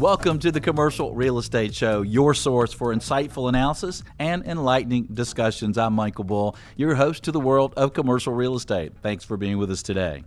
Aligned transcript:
Welcome 0.00 0.38
to 0.38 0.50
the 0.50 0.62
Commercial 0.62 1.14
Real 1.14 1.36
Estate 1.36 1.74
Show, 1.74 2.00
your 2.00 2.32
source 2.32 2.72
for 2.72 2.94
insightful 2.94 3.50
analysis 3.50 4.02
and 4.18 4.42
enlightening 4.46 5.04
discussions. 5.12 5.76
I'm 5.76 5.92
Michael 5.92 6.24
Bull, 6.24 6.56
your 6.74 6.94
host 6.94 7.24
to 7.24 7.32
the 7.32 7.38
world 7.38 7.74
of 7.76 7.92
commercial 7.92 8.32
real 8.32 8.56
estate. 8.56 8.94
Thanks 9.02 9.26
for 9.26 9.36
being 9.36 9.58
with 9.58 9.70
us 9.70 9.82
today. 9.82 10.24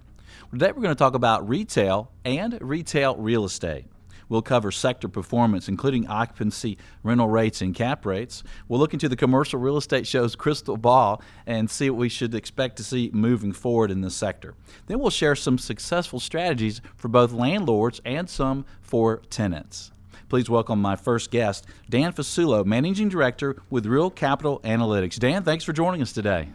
Today, 0.51 0.67
we're 0.67 0.83
going 0.83 0.93
to 0.93 0.95
talk 0.95 1.15
about 1.15 1.49
retail 1.49 2.11
and 2.23 2.55
retail 2.61 3.15
real 3.15 3.45
estate. 3.45 3.85
We'll 4.29 4.41
cover 4.41 4.71
sector 4.71 5.07
performance, 5.07 5.67
including 5.67 6.07
occupancy, 6.07 6.77
rental 7.03 7.29
rates, 7.29 7.61
and 7.61 7.75
cap 7.75 8.05
rates. 8.05 8.43
We'll 8.67 8.79
look 8.79 8.93
into 8.93 9.09
the 9.09 9.15
commercial 9.15 9.59
real 9.59 9.77
estate 9.77 10.07
show's 10.07 10.35
crystal 10.35 10.77
ball 10.77 11.21
and 11.45 11.69
see 11.69 11.89
what 11.89 11.99
we 11.99 12.09
should 12.09 12.35
expect 12.35 12.77
to 12.77 12.83
see 12.83 13.09
moving 13.13 13.53
forward 13.53 13.91
in 13.91 14.01
this 14.01 14.15
sector. 14.15 14.55
Then 14.87 14.99
we'll 14.99 15.09
share 15.09 15.35
some 15.35 15.57
successful 15.57 16.19
strategies 16.19 16.81
for 16.95 17.07
both 17.07 17.31
landlords 17.31 18.01
and 18.05 18.29
some 18.29 18.65
for 18.81 19.17
tenants. 19.29 19.91
Please 20.29 20.49
welcome 20.49 20.81
my 20.81 20.95
first 20.95 21.29
guest, 21.29 21.67
Dan 21.89 22.11
Fasulo, 22.11 22.65
Managing 22.65 23.09
Director 23.09 23.55
with 23.69 23.85
Real 23.85 24.09
Capital 24.09 24.59
Analytics. 24.63 25.19
Dan, 25.19 25.43
thanks 25.43 25.63
for 25.63 25.73
joining 25.73 26.01
us 26.01 26.11
today. 26.11 26.49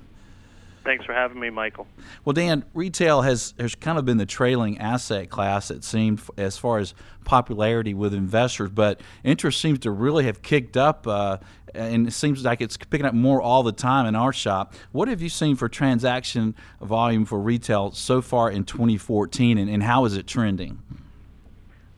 Thanks 0.85 1.05
for 1.05 1.13
having 1.13 1.41
me, 1.41 1.51
Michael. 1.51 1.87
Well, 2.25 2.33
Dan, 2.33 2.65
retail 2.75 3.23
has 3.23 3.55
has 3.59 3.75
kind 3.75 3.99
of 3.99 4.05
been 4.05 4.17
the 4.17 4.27
trailing 4.27 4.79
asset 4.79 5.31
class, 5.31 5.71
it 5.71 5.85
seemed, 5.85 6.21
as 6.37 6.57
far 6.57 6.79
as 6.79 6.95
popularity 7.25 7.95
with 7.95 8.15
investors, 8.15 8.71
but 8.71 9.01
interest 9.23 9.61
seems 9.61 9.81
to 9.81 9.91
really 9.91 10.25
have 10.25 10.41
kicked 10.43 10.77
up, 10.77 11.07
uh, 11.07 11.39
and 11.75 12.09
it 12.09 12.13
seems 12.13 12.45
like 12.45 12.61
it's 12.61 12.77
picking 12.77 13.07
up 13.07 13.15
more 13.15 13.43
all 13.43 13.63
the 13.63 13.73
time 13.73 14.07
in 14.07 14.15
our 14.15 14.33
shop. 14.33 14.75
What 14.93 15.09
have 15.09 15.21
you 15.21 15.29
seen 15.29 15.57
for 15.57 15.69
transaction 15.69 16.55
volume 16.81 17.25
for 17.25 17.39
retail 17.39 17.93
so 17.93 18.23
far 18.23 18.51
in 18.51 18.65
2014, 18.65 19.59
and, 19.59 19.69
and 19.69 19.83
how 19.83 20.05
is 20.07 20.17
it 20.17 20.27
trending? 20.27 20.79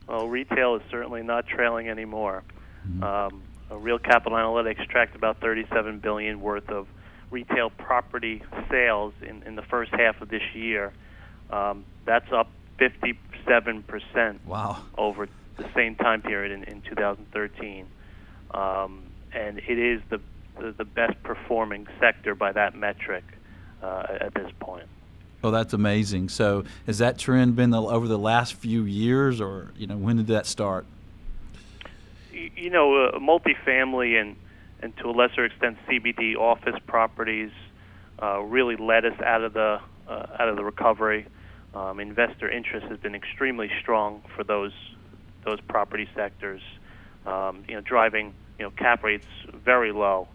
Well, 0.07 0.27
retail 0.27 0.75
is 0.75 0.81
certainly 0.91 1.23
not 1.23 1.47
trailing 1.47 1.87
anymore. 1.87 2.43
Mm-hmm. 2.85 3.03
Um, 3.03 3.41
Real 3.71 3.99
Capital 3.99 4.37
Analytics 4.37 4.85
tracked 4.89 5.15
about 5.15 5.39
37 5.39 5.99
billion 5.99 6.41
worth 6.41 6.69
of 6.69 6.87
retail 7.31 7.69
property 7.69 8.43
sales 8.69 9.13
in, 9.21 9.41
in 9.43 9.55
the 9.55 9.61
first 9.63 9.91
half 9.91 10.21
of 10.21 10.29
this 10.29 10.43
year. 10.53 10.93
Um, 11.49 11.85
that's 12.05 12.31
up 12.31 12.49
57% 12.79 14.45
wow. 14.45 14.83
over 14.97 15.27
the 15.57 15.69
same 15.73 15.95
time 15.95 16.21
period 16.21 16.51
in, 16.51 16.63
in 16.65 16.81
2013. 16.81 17.85
Um, 18.51 19.03
and 19.33 19.59
it 19.59 19.79
is 19.79 20.01
the, 20.09 20.19
the, 20.59 20.71
the, 20.71 20.85
best 20.85 21.21
performing 21.23 21.87
sector 21.99 22.35
by 22.35 22.51
that 22.51 22.75
metric 22.75 23.23
uh, 23.81 24.17
at 24.19 24.33
this 24.33 24.51
point. 24.59 24.87
Oh, 25.43 25.51
that's 25.51 25.73
amazing. 25.73 26.29
So, 26.29 26.65
has 26.85 26.97
that 26.99 27.17
trend 27.17 27.55
been 27.55 27.69
the, 27.71 27.81
over 27.81 28.07
the 28.07 28.17
last 28.17 28.53
few 28.53 28.83
years, 28.83 29.41
or 29.41 29.71
you 29.75 29.87
know, 29.87 29.97
when 29.97 30.17
did 30.17 30.27
that 30.27 30.45
start? 30.45 30.85
You, 32.31 32.51
you 32.55 32.69
know, 32.69 33.05
uh, 33.05 33.19
multifamily 33.19 34.21
and 34.21 34.35
and 34.81 34.95
to 34.97 35.09
a 35.09 35.11
lesser 35.11 35.45
extent 35.45 35.77
CBD 35.87 36.35
office 36.35 36.75
properties 36.87 37.51
uh, 38.21 38.39
really 38.41 38.75
led 38.75 39.05
us 39.05 39.19
out 39.23 39.43
of 39.43 39.53
the 39.53 39.79
uh, 40.07 40.25
out 40.39 40.49
of 40.49 40.55
the 40.55 40.63
recovery. 40.63 41.25
Um, 41.73 41.99
investor 41.99 42.49
interest 42.49 42.87
has 42.87 42.99
been 42.99 43.15
extremely 43.15 43.69
strong 43.81 44.23
for 44.35 44.43
those 44.43 44.73
those 45.45 45.59
property 45.61 46.07
sectors. 46.15 46.61
Um, 47.25 47.63
you 47.67 47.75
know, 47.75 47.81
driving 47.81 48.33
you 48.57 48.65
know 48.65 48.71
cap 48.71 49.03
rates 49.03 49.27
very 49.53 49.91
low, 49.91 50.27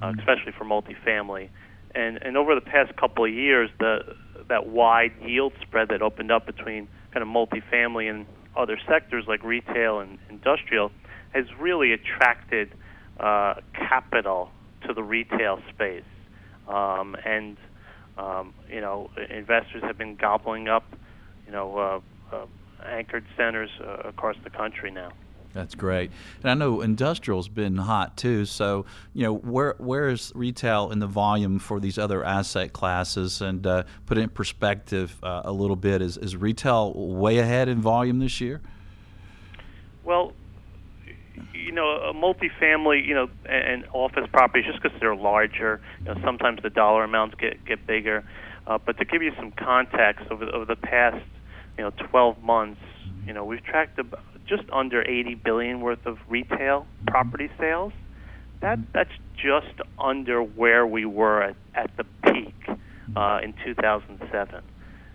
uh, 0.00 0.06
mm-hmm. 0.06 0.18
especially 0.18 0.52
for 0.52 0.64
multifamily. 0.64 1.48
And 1.94 2.18
and 2.22 2.36
over 2.36 2.54
the 2.54 2.60
past 2.60 2.96
couple 2.96 3.24
of 3.24 3.32
years, 3.32 3.70
the 3.78 4.16
that 4.48 4.66
wide 4.66 5.12
yield 5.22 5.52
spread 5.62 5.88
that 5.88 6.02
opened 6.02 6.30
up 6.30 6.46
between 6.46 6.88
kind 7.12 7.22
of 7.22 7.28
multifamily 7.28 8.10
and 8.10 8.26
other 8.56 8.78
sectors 8.86 9.24
like 9.26 9.42
retail 9.42 10.00
and 10.00 10.18
industrial 10.28 10.90
has 11.32 11.46
really 11.58 11.92
attracted 11.92 12.72
uh, 13.20 13.54
capital 13.74 14.50
to 14.86 14.92
the 14.92 15.02
retail 15.02 15.60
space, 15.72 16.04
um, 16.68 17.16
and 17.24 17.56
um, 18.18 18.54
you 18.70 18.80
know 18.80 19.10
investors 19.30 19.82
have 19.82 19.98
been 19.98 20.16
gobbling 20.16 20.68
up, 20.68 20.84
you 21.46 21.52
know, 21.52 21.78
uh, 22.32 22.34
uh, 22.34 22.46
anchored 22.84 23.24
centers 23.36 23.70
uh, 23.80 24.08
across 24.08 24.36
the 24.44 24.50
country 24.50 24.90
now. 24.90 25.12
That's 25.54 25.76
great, 25.76 26.10
and 26.42 26.50
I 26.50 26.54
know 26.54 26.80
industrial's 26.80 27.46
been 27.46 27.76
hot 27.76 28.16
too. 28.16 28.44
So, 28.44 28.86
you 29.12 29.22
know, 29.22 29.36
where 29.36 29.76
where 29.78 30.08
is 30.08 30.32
retail 30.34 30.90
in 30.90 30.98
the 30.98 31.06
volume 31.06 31.60
for 31.60 31.78
these 31.78 31.96
other 31.96 32.24
asset 32.24 32.72
classes? 32.72 33.40
And 33.40 33.64
uh, 33.64 33.84
put 34.04 34.18
it 34.18 34.22
in 34.22 34.30
perspective 34.30 35.16
uh, 35.22 35.42
a 35.44 35.52
little 35.52 35.76
bit, 35.76 36.02
is 36.02 36.16
is 36.16 36.36
retail 36.36 36.92
way 36.92 37.38
ahead 37.38 37.68
in 37.68 37.80
volume 37.80 38.18
this 38.18 38.40
year? 38.40 38.60
Well, 40.02 40.32
you 41.64 41.72
know, 41.72 41.88
a 41.88 42.12
multifamily, 42.12 43.06
you 43.06 43.14
know, 43.14 43.28
and 43.48 43.84
office 43.92 44.26
properties, 44.32 44.66
just 44.66 44.82
because 44.82 44.98
they're 45.00 45.16
larger, 45.16 45.80
you 46.00 46.06
know, 46.06 46.20
sometimes 46.24 46.60
the 46.62 46.70
dollar 46.70 47.04
amounts 47.04 47.36
get 47.40 47.64
get 47.64 47.86
bigger. 47.86 48.24
Uh, 48.66 48.78
but 48.84 48.98
to 48.98 49.04
give 49.04 49.22
you 49.22 49.32
some 49.36 49.52
context, 49.52 50.26
over 50.30 50.44
over 50.46 50.64
the 50.64 50.76
past, 50.76 51.24
you 51.76 51.84
know, 51.84 51.90
12 52.10 52.42
months, 52.42 52.80
you 53.26 53.32
know, 53.32 53.44
we've 53.44 53.62
tracked 53.62 53.98
about 53.98 54.20
just 54.46 54.64
under 54.72 55.02
80 55.02 55.36
billion 55.36 55.80
worth 55.80 56.04
of 56.06 56.18
retail 56.28 56.86
property 57.06 57.50
sales. 57.58 57.92
That 58.60 58.78
that's 58.92 59.10
just 59.36 59.80
under 59.98 60.42
where 60.42 60.86
we 60.86 61.04
were 61.04 61.42
at, 61.42 61.56
at 61.74 61.90
the 61.96 62.04
peak 62.24 62.54
uh, 63.16 63.40
in 63.42 63.54
2007. 63.64 64.62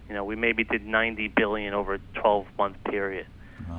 You 0.08 0.16
know, 0.16 0.24
we 0.24 0.36
maybe 0.36 0.64
did 0.64 0.86
90 0.86 1.34
billion 1.36 1.74
over 1.74 1.96
a 1.96 2.00
12 2.16 2.46
month 2.58 2.78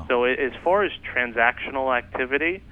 So 0.09 0.25
as 0.25 0.53
far 0.65 0.85
as 0.85 0.93
transactional 1.15 1.97
activity, 1.97 2.63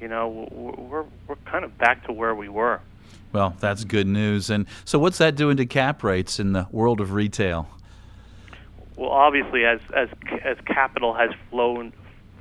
you 0.00 0.08
know, 0.08 0.48
we're 0.50 1.04
we're 1.26 1.36
kind 1.44 1.64
of 1.64 1.76
back 1.78 2.04
to 2.06 2.12
where 2.12 2.34
we 2.34 2.48
were. 2.48 2.80
Well, 3.32 3.54
that's 3.60 3.84
good 3.84 4.06
news. 4.06 4.50
And 4.50 4.66
so, 4.84 4.98
what's 4.98 5.18
that 5.18 5.36
doing 5.36 5.56
to 5.58 5.66
cap 5.66 6.02
rates 6.02 6.40
in 6.40 6.52
the 6.52 6.66
world 6.70 7.00
of 7.00 7.12
retail? 7.12 7.68
Well, 8.96 9.10
obviously, 9.10 9.64
as 9.64 9.80
as 9.94 10.08
as 10.44 10.56
capital 10.66 11.14
has 11.14 11.30
flown 11.50 11.92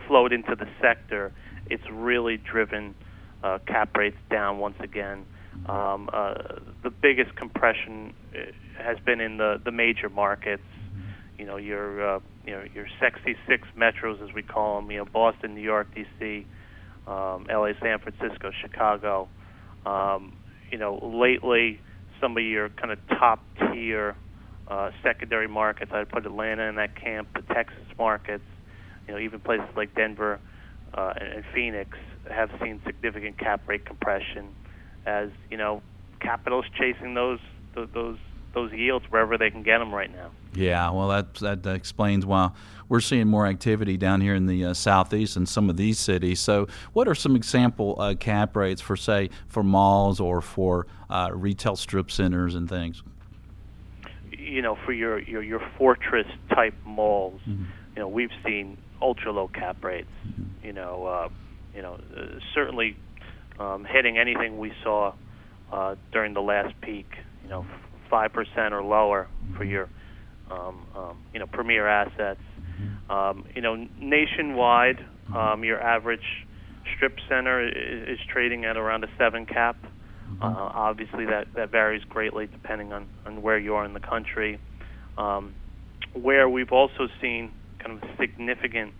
flowed 0.07 0.31
into 0.31 0.55
the 0.55 0.67
sector, 0.81 1.31
it's 1.69 1.87
really 1.89 2.37
driven 2.37 2.95
uh, 3.43 3.59
cap 3.67 3.95
rates 3.97 4.17
down 4.29 4.59
once 4.59 4.77
again. 4.79 5.25
Um, 5.67 6.09
uh, 6.13 6.35
the 6.83 6.89
biggest 6.89 7.35
compression 7.35 8.13
uh, 8.33 8.51
has 8.81 8.97
been 8.99 9.19
in 9.19 9.37
the 9.37 9.59
the 9.63 9.71
major 9.71 10.09
markets. 10.09 10.63
You 11.37 11.45
know, 11.45 11.57
your 11.57 12.15
uh, 12.15 12.19
you 12.47 12.53
know 12.53 12.63
your 12.73 12.87
sexy 12.99 13.35
six 13.47 13.67
metros 13.77 14.23
as 14.27 14.33
we 14.33 14.41
call 14.41 14.81
them. 14.81 14.89
You 14.89 14.99
know 14.99 15.05
Boston, 15.05 15.53
New 15.53 15.61
York, 15.61 15.87
D.C., 15.93 16.47
um, 17.05 17.45
L.A., 17.51 17.73
San 17.81 17.99
Francisco, 17.99 18.51
Chicago. 18.61 19.27
Um, 19.85 20.37
you 20.71 20.77
know 20.77 20.99
lately 21.03 21.79
some 22.21 22.37
of 22.37 22.43
your 22.43 22.69
kind 22.69 22.91
of 22.91 22.99
top 23.09 23.43
tier 23.59 24.15
uh, 24.67 24.91
secondary 25.03 25.47
markets. 25.47 25.91
I'd 25.93 26.09
put 26.09 26.25
Atlanta 26.25 26.63
in 26.63 26.75
that 26.75 26.99
camp. 26.99 27.27
The 27.35 27.41
Texas 27.53 27.85
markets. 27.97 28.45
You 29.07 29.13
know 29.13 29.19
even 29.19 29.41
places 29.41 29.67
like 29.75 29.93
Denver 29.93 30.39
uh, 30.93 31.13
and, 31.19 31.33
and 31.33 31.43
Phoenix 31.53 31.97
have 32.31 32.49
seen 32.61 32.81
significant 32.85 33.37
cap 33.37 33.67
rate 33.67 33.85
compression 33.85 34.55
as 35.05 35.29
you 35.49 35.57
know 35.57 35.81
capital's 36.21 36.65
chasing 36.77 37.13
those 37.13 37.39
those 37.75 38.17
those 38.53 38.71
yields 38.73 39.05
wherever 39.09 39.37
they 39.37 39.49
can 39.49 39.63
get 39.63 39.79
them 39.79 39.93
right 39.93 40.11
now. 40.11 40.31
Yeah, 40.57 40.89
well, 40.89 41.09
that 41.09 41.35
that 41.35 41.67
explains 41.67 42.25
why 42.25 42.49
we're 42.89 42.99
seeing 42.99 43.27
more 43.27 43.45
activity 43.45 43.95
down 43.95 44.21
here 44.21 44.33
in 44.33 44.47
the 44.47 44.65
uh, 44.65 44.73
southeast 44.73 45.37
and 45.37 45.47
some 45.47 45.69
of 45.69 45.77
these 45.77 45.99
cities. 45.99 46.39
So, 46.39 46.67
what 46.93 47.07
are 47.07 47.13
some 47.13 47.35
example 47.35 47.95
uh, 47.99 48.15
cap 48.15 48.55
rates 48.55 48.81
for, 48.81 48.95
say, 48.95 49.29
for 49.47 49.61
malls 49.61 50.19
or 50.19 50.41
for 50.41 50.87
uh, 51.11 51.29
retail 51.31 51.75
strip 51.75 52.09
centers 52.09 52.55
and 52.55 52.67
things? 52.67 53.03
You 54.31 54.63
know, 54.63 54.75
for 54.83 54.93
your 54.93 55.19
your, 55.19 55.43
your 55.43 55.61
fortress 55.77 56.27
type 56.49 56.73
malls, 56.83 57.39
mm-hmm. 57.41 57.65
you 57.95 58.01
know, 58.01 58.07
we've 58.07 58.31
seen 58.43 58.79
ultra 58.99 59.31
low 59.31 59.49
cap 59.49 59.83
rates. 59.83 60.09
Mm-hmm. 60.27 60.65
You 60.65 60.73
know, 60.73 61.05
uh, 61.05 61.29
you 61.75 61.83
know, 61.83 61.99
uh, 62.15 62.39
certainly 62.55 62.97
um, 63.59 63.85
hitting 63.85 64.17
anything 64.17 64.57
we 64.57 64.73
saw 64.81 65.13
uh, 65.71 65.95
during 66.11 66.33
the 66.33 66.41
last 66.41 66.73
peak. 66.81 67.05
You 67.43 67.49
know, 67.49 67.65
five 68.09 68.33
percent 68.33 68.73
or 68.73 68.81
lower 68.81 69.27
for 69.55 69.63
your 69.63 69.83
um, 69.83 69.91
um, 69.91 69.96
you 71.33 71.39
know 71.39 71.47
premier 71.47 71.87
assets. 71.87 72.41
Um, 73.09 73.45
you 73.55 73.61
know 73.61 73.87
nationwide, 73.99 75.03
um, 75.35 75.63
your 75.63 75.81
average 75.81 76.45
strip 76.95 77.17
center 77.27 77.67
is, 77.67 78.19
is 78.19 78.25
trading 78.27 78.65
at 78.65 78.77
around 78.77 79.03
a 79.03 79.07
seven 79.17 79.45
cap. 79.45 79.77
Mm-hmm. 79.81 80.43
Uh, 80.43 80.47
obviously, 80.47 81.25
that 81.25 81.47
that 81.55 81.71
varies 81.71 82.03
greatly 82.09 82.47
depending 82.47 82.93
on 82.93 83.07
on 83.25 83.41
where 83.41 83.57
you 83.57 83.75
are 83.75 83.85
in 83.85 83.93
the 83.93 83.99
country. 83.99 84.59
Um, 85.17 85.55
where 86.13 86.47
we've 86.49 86.71
also 86.71 87.07
seen 87.21 87.51
kind 87.79 88.01
of 88.01 88.09
significant 88.19 88.93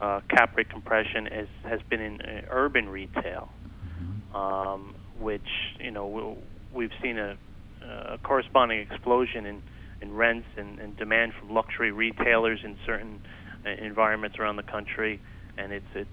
uh, 0.00 0.20
cap 0.28 0.56
rate 0.56 0.68
compression 0.70 1.26
is, 1.26 1.48
has 1.62 1.80
been 1.88 2.00
in 2.00 2.20
uh, 2.20 2.42
urban 2.50 2.88
retail, 2.88 3.48
mm-hmm. 4.02 4.36
um, 4.36 4.94
which 5.18 5.48
you 5.78 5.90
know 5.90 6.36
we've 6.72 6.92
seen 7.02 7.18
a 7.18 7.36
a 7.84 8.18
corresponding 8.18 8.80
explosion 8.80 9.46
in, 9.46 9.62
in 10.04 10.12
rents 10.12 10.46
and, 10.56 10.78
and 10.78 10.96
demand 10.96 11.32
from 11.38 11.54
luxury 11.54 11.90
retailers 11.90 12.60
in 12.62 12.76
certain 12.84 13.20
uh, 13.66 13.70
environments 13.84 14.38
around 14.38 14.56
the 14.56 14.62
country, 14.62 15.20
and 15.56 15.72
it's 15.72 15.86
it's 15.94 16.10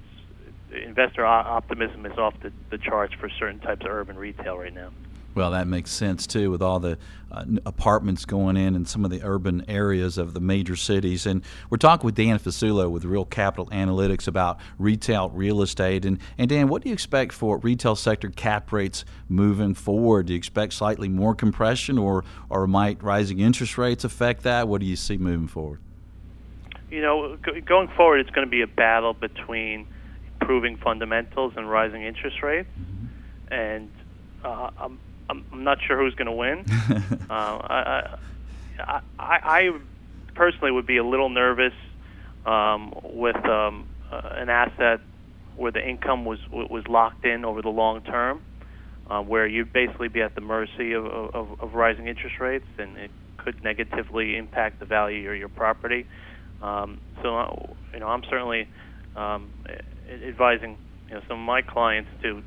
investor 0.88 1.26
optimism 1.26 2.06
is 2.06 2.18
off 2.18 2.34
the, 2.42 2.52
the 2.72 2.78
charts 2.78 3.14
for 3.20 3.30
certain 3.40 3.60
types 3.60 3.86
of 3.86 3.92
urban 3.92 4.16
retail 4.16 4.58
right 4.58 4.74
now. 4.74 4.90
Well, 5.34 5.52
that 5.52 5.66
makes 5.66 5.92
sense 5.92 6.28
too, 6.28 6.52
with 6.52 6.62
all 6.62 6.80
the 6.82 6.98
uh, 7.32 7.46
apartments 7.66 8.26
going 8.26 8.58
in 8.58 8.76
in 8.76 8.86
some 8.86 9.06
of 9.06 9.12
the 9.12 9.22
urban 9.24 9.64
areas 9.70 10.18
of 10.18 10.34
the 10.34 10.42
major 10.42 10.76
cities. 10.76 11.26
And 11.26 11.42
we're 11.70 11.78
talking 11.78 12.06
with 12.06 12.16
Dan 12.16 12.38
Fasulo 12.38 12.92
with 12.92 13.06
Real 13.06 13.24
Capital 13.24 13.68
Analytics 13.68 14.28
about 14.28 14.60
retail 14.78 15.30
real 15.30 15.62
estate. 15.62 16.04
And, 16.04 16.20
and 16.38 16.50
Dan, 16.50 16.68
what 16.68 16.82
do 16.82 16.90
you 16.90 16.94
expect 16.94 17.32
for 17.32 17.58
retail 17.60 17.96
sector 17.96 18.30
cap 18.30 18.74
rates 18.74 19.06
moving 19.30 19.74
forward? 19.74 20.26
Do 20.26 20.34
you 20.34 20.38
expect 20.38 20.74
slightly 20.74 21.08
more 21.08 21.34
compression, 21.34 21.98
or 21.98 22.26
or 22.50 22.68
might 22.68 23.02
rising 23.02 23.40
interest 23.40 23.78
rates 23.78 24.04
affect 24.04 24.44
that? 24.44 24.68
What 24.68 24.82
do 24.82 24.88
you 24.88 24.98
see 24.98 25.18
moving 25.18 25.48
forward? 25.48 25.80
You 26.90 27.02
know, 27.02 27.38
going 27.66 27.88
forward, 27.96 28.20
it's 28.20 28.32
going 28.32 28.46
to 28.46 28.52
be 28.52 28.64
a 28.64 28.68
battle 28.68 29.14
between 29.14 29.88
improving 30.42 30.76
fundamentals 30.76 31.54
and 31.56 31.70
rising 31.70 32.04
interest 32.04 32.44
rates. 32.44 32.68
Mm-hmm. 32.78 33.54
And 33.54 33.92
uh, 34.44 34.72
I'm 34.78 35.00
I'm, 35.32 35.46
I'm 35.52 35.64
not 35.64 35.80
sure 35.86 35.98
who's 35.98 36.14
going 36.16 36.28
to 36.28 36.32
win. 36.32 36.66
uh, 37.30 37.34
I, 37.34 38.18
I, 38.80 39.00
I, 39.18 39.40
I 39.44 39.70
personally 40.36 40.72
would 40.72 40.86
be 40.86 40.98
a 40.98 41.06
little 41.06 41.30
nervous 41.30 41.74
um, 42.46 42.94
with 43.04 43.38
um, 43.46 43.86
uh, 44.12 44.22
an 44.36 44.50
asset 44.50 45.00
where 45.56 45.72
the 45.72 45.88
income 45.88 46.26
was 46.26 46.40
was 46.52 46.84
locked 46.88 47.26
in 47.26 47.46
over 47.46 47.62
the 47.62 47.70
long 47.70 48.02
term, 48.02 48.42
uh, 49.10 49.22
where 49.22 49.48
you'd 49.48 49.72
basically 49.72 50.08
be 50.08 50.22
at 50.22 50.36
the 50.36 50.42
mercy 50.42 50.94
of, 50.94 51.06
of, 51.06 51.48
of 51.60 51.74
rising 51.74 52.08
interest 52.08 52.40
rates, 52.40 52.66
and 52.78 52.98
it 52.98 53.12
could 53.38 53.64
negatively 53.64 54.38
impact 54.38 54.80
the 54.80 54.86
value 54.86 55.30
of 55.30 55.38
your 55.38 55.50
property. 55.50 56.06
Um, 56.62 57.00
so, 57.22 57.38
uh, 57.38 57.56
you 57.94 58.00
know, 58.00 58.08
I'm 58.08 58.24
certainly 58.30 58.68
um, 59.16 59.50
advising 60.28 60.78
you 61.10 61.16
know 61.16 61.22
some 61.28 61.40
of 61.40 61.46
my 61.46 61.62
clients 61.62 62.10
to 62.22 62.42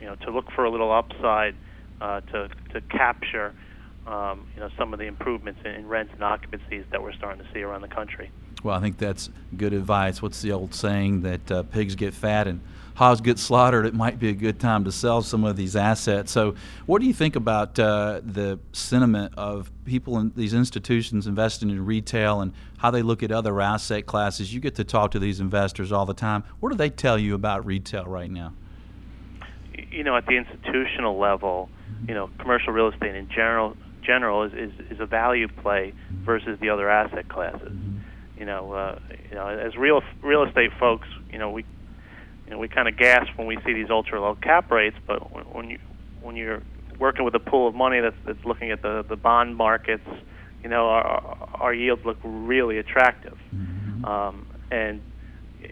you 0.00 0.06
know 0.06 0.16
to 0.16 0.30
look 0.30 0.46
for 0.54 0.64
a 0.64 0.70
little 0.70 0.92
upside 0.92 1.54
uh, 2.00 2.20
to 2.20 2.48
to 2.72 2.80
capture 2.82 3.54
um, 4.06 4.46
you 4.54 4.60
know 4.60 4.70
some 4.78 4.92
of 4.92 4.98
the 4.98 5.06
improvements 5.06 5.60
in, 5.64 5.72
in 5.72 5.88
rents 5.88 6.12
and 6.12 6.22
occupancies 6.22 6.84
that 6.90 7.02
we're 7.02 7.12
starting 7.12 7.44
to 7.44 7.52
see 7.52 7.62
around 7.62 7.82
the 7.82 7.88
country. 7.88 8.30
Well, 8.62 8.76
I 8.76 8.80
think 8.80 8.98
that's 8.98 9.30
good 9.56 9.72
advice. 9.72 10.20
What's 10.20 10.42
the 10.42 10.52
old 10.52 10.74
saying 10.74 11.22
that 11.22 11.50
uh, 11.50 11.62
pigs 11.64 11.94
get 11.94 12.12
fat 12.12 12.46
and 12.46 12.60
hogs 12.94 13.22
get 13.22 13.38
slaughtered? 13.38 13.86
It 13.86 13.94
might 13.94 14.18
be 14.18 14.28
a 14.28 14.34
good 14.34 14.60
time 14.60 14.84
to 14.84 14.92
sell 14.92 15.22
some 15.22 15.44
of 15.44 15.56
these 15.56 15.76
assets. 15.76 16.30
So, 16.30 16.54
what 16.84 17.00
do 17.00 17.06
you 17.06 17.14
think 17.14 17.36
about 17.36 17.78
uh, 17.78 18.20
the 18.22 18.58
sentiment 18.72 19.32
of 19.36 19.70
people 19.86 20.18
in 20.18 20.32
these 20.36 20.52
institutions 20.52 21.26
investing 21.26 21.70
in 21.70 21.84
retail 21.86 22.42
and 22.42 22.52
how 22.78 22.90
they 22.90 23.02
look 23.02 23.22
at 23.22 23.32
other 23.32 23.60
asset 23.60 24.04
classes? 24.04 24.52
You 24.52 24.60
get 24.60 24.74
to 24.74 24.84
talk 24.84 25.12
to 25.12 25.18
these 25.18 25.40
investors 25.40 25.90
all 25.90 26.04
the 26.04 26.14
time. 26.14 26.44
What 26.60 26.70
do 26.70 26.76
they 26.76 26.90
tell 26.90 27.18
you 27.18 27.34
about 27.34 27.64
retail 27.64 28.04
right 28.04 28.30
now? 28.30 28.52
You 29.90 30.04
know, 30.04 30.16
at 30.16 30.26
the 30.26 30.36
institutional 30.36 31.18
level, 31.18 31.70
you 32.06 32.14
know, 32.14 32.30
commercial 32.38 32.72
real 32.72 32.88
estate 32.88 33.14
in 33.14 33.28
general 33.28 33.76
general 34.02 34.44
is, 34.44 34.52
is, 34.52 34.72
is 34.90 35.00
a 35.00 35.06
value 35.06 35.48
play 35.48 35.92
versus 36.24 36.58
the 36.60 36.70
other 36.70 36.90
asset 36.90 37.28
classes. 37.28 37.72
You 38.36 38.46
know, 38.46 38.72
uh, 38.72 38.98
you 39.28 39.34
know, 39.34 39.46
as 39.48 39.76
real 39.76 40.00
real 40.22 40.44
estate 40.44 40.70
folks, 40.78 41.06
you 41.30 41.38
know, 41.38 41.50
we 41.50 41.64
you 42.46 42.52
know 42.52 42.58
we 42.58 42.68
kind 42.68 42.88
of 42.88 42.96
gasp 42.96 43.30
when 43.36 43.46
we 43.46 43.58
see 43.64 43.74
these 43.74 43.90
ultra 43.90 44.20
low 44.20 44.34
cap 44.34 44.70
rates, 44.70 44.96
but 45.06 45.32
when, 45.34 45.44
when 45.44 45.70
you 45.70 45.78
when 46.22 46.36
you're 46.36 46.62
working 46.98 47.24
with 47.24 47.34
a 47.34 47.38
pool 47.38 47.68
of 47.68 47.74
money 47.74 48.00
that's 48.00 48.16
that's 48.26 48.44
looking 48.44 48.70
at 48.70 48.80
the 48.82 49.04
the 49.08 49.16
bond 49.16 49.56
markets, 49.56 50.08
you 50.62 50.70
know, 50.70 50.88
our 50.88 51.48
our 51.54 51.74
yields 51.74 52.02
look 52.06 52.16
really 52.24 52.78
attractive, 52.78 53.38
mm-hmm. 53.54 54.04
um, 54.06 54.46
and 54.70 55.02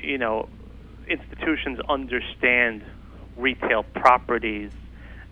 you 0.03 0.19
know, 0.19 0.49
institutions 1.09 1.79
understand 1.89 2.85
retail 3.39 3.83
properties 3.83 4.73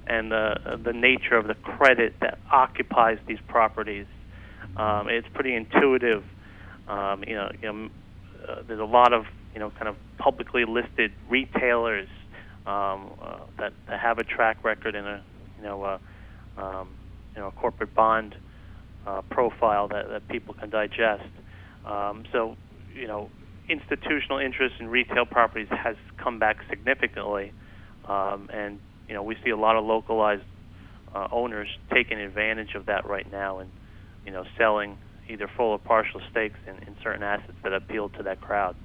and 0.06 0.30
the 0.30 0.78
the 0.84 0.92
nature 0.92 1.36
of 1.36 1.46
the 1.46 1.54
credit 1.54 2.14
that 2.20 2.38
occupies 2.52 3.18
these 3.26 3.38
properties. 3.48 4.06
Um, 4.76 5.08
it's 5.08 5.28
pretty 5.34 5.54
intuitive. 5.54 6.24
Um, 6.88 7.24
you 7.26 7.34
know, 7.34 7.50
you 7.60 7.72
know 7.72 7.88
uh, 8.48 8.62
there's 8.66 8.80
a 8.80 8.84
lot 8.84 9.12
of 9.12 9.24
you 9.54 9.60
know 9.60 9.70
kind 9.70 9.88
of 9.88 9.96
publicly 10.18 10.64
listed 10.64 11.12
retailers 11.28 12.08
um, 12.66 13.12
uh, 13.22 13.38
that, 13.58 13.72
that 13.88 14.00
have 14.00 14.18
a 14.18 14.24
track 14.24 14.62
record 14.64 14.94
and 14.94 15.06
a 15.06 15.22
you 15.58 15.64
know 15.64 15.82
uh, 15.82 15.98
um, 16.58 16.88
you 17.34 17.40
know 17.40 17.48
a 17.48 17.52
corporate 17.52 17.94
bond 17.94 18.34
uh, 19.06 19.22
profile 19.30 19.88
that, 19.88 20.08
that 20.08 20.28
people 20.28 20.54
can 20.54 20.70
digest. 20.70 21.24
Um, 21.84 22.24
so 22.32 22.56
you 22.94 23.06
know 23.06 23.30
institutional 23.68 24.38
interest 24.38 24.76
in 24.78 24.88
retail 24.88 25.24
properties 25.24 25.68
has 25.70 25.96
come 26.18 26.38
back 26.38 26.58
significantly, 26.68 27.52
um, 28.06 28.48
and 28.52 28.78
you 29.08 29.14
know, 29.14 29.22
we 29.22 29.36
see 29.44 29.50
a 29.50 29.56
lot 29.56 29.76
of 29.76 29.84
localized 29.84 30.42
uh, 31.14 31.28
owners 31.30 31.68
taking 31.92 32.18
advantage 32.18 32.74
of 32.74 32.86
that 32.86 33.06
right 33.06 33.30
now 33.30 33.58
and, 33.58 33.70
you 34.24 34.32
know, 34.32 34.44
selling 34.56 34.98
either 35.28 35.48
full 35.56 35.72
or 35.72 35.78
partial 35.78 36.20
stakes 36.30 36.58
in, 36.66 36.76
in 36.86 36.96
certain 37.02 37.22
assets 37.22 37.52
that 37.62 37.72
appeal 37.72 38.08
to 38.10 38.22
that 38.22 38.40
crowd. 38.40 38.76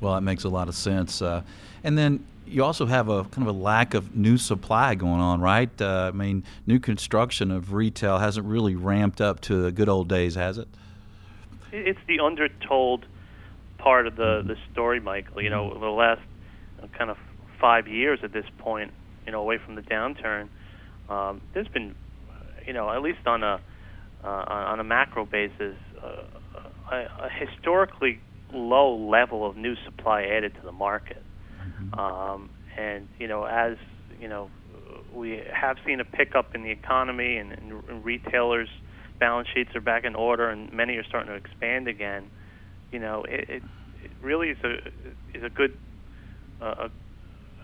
Well, 0.00 0.14
that 0.14 0.20
makes 0.20 0.44
a 0.44 0.48
lot 0.48 0.68
of 0.68 0.74
sense. 0.74 1.22
Uh, 1.22 1.42
and 1.82 1.96
then 1.96 2.26
you 2.46 2.62
also 2.62 2.86
have 2.86 3.08
a 3.08 3.24
kind 3.24 3.48
of 3.48 3.54
a 3.54 3.58
lack 3.58 3.94
of 3.94 4.14
new 4.14 4.36
supply 4.36 4.94
going 4.94 5.20
on, 5.20 5.40
right? 5.40 5.70
Uh, 5.80 6.10
I 6.12 6.16
mean, 6.16 6.44
new 6.66 6.78
construction 6.78 7.50
of 7.50 7.72
retail 7.72 8.18
hasn't 8.18 8.46
really 8.46 8.74
ramped 8.74 9.20
up 9.20 9.40
to 9.42 9.62
the 9.62 9.72
good 9.72 9.88
old 9.88 10.08
days, 10.08 10.34
has 10.34 10.58
it? 10.58 10.68
It's 11.72 11.98
the 12.06 12.20
undertold 12.20 13.06
part 13.78 14.06
of 14.06 14.16
the 14.16 14.42
the 14.46 14.56
story, 14.72 15.00
Michael. 15.00 15.42
You 15.42 15.50
know, 15.50 15.72
over 15.72 15.84
the 15.84 15.90
last 15.90 16.22
kind 16.96 17.10
of 17.10 17.18
five 17.60 17.88
years 17.88 18.20
at 18.22 18.32
this 18.32 18.46
point, 18.58 18.92
you 19.26 19.32
know, 19.32 19.40
away 19.40 19.58
from 19.64 19.74
the 19.74 19.82
downturn, 19.82 20.48
um, 21.08 21.40
there's 21.52 21.68
been, 21.68 21.94
you 22.66 22.72
know, 22.72 22.90
at 22.90 23.02
least 23.02 23.26
on 23.26 23.42
a 23.42 23.60
uh, 24.24 24.44
on 24.48 24.80
a 24.80 24.84
macro 24.84 25.24
basis, 25.24 25.76
uh, 26.02 26.22
a, 26.92 26.96
a 26.96 27.28
historically 27.38 28.20
low 28.52 28.96
level 28.96 29.48
of 29.48 29.56
new 29.56 29.74
supply 29.84 30.22
added 30.22 30.54
to 30.54 30.62
the 30.62 30.72
market. 30.72 31.22
Mm-hmm. 31.60 31.98
Um, 31.98 32.50
and 32.76 33.08
you 33.18 33.28
know, 33.28 33.44
as 33.44 33.76
you 34.20 34.28
know, 34.28 34.50
we 35.14 35.42
have 35.52 35.76
seen 35.86 36.00
a 36.00 36.04
pickup 36.04 36.54
in 36.54 36.62
the 36.62 36.70
economy, 36.70 37.36
and, 37.36 37.52
and, 37.52 37.84
and 37.88 38.04
retailers' 38.04 38.68
balance 39.18 39.48
sheets 39.54 39.70
are 39.74 39.80
back 39.80 40.04
in 40.04 40.14
order, 40.14 40.48
and 40.48 40.72
many 40.72 40.96
are 40.96 41.04
starting 41.04 41.28
to 41.28 41.36
expand 41.36 41.88
again. 41.88 42.30
You 42.92 42.98
know, 42.98 43.24
it, 43.28 43.48
it, 43.48 43.62
it 44.02 44.10
really 44.22 44.48
is 44.48 44.58
a 44.64 44.74
is 45.36 45.44
a 45.44 45.50
good 45.50 45.76
uh, 46.60 46.86
a 46.86 46.90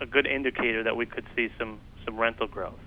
good 0.06 0.26
indicator 0.26 0.82
that 0.82 0.96
we 0.96 1.06
could 1.06 1.26
see 1.34 1.50
some 1.58 1.78
some 2.04 2.18
rental 2.18 2.46
growth. 2.46 2.80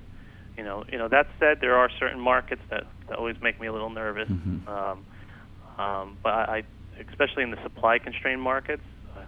You 0.57 0.63
know, 0.63 0.85
you 0.91 0.97
know. 0.97 1.07
That 1.07 1.27
said, 1.39 1.59
there 1.61 1.75
are 1.75 1.89
certain 1.99 2.19
markets 2.19 2.61
that, 2.69 2.85
that 3.07 3.17
always 3.17 3.39
make 3.41 3.59
me 3.59 3.67
a 3.67 3.73
little 3.73 3.89
nervous. 3.89 4.29
Mm-hmm. 4.29 4.67
Um, 4.69 5.05
um, 5.77 6.17
but 6.23 6.49
I, 6.49 6.63
especially 7.09 7.43
in 7.43 7.51
the 7.51 7.61
supply 7.61 7.99
constrained 7.99 8.41
markets, 8.41 8.83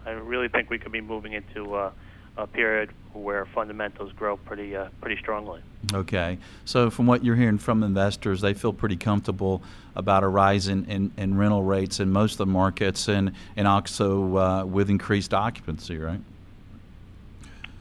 I 0.06 0.12
really 0.12 0.48
think 0.48 0.70
we 0.70 0.80
could 0.80 0.94
be 0.94 1.02
moving 1.02 1.34
into 1.34 1.76
uh, 1.76 1.92
a 2.38 2.48
period 2.48 2.92
where 3.14 3.46
fundamentals 3.46 4.14
grow 4.14 4.38
pretty 4.38 4.76
uh, 4.76 4.88
pretty 5.02 5.20
strongly. 5.20 5.62
Okay, 5.94 6.38
so 6.66 6.90
from 6.90 7.08
what 7.08 7.24
you're 7.24 7.36
hearing 7.36 7.58
from 7.58 7.84
investors, 7.84 8.42
they 8.42 8.54
feel 8.54 8.74
pretty 8.74 8.98
comfortable 8.98 9.62
about 9.96 10.24
a 10.24 10.28
rise 10.28 10.68
in, 10.68 10.86
in, 10.86 11.12
in 11.18 11.38
rental 11.38 11.64
rates 11.64 12.00
in 12.00 12.12
most 12.12 12.34
of 12.34 12.38
the 12.40 12.46
markets, 12.46 13.08
and 13.10 13.34
and 13.56 13.68
also 13.68 14.38
uh, 14.38 14.66
with 14.66 14.90
increased 14.90 15.34
occupancy, 15.34 15.98
right? 15.98 16.22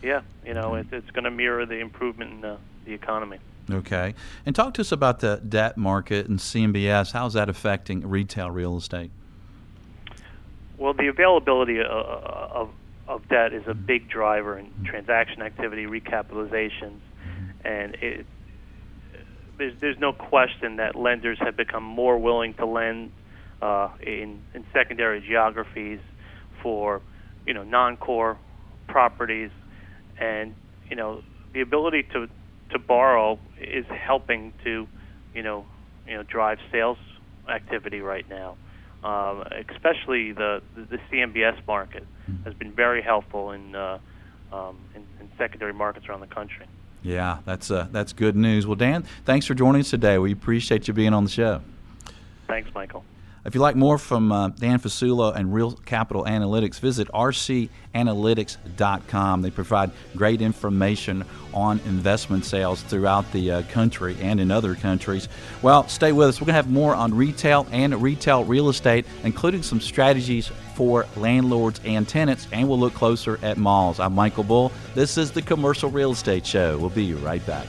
Yeah, 0.06 0.20
you 0.44 0.54
know, 0.54 0.76
it, 0.76 0.86
it's 0.92 1.10
going 1.10 1.25
to 1.25 1.30
mirror 1.30 1.66
the 1.66 1.80
improvement 1.80 2.30
in 2.30 2.40
the, 2.40 2.58
the 2.84 2.92
economy. 2.92 3.38
Okay. 3.68 4.14
And 4.46 4.54
talk 4.54 4.75
to 4.75 4.82
us 4.82 4.92
about 4.92 5.18
the 5.18 5.42
debt 5.46 5.76
market 5.76 6.28
and 6.28 6.38
CMBS. 6.38 7.10
How's 7.10 7.32
that 7.32 7.48
affecting 7.48 8.08
retail 8.08 8.48
real 8.48 8.76
estate? 8.76 9.10
Well, 10.78 10.94
the 10.94 11.08
availability 11.08 11.80
of, 11.80 11.86
of, 11.88 12.70
of 13.08 13.28
debt 13.28 13.52
is 13.52 13.64
a 13.66 13.70
mm-hmm. 13.70 13.86
big 13.86 14.08
driver 14.08 14.56
in 14.56 14.66
mm-hmm. 14.66 14.84
transaction 14.84 15.42
activity, 15.42 15.86
recapitalizations, 15.86 17.00
mm-hmm. 17.00 17.66
and 17.66 17.94
it, 17.96 18.26
there's, 19.58 19.75
there's 19.80 19.98
no 19.98 20.12
question 20.12 20.76
that 20.76 20.94
lenders 20.94 21.38
have 21.40 21.56
become 21.56 21.82
more 21.82 22.16
willing 22.16 22.54
to 22.54 22.66
lend 22.66 23.10
uh, 23.60 23.88
in, 24.00 24.40
in 24.54 24.64
secondary 24.72 25.20
geographies 25.20 25.98
for 26.62 27.00
you 27.46 27.54
know 27.54 27.64
non-core 27.64 28.36
properties 28.86 29.50
and 30.18 30.54
you 30.88 30.96
know 30.96 31.23
the 31.52 31.61
ability 31.61 32.04
to 32.12 32.28
to 32.70 32.78
borrow 32.78 33.38
is 33.61 33.87
helping 33.87 34.52
to 34.64 34.87
you 35.35 35.42
know 35.42 35.64
you 36.06 36.14
know 36.14 36.23
drive 36.23 36.58
sales 36.70 36.99
activity 37.49 38.00
right 38.00 38.28
now. 38.28 38.56
Um, 39.04 39.44
especially 39.70 40.32
the, 40.32 40.62
the 40.75 40.99
CMBS 41.12 41.64
market 41.68 42.04
has 42.44 42.54
been 42.54 42.73
very 42.73 43.02
helpful 43.02 43.52
in, 43.52 43.76
uh, 43.76 44.00
um, 44.52 44.78
in, 44.96 45.02
in 45.20 45.30
secondary 45.38 45.73
markets 45.73 46.08
around 46.08 46.20
the 46.20 46.26
country. 46.26 46.66
Yeah, 47.02 47.38
that's 47.44 47.70
uh, 47.70 47.87
that's 47.92 48.12
good 48.12 48.35
news. 48.35 48.66
Well, 48.66 48.75
Dan, 48.75 49.04
thanks 49.25 49.46
for 49.46 49.54
joining 49.54 49.82
us 49.82 49.90
today. 49.90 50.18
We 50.18 50.32
appreciate 50.32 50.88
you 50.88 50.94
being 50.94 51.14
on 51.14 51.23
the 51.23 51.30
show. 51.30 51.61
Thanks, 52.49 52.68
Michael. 52.75 53.04
If 53.47 53.55
you 53.55 53.61
like 53.61 53.76
more 53.76 53.97
from 53.97 54.33
uh, 54.33 54.49
Dan 54.49 54.81
Fasulo 54.81 55.33
and 55.33 55.55
Real 55.55 55.71
Capital 55.71 56.25
Analytics, 56.25 56.81
visit 56.81 57.07
rcanalytics.com. 57.15 59.43
They 59.43 59.53
provide 59.53 59.93
great 60.17 60.43
information 60.43 61.25
on 61.55 61.79
investment 61.87 62.45
sales 62.45 62.83
throughout 62.83 63.31
the 63.31 63.53
uh, 63.53 63.62
country 63.71 64.17
and 64.21 64.41
in 64.41 64.50
other 64.50 64.75
countries. 64.75 65.29
Well, 65.62 65.87
stay 65.87 66.11
with 66.11 66.26
us. 66.26 66.41
We're 66.41 66.47
going 66.47 66.55
to 66.55 66.62
have 66.62 66.73
more 66.73 66.97
on 66.97 67.15
retail 67.15 67.69
and 67.71 68.03
retail 68.03 68.45
real 68.45 68.69
estate, 68.69 69.07
including 69.23 69.62
some 69.62 69.81
strategies 69.81 70.50
for 70.75 71.07
landlords 71.15 71.81
and 71.85 72.09
tenants, 72.09 72.49
and 72.50 72.69
we'll 72.69 72.81
look 72.81 72.95
closer 72.95 73.38
at 73.43 73.59
malls. 73.59 74.00
I'm 74.00 74.12
Michael 74.12 74.43
Bull. 74.43 74.73
This 74.97 75.17
is 75.17 75.31
the 75.31 75.41
Commercial 75.41 75.88
Real 75.88 76.11
Estate 76.11 76.45
Show. 76.45 76.79
We'll 76.79 76.91
be 76.91 77.15
right 77.15 77.47
back. 77.47 77.69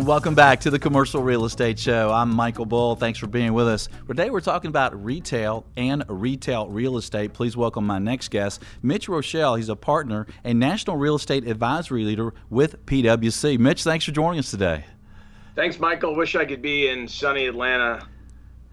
Welcome 0.00 0.34
back 0.34 0.60
to 0.60 0.70
the 0.70 0.78
Commercial 0.78 1.22
Real 1.22 1.44
Estate 1.44 1.78
Show. 1.78 2.10
I'm 2.10 2.34
Michael 2.34 2.64
Bull. 2.64 2.96
Thanks 2.96 3.18
for 3.18 3.26
being 3.26 3.52
with 3.52 3.68
us. 3.68 3.90
Today 4.08 4.30
we're 4.30 4.40
talking 4.40 4.68
about 4.68 5.04
retail 5.04 5.66
and 5.76 6.02
retail 6.08 6.66
real 6.68 6.96
estate. 6.96 7.34
Please 7.34 7.58
welcome 7.58 7.86
my 7.86 7.98
next 7.98 8.30
guest, 8.30 8.62
Mitch 8.82 9.06
Roschelle. 9.06 9.58
He's 9.58 9.68
a 9.68 9.76
partner 9.76 10.26
and 10.44 10.58
national 10.58 10.96
real 10.96 11.14
estate 11.14 11.46
advisory 11.46 12.04
leader 12.04 12.32
with 12.48 12.84
PwC. 12.86 13.58
Mitch, 13.58 13.84
thanks 13.84 14.06
for 14.06 14.12
joining 14.12 14.38
us 14.38 14.50
today. 14.50 14.86
Thanks, 15.54 15.78
Michael. 15.78 16.16
Wish 16.16 16.34
I 16.36 16.46
could 16.46 16.62
be 16.62 16.88
in 16.88 17.06
sunny 17.06 17.46
Atlanta, 17.46 18.08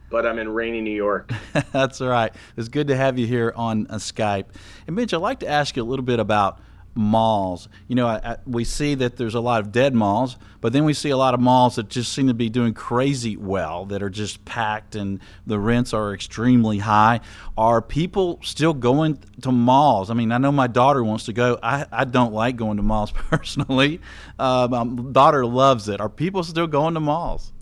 but 0.10 0.26
I'm 0.26 0.40
in 0.40 0.48
rainy 0.48 0.80
New 0.80 0.96
York. 0.96 1.32
That's 1.74 2.00
all 2.00 2.10
right. 2.10 2.34
It's 2.56 2.70
good 2.70 2.88
to 2.88 2.96
have 2.96 3.20
you 3.20 3.28
here 3.28 3.52
on 3.58 3.88
uh, 3.90 3.96
Skype. 3.96 4.46
And 4.88 4.96
Mitch, 4.96 5.14
I'd 5.14 5.18
like 5.18 5.42
to 5.42 5.50
ask 5.50 5.76
you 5.76 5.84
a 5.84 5.86
little 5.86 6.06
bit 6.06 6.20
about 6.20 6.60
malls. 7.00 7.70
You 7.88 7.96
know, 7.96 8.08
I, 8.08 8.20
I, 8.24 8.38
we 8.46 8.66
see 8.66 8.94
that 8.96 9.16
there's 9.16 9.34
a 9.34 9.40
lot 9.40 9.62
of 9.62 9.72
dead 9.72 9.96
malls, 9.96 10.36
but 10.60 10.74
then 10.74 10.84
we 10.84 10.94
see 10.94 11.10
a 11.10 11.18
lot 11.18 11.34
of 11.34 11.40
malls 11.40 11.78
that 11.78 11.88
just 11.88 12.12
seem 12.12 12.28
to 12.28 12.34
be 12.34 12.50
doing 12.50 12.74
crazy 12.74 13.38
well, 13.38 13.86
that 13.86 14.04
are 14.04 14.10
just 14.10 14.44
packed 14.44 14.96
and 14.96 15.22
the 15.48 15.58
rents 15.58 15.94
are 15.94 16.14
extremely 16.14 16.80
high. 16.80 17.22
Are 17.58 17.82
people 17.82 18.40
still 18.44 18.74
going 18.74 19.18
to 19.42 19.52
malls? 19.52 20.10
I 20.10 20.14
mean, 20.14 20.34
I 20.34 20.38
know 20.40 20.52
my 20.52 20.68
daughter 20.68 21.02
wants 21.02 21.26
to 21.26 21.34
go. 21.34 21.58
I, 21.64 21.86
I 21.90 22.04
don't 22.04 22.34
like 22.34 22.58
going 22.58 22.76
to 22.78 22.84
malls 22.84 23.12
personally. 23.14 24.02
Uh, 24.38 24.68
my 24.70 24.84
daughter 24.84 25.46
loves 25.46 25.88
it. 25.88 26.02
Are 26.02 26.10
people 26.10 26.44
still 26.44 26.68
going 26.68 26.96
to 26.96 27.00
malls? 27.00 27.54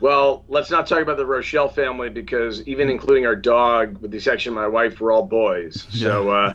Well, 0.00 0.44
let's 0.48 0.70
not 0.70 0.86
talk 0.86 1.00
about 1.00 1.16
the 1.16 1.24
Roschelle 1.24 1.72
family 1.72 2.10
because 2.10 2.62
even 2.62 2.90
including 2.90 3.26
our 3.26 3.36
dog, 3.36 3.98
with 3.98 4.10
the 4.10 4.16
exception 4.16 4.50
of 4.50 4.56
my 4.56 4.66
wife, 4.66 5.00
we're 5.00 5.12
all 5.12 5.24
boys. 5.24 5.86
So 6.04 6.28
uh, 6.30 6.52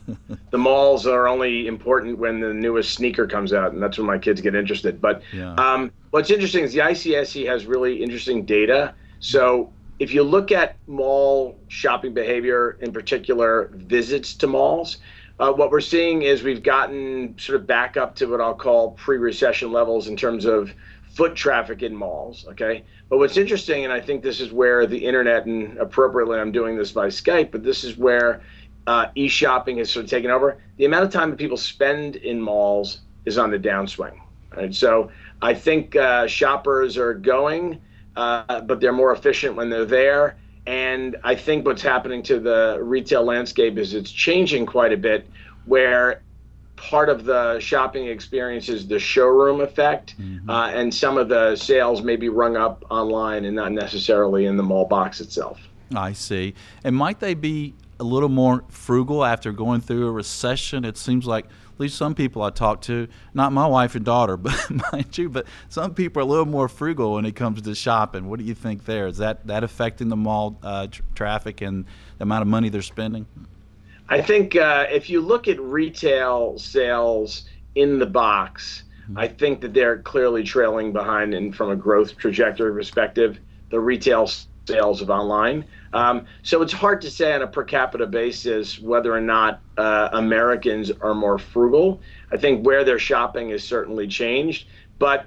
the 0.51 0.57
malls 0.57 1.07
are 1.07 1.27
only 1.27 1.65
important 1.65 2.19
when 2.19 2.39
the 2.39 2.53
newest 2.53 2.93
sneaker 2.93 3.25
comes 3.25 3.51
out, 3.51 3.73
and 3.73 3.81
that's 3.81 3.97
when 3.97 4.05
my 4.05 4.19
kids 4.19 4.41
get 4.41 4.53
interested. 4.53 5.01
But 5.01 5.23
yeah. 5.33 5.55
um, 5.55 5.91
what's 6.11 6.29
interesting 6.29 6.63
is 6.63 6.73
the 6.73 6.79
ICSC 6.79 7.47
has 7.47 7.65
really 7.65 8.03
interesting 8.03 8.45
data. 8.45 8.93
So 9.19 9.71
if 9.97 10.13
you 10.13 10.21
look 10.21 10.51
at 10.51 10.77
mall 10.87 11.57
shopping 11.67 12.13
behavior, 12.13 12.77
in 12.81 12.91
particular 12.91 13.71
visits 13.73 14.35
to 14.35 14.47
malls, 14.47 14.97
uh, 15.39 15.51
what 15.51 15.71
we're 15.71 15.81
seeing 15.81 16.23
is 16.23 16.43
we've 16.43 16.63
gotten 16.63 17.37
sort 17.39 17.59
of 17.59 17.65
back 17.65 17.97
up 17.97 18.15
to 18.15 18.25
what 18.27 18.41
I'll 18.41 18.53
call 18.53 18.91
pre-recession 18.91 19.71
levels 19.71 20.07
in 20.07 20.17
terms 20.17 20.45
of 20.45 20.73
foot 21.19 21.35
traffic 21.35 21.83
in 21.83 21.93
malls. 21.93 22.45
Okay, 22.47 22.85
but 23.09 23.17
what's 23.17 23.35
interesting, 23.35 23.83
and 23.83 23.91
I 23.91 23.99
think 23.99 24.23
this 24.23 24.39
is 24.39 24.53
where 24.53 24.87
the 24.87 24.97
internet, 24.97 25.45
and 25.45 25.77
appropriately, 25.77 26.39
I'm 26.39 26.53
doing 26.53 26.77
this 26.77 26.93
by 26.93 27.07
Skype, 27.07 27.51
but 27.51 27.61
this 27.61 27.83
is 27.83 27.97
where 27.97 28.41
uh, 28.87 29.07
e-shopping 29.15 29.79
has 29.79 29.91
sort 29.91 30.05
of 30.05 30.09
taken 30.09 30.31
over. 30.31 30.61
The 30.77 30.85
amount 30.85 31.03
of 31.03 31.11
time 31.11 31.29
that 31.31 31.35
people 31.35 31.57
spend 31.57 32.15
in 32.15 32.39
malls 32.39 33.01
is 33.25 33.37
on 33.37 33.51
the 33.51 33.59
downswing. 33.59 34.17
Right? 34.55 34.73
So 34.73 35.11
I 35.41 35.53
think 35.53 35.97
uh, 35.97 36.25
shoppers 36.25 36.97
are 36.97 37.13
going, 37.13 37.81
uh, 38.15 38.61
but 38.61 38.79
they're 38.79 38.93
more 38.93 39.11
efficient 39.11 39.57
when 39.57 39.69
they're 39.69 39.83
there. 39.83 40.37
And 40.67 41.17
I 41.25 41.35
think 41.35 41.65
what's 41.65 41.81
happening 41.81 42.23
to 42.23 42.39
the 42.39 42.79
retail 42.81 43.25
landscape 43.25 43.77
is 43.77 43.93
it's 43.93 44.09
changing 44.09 44.65
quite 44.65 44.93
a 44.93 44.97
bit, 44.97 45.27
where 45.65 46.21
part 46.79 47.09
of 47.09 47.25
the 47.25 47.59
shopping 47.59 48.07
experience 48.07 48.69
is 48.69 48.87
the 48.87 48.99
showroom 48.99 49.61
effect, 49.61 50.19
mm-hmm. 50.19 50.49
uh, 50.49 50.69
and 50.69 50.93
some 50.93 51.17
of 51.17 51.29
the 51.29 51.55
sales 51.55 52.01
may 52.01 52.15
be 52.15 52.29
rung 52.29 52.55
up 52.55 52.85
online 52.89 53.45
and 53.45 53.55
not 53.55 53.71
necessarily 53.71 54.45
in 54.45 54.57
the 54.57 54.63
mall 54.63 54.85
box 54.85 55.19
itself. 55.19 55.59
I 55.95 56.13
see. 56.13 56.53
And 56.83 56.95
might 56.95 57.19
they 57.19 57.33
be 57.33 57.73
a 57.99 58.03
little 58.03 58.29
more 58.29 58.63
frugal 58.69 59.25
after 59.25 59.51
going 59.51 59.81
through 59.81 60.07
a 60.07 60.11
recession? 60.11 60.85
It 60.85 60.97
seems 60.97 61.25
like 61.25 61.45
at 61.45 61.79
least 61.79 61.97
some 61.97 62.15
people 62.15 62.41
I 62.41 62.49
talk 62.49 62.81
to, 62.83 63.07
not 63.33 63.51
my 63.51 63.67
wife 63.67 63.95
and 63.95 64.05
daughter, 64.05 64.37
but 64.37 64.69
mind 64.91 65.17
you, 65.17 65.29
but 65.29 65.47
some 65.67 65.93
people 65.93 66.21
are 66.21 66.23
a 66.23 66.29
little 66.29 66.45
more 66.45 66.69
frugal 66.69 67.15
when 67.15 67.25
it 67.25 67.35
comes 67.35 67.61
to 67.61 67.75
shopping. 67.75 68.29
What 68.29 68.39
do 68.39 68.45
you 68.45 68.53
think 68.53 68.85
there? 68.85 69.07
Is 69.07 69.17
that 69.17 69.45
that 69.47 69.63
affecting 69.63 70.09
the 70.09 70.15
mall 70.15 70.57
uh, 70.63 70.87
tr- 70.87 71.01
traffic 71.15 71.61
and 71.61 71.85
the 72.17 72.23
amount 72.23 72.43
of 72.43 72.47
money 72.47 72.69
they're 72.69 72.81
spending? 72.81 73.25
I 74.09 74.21
think 74.21 74.55
uh, 74.55 74.87
if 74.89 75.09
you 75.09 75.21
look 75.21 75.47
at 75.47 75.59
retail 75.59 76.57
sales 76.57 77.45
in 77.75 77.99
the 77.99 78.07
box, 78.07 78.83
mm-hmm. 79.03 79.19
I 79.19 79.27
think 79.27 79.61
that 79.61 79.73
they're 79.73 79.99
clearly 79.99 80.43
trailing 80.43 80.91
behind, 80.91 81.35
and 81.35 81.55
from 81.55 81.69
a 81.69 81.75
growth 81.75 82.17
trajectory 82.17 82.73
perspective, 82.73 83.39
the 83.69 83.79
retail 83.79 84.27
sales 84.67 85.01
of 85.01 85.11
online. 85.11 85.63
Um, 85.93 86.25
so 86.41 86.61
it's 86.63 86.73
hard 86.73 87.01
to 87.01 87.11
say 87.11 87.33
on 87.33 87.43
a 87.43 87.47
per 87.47 87.63
capita 87.63 88.07
basis 88.07 88.79
whether 88.79 89.13
or 89.15 89.21
not 89.21 89.61
uh, 89.77 90.09
Americans 90.13 90.91
are 91.01 91.15
more 91.15 91.37
frugal. 91.37 92.01
I 92.31 92.37
think 92.37 92.65
where 92.65 92.83
they're 92.83 92.99
shopping 92.99 93.49
has 93.49 93.63
certainly 93.63 94.07
changed, 94.07 94.67
but 94.97 95.25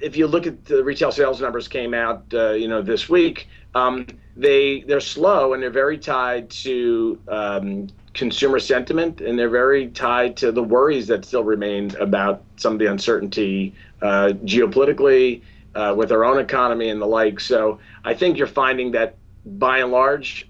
if 0.00 0.16
you 0.16 0.26
look 0.26 0.46
at 0.46 0.64
the 0.64 0.82
retail 0.82 1.12
sales 1.12 1.40
numbers 1.42 1.68
came 1.68 1.92
out, 1.92 2.24
uh, 2.32 2.52
you 2.52 2.68
know, 2.68 2.80
this 2.80 3.08
week, 3.08 3.48
um, 3.74 4.06
they 4.36 4.80
they're 4.80 5.00
slow 5.00 5.52
and 5.52 5.62
they're 5.62 5.70
very 5.70 5.98
tied 5.98 6.48
to 6.50 7.18
um, 7.28 7.88
consumer 8.14 8.58
sentiment, 8.58 9.20
and 9.20 9.38
they're 9.38 9.50
very 9.50 9.88
tied 9.88 10.36
to 10.38 10.52
the 10.52 10.62
worries 10.62 11.06
that 11.08 11.24
still 11.24 11.44
remain 11.44 11.94
about 11.96 12.42
some 12.56 12.72
of 12.72 12.78
the 12.78 12.86
uncertainty 12.86 13.74
uh, 14.02 14.32
geopolitically, 14.44 15.42
uh, 15.74 15.94
with 15.96 16.12
our 16.12 16.24
own 16.24 16.38
economy 16.38 16.88
and 16.88 17.00
the 17.00 17.06
like. 17.06 17.40
So 17.40 17.80
I 18.04 18.14
think 18.14 18.38
you're 18.38 18.46
finding 18.46 18.92
that 18.92 19.16
by 19.44 19.78
and 19.78 19.90
large, 19.90 20.48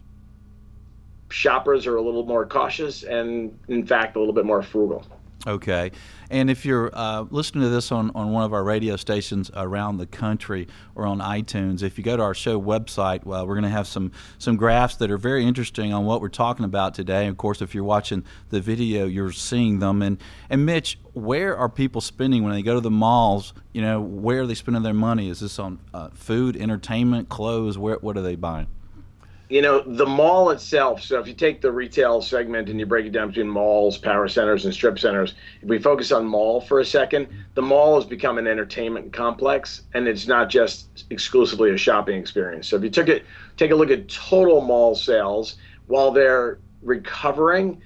shoppers 1.31 1.87
are 1.87 1.97
a 1.97 2.03
little 2.03 2.27
more 2.27 2.47
cautious 2.47 3.03
and, 3.03 3.59
in 3.69 3.87
fact, 3.87 4.17
a 4.17 4.19
little 4.19 4.35
bit 4.35 4.45
more 4.45 4.63
frugal. 4.63 5.05
Okay. 5.47 5.93
And 6.31 6.49
if 6.49 6.65
you're 6.65 6.91
uh, 6.95 7.27
listening 7.31 7.65
to 7.65 7.69
this 7.69 7.93
on, 7.93 8.11
on 8.15 8.33
one 8.33 8.45
of 8.45 8.55
our 8.55 8.65
radio 8.65 8.97
stations 8.97 9.51
around 9.55 9.99
the 9.99 10.07
country 10.07 10.69
or 10.95 11.07
on 11.07 11.19
iTunes, 11.19 11.83
if 11.83 11.99
you 11.99 12.05
go 12.05 12.17
to 12.17 12.23
our 12.23 12.35
show 12.35 12.61
website, 12.61 13.25
well, 13.25 13.47
we're 13.47 13.55
going 13.55 13.65
to 13.65 13.69
have 13.69 13.87
some, 13.87 14.11
some 14.39 14.57
graphs 14.57 14.97
that 14.97 15.11
are 15.11 15.19
very 15.19 15.45
interesting 15.45 15.93
on 15.93 16.07
what 16.07 16.23
we're 16.23 16.29
talking 16.31 16.65
about 16.65 16.95
today. 16.95 17.27
Of 17.27 17.37
course, 17.37 17.61
if 17.61 17.75
you're 17.75 17.85
watching 17.85 18.25
the 18.49 18.61
video, 18.61 19.05
you're 19.05 19.33
seeing 19.33 19.81
them. 19.81 20.01
And, 20.01 20.19
and 20.49 20.65
Mitch, 20.65 20.99
where 21.13 21.55
are 21.55 21.69
people 21.69 22.01
spending 22.01 22.43
when 22.43 22.55
they 22.55 22.63
go 22.63 22.75
to 22.75 22.81
the 22.81 22.91
malls? 22.91 23.53
You 23.73 23.83
know, 23.83 24.01
where 24.01 24.43
are 24.43 24.47
they 24.47 24.55
spending 24.55 24.83
their 24.83 24.95
money? 24.95 25.29
Is 25.29 25.41
this 25.41 25.59
on 25.59 25.79
uh, 25.93 26.09
food, 26.15 26.57
entertainment, 26.57 27.29
clothes? 27.29 27.77
Where, 27.77 27.97
what 27.97 28.17
are 28.17 28.23
they 28.23 28.37
buying? 28.37 28.69
You 29.55 29.63
know 29.63 29.85
the 29.87 30.05
mall 30.05 30.51
itself 30.51 31.01
so 31.01 31.21
if 31.21 31.29
you 31.29 31.33
take 31.33 31.61
the 31.61 31.71
retail 31.71 32.21
segment 32.21 32.69
and 32.69 32.81
you 32.81 32.87
break 32.87 33.07
it 33.07 33.11
down 33.11 33.29
between 33.29 33.49
malls 33.49 33.97
power 33.97 34.27
centers 34.27 34.65
and 34.65 34.75
strip 34.75 34.99
centers 34.99 35.35
if 35.63 35.69
we 35.69 35.79
focus 35.79 36.11
on 36.11 36.27
mall 36.27 36.61
for 36.61 36.81
a 36.81 36.85
second 36.85 37.29
the 37.55 37.63
mall 37.63 37.95
has 37.95 38.05
become 38.05 38.37
an 38.37 38.49
entertainment 38.49 39.13
complex 39.13 39.83
and 39.95 40.09
it's 40.09 40.27
not 40.27 40.51
just 40.51 41.05
exclusively 41.11 41.71
a 41.71 41.77
shopping 41.77 42.19
experience. 42.19 42.67
So 42.67 42.75
if 42.75 42.83
you 42.83 42.91
took 42.91 43.09
it 43.09 43.27
take 43.57 43.71
a 43.71 43.77
look 43.77 43.93
at 43.93 44.09
total 44.09 44.61
mall 44.61 44.97
sales 44.97 45.57
while 45.87 46.11
they're 46.11 46.59
recovering 46.83 47.81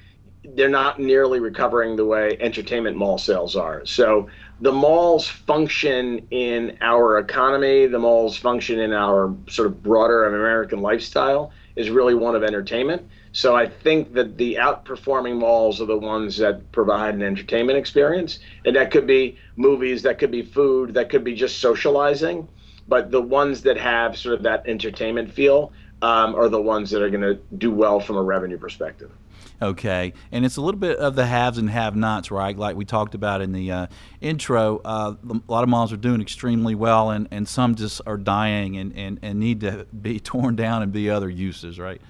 they're 0.55 0.71
not 0.71 0.99
nearly 0.99 1.39
recovering 1.39 1.97
the 1.97 2.07
way 2.07 2.39
entertainment 2.41 2.97
mall 2.97 3.19
sales 3.19 3.55
are. 3.55 3.85
So 3.85 4.29
the 4.61 4.73
malls 4.73 5.29
function 5.29 6.27
in 6.31 6.79
our 6.81 7.19
economy, 7.19 7.87
the 7.87 7.99
malls 7.99 8.39
function 8.39 8.79
in 8.79 8.95
our 8.95 9.35
sort 9.49 9.67
of 9.67 9.83
broader 9.83 10.25
American 10.25 10.81
lifestyle 10.81 11.53
is 11.79 11.91
really 11.91 12.15
one 12.15 12.35
of 12.35 12.43
entertainment. 12.43 13.09
So 13.31 13.55
I 13.55 13.69
think 13.69 14.13
that 14.15 14.37
the 14.37 14.57
outperforming 14.57 15.39
malls 15.39 15.81
are 15.81 15.87
the 15.87 15.97
ones 15.97 16.37
that 16.39 16.73
provide 16.73 17.15
an 17.15 17.23
entertainment 17.23 17.79
experience. 17.79 18.41
And 18.65 18.75
that 18.75 18.91
could 18.91 19.07
be 19.07 19.39
movies, 19.55 20.03
that 20.03 20.19
could 20.19 20.33
be 20.33 20.43
food, 20.43 20.95
that 20.95 21.09
could 21.09 21.23
be 21.23 21.35
just 21.35 21.61
socializing. 21.61 22.49
But 22.89 23.13
the 23.13 23.23
ones 23.23 23.63
that 23.63 23.77
have 23.77 24.19
sort 24.19 24.35
of 24.35 24.43
that 24.43 24.67
entertainment 24.67 25.33
feel 25.33 25.73
um, 26.03 26.35
are 26.35 26.49
the 26.49 26.61
ones 26.61 26.91
that 26.91 27.01
are 27.01 27.11
going 27.11 27.23
to 27.23 27.39
do 27.57 27.71
well 27.71 28.01
from 28.01 28.17
a 28.17 28.23
revenue 28.23 28.59
perspective. 28.59 29.13
Okay, 29.61 30.13
and 30.31 30.45
it's 30.45 30.57
a 30.57 30.61
little 30.61 30.79
bit 30.79 30.99
of 30.99 31.17
the 31.17 31.27
haves 31.27 31.59
and 31.59 31.69
have-nots, 31.69 32.31
right? 32.31 32.57
Like 32.57 32.77
we 32.77 32.85
talked 32.85 33.17
about 33.17 33.41
in 33.41 33.53
the 33.53 33.73
uh, 33.73 33.87
intro, 34.21 34.81
uh, 34.85 35.15
a 35.29 35.53
lot 35.53 35.65
of 35.65 35.69
malls 35.69 35.93
are 35.93 35.97
doing 35.97 36.21
extremely 36.21 36.77
well, 36.77 37.11
and, 37.11 37.27
and 37.33 37.49
some 37.49 37.75
just 37.75 38.01
are 38.07 38.17
dying 38.17 38.77
and, 38.77 38.93
and, 38.97 39.19
and 39.21 39.41
need 39.41 39.61
to 39.63 39.85
be 39.87 40.21
torn 40.21 40.55
down 40.55 40.83
and 40.83 40.93
be 40.93 41.11
other 41.11 41.29
uses, 41.29 41.79
right? 41.81 42.01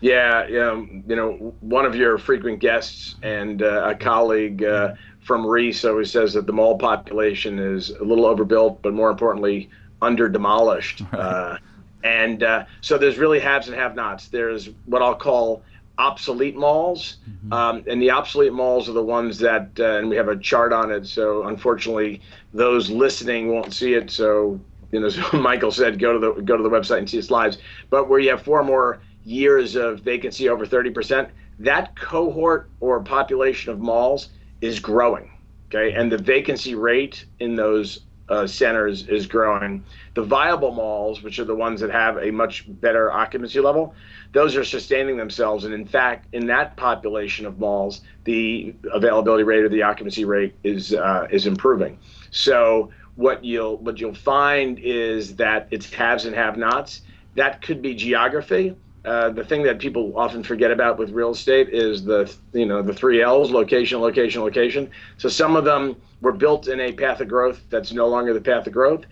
Yeah, 0.00 0.46
yeah. 0.48 0.74
You 0.74 1.16
know, 1.16 1.54
one 1.60 1.84
of 1.84 1.94
your 1.94 2.16
frequent 2.18 2.58
guests 2.58 3.16
and 3.22 3.62
uh, 3.62 3.90
a 3.90 3.94
colleague 3.94 4.64
uh, 4.64 4.94
from 5.20 5.46
Reis 5.46 5.84
always 5.84 6.10
says 6.10 6.32
that 6.32 6.46
the 6.46 6.52
mall 6.52 6.76
population 6.76 7.58
is 7.58 7.90
a 7.90 8.02
little 8.02 8.26
overbuilt, 8.26 8.82
but 8.82 8.94
more 8.94 9.10
importantly, 9.10 9.70
under 10.00 10.28
demolished. 10.28 11.02
Right. 11.12 11.20
Uh, 11.20 11.58
and 12.02 12.42
uh, 12.42 12.64
so 12.80 12.98
there's 12.98 13.18
really 13.18 13.38
haves 13.38 13.68
and 13.68 13.76
have-nots. 13.76 14.28
There's 14.28 14.70
what 14.86 15.02
I'll 15.02 15.14
call 15.14 15.62
obsolete 15.98 16.56
malls, 16.56 17.18
mm-hmm. 17.28 17.52
um, 17.52 17.84
and 17.86 18.00
the 18.00 18.10
obsolete 18.10 18.52
malls 18.52 18.88
are 18.88 18.92
the 18.92 19.02
ones 19.02 19.38
that, 19.38 19.70
uh, 19.78 19.98
and 19.98 20.08
we 20.08 20.16
have 20.16 20.28
a 20.28 20.36
chart 20.36 20.72
on 20.72 20.90
it. 20.90 21.06
So 21.06 21.44
unfortunately, 21.44 22.20
those 22.52 22.90
listening 22.90 23.52
won't 23.52 23.72
see 23.74 23.94
it. 23.94 24.10
So 24.10 24.60
you 24.90 25.00
know, 25.00 25.06
as 25.06 25.18
Michael 25.32 25.70
said, 25.70 25.98
go 25.98 26.12
to 26.12 26.18
the 26.18 26.42
go 26.42 26.56
to 26.56 26.62
the 26.62 26.70
website 26.70 26.98
and 26.98 27.10
see 27.10 27.18
the 27.18 27.22
slides. 27.22 27.58
But 27.90 28.08
where 28.08 28.20
you 28.20 28.30
have 28.30 28.42
four 28.42 28.62
more 28.62 29.00
years 29.24 29.76
of 29.76 30.00
vacancy 30.00 30.48
over 30.48 30.66
30%, 30.66 31.30
that 31.60 31.96
cohort 31.96 32.68
or 32.80 33.00
population 33.00 33.72
of 33.72 33.78
malls 33.78 34.30
is 34.60 34.80
growing. 34.80 35.30
Okay, 35.68 35.92
and 35.94 36.12
the 36.12 36.18
vacancy 36.18 36.74
rate 36.74 37.24
in 37.40 37.54
those 37.54 38.00
uh, 38.28 38.46
centers 38.46 39.08
is 39.08 39.26
growing. 39.26 39.84
The 40.14 40.22
viable 40.22 40.72
malls, 40.72 41.22
which 41.22 41.38
are 41.38 41.44
the 41.44 41.54
ones 41.54 41.80
that 41.80 41.90
have 41.90 42.16
a 42.18 42.30
much 42.30 42.64
better 42.80 43.10
occupancy 43.10 43.60
level, 43.60 43.94
those 44.32 44.56
are 44.56 44.64
sustaining 44.64 45.16
themselves. 45.16 45.64
And 45.64 45.74
in 45.74 45.86
fact, 45.86 46.28
in 46.32 46.46
that 46.46 46.76
population 46.76 47.46
of 47.46 47.58
malls, 47.58 48.02
the 48.24 48.74
availability 48.92 49.44
rate 49.44 49.64
or 49.64 49.68
the 49.68 49.82
occupancy 49.82 50.24
rate 50.24 50.54
is 50.64 50.94
uh, 50.94 51.26
is 51.30 51.46
improving. 51.46 51.98
So 52.30 52.90
what 53.16 53.44
you'll 53.44 53.76
what 53.78 53.98
you'll 54.00 54.14
find 54.14 54.78
is 54.78 55.36
that 55.36 55.68
it's 55.70 55.92
haves 55.92 56.24
and 56.24 56.34
have-nots. 56.34 57.02
That 57.34 57.62
could 57.62 57.82
be 57.82 57.94
geography. 57.94 58.76
Uh, 59.04 59.30
the 59.30 59.44
thing 59.44 59.64
that 59.64 59.80
people 59.80 60.12
often 60.16 60.44
forget 60.44 60.70
about 60.70 60.96
with 60.96 61.10
real 61.10 61.32
estate 61.32 61.68
is 61.70 62.04
the 62.04 62.32
you 62.52 62.66
know 62.66 62.82
the 62.82 62.94
three 62.94 63.20
L's: 63.20 63.50
location, 63.50 64.00
location, 64.00 64.42
location. 64.42 64.90
So 65.18 65.28
some 65.28 65.56
of 65.56 65.64
them 65.64 65.96
were 66.22 66.32
built 66.32 66.68
in 66.68 66.80
a 66.80 66.92
path 66.92 67.20
of 67.20 67.28
growth 67.28 67.60
that's 67.68 67.92
no 67.92 68.06
longer 68.08 68.32
the 68.32 68.40
path 68.40 68.66
of 68.66 68.72
growth, 68.72 69.04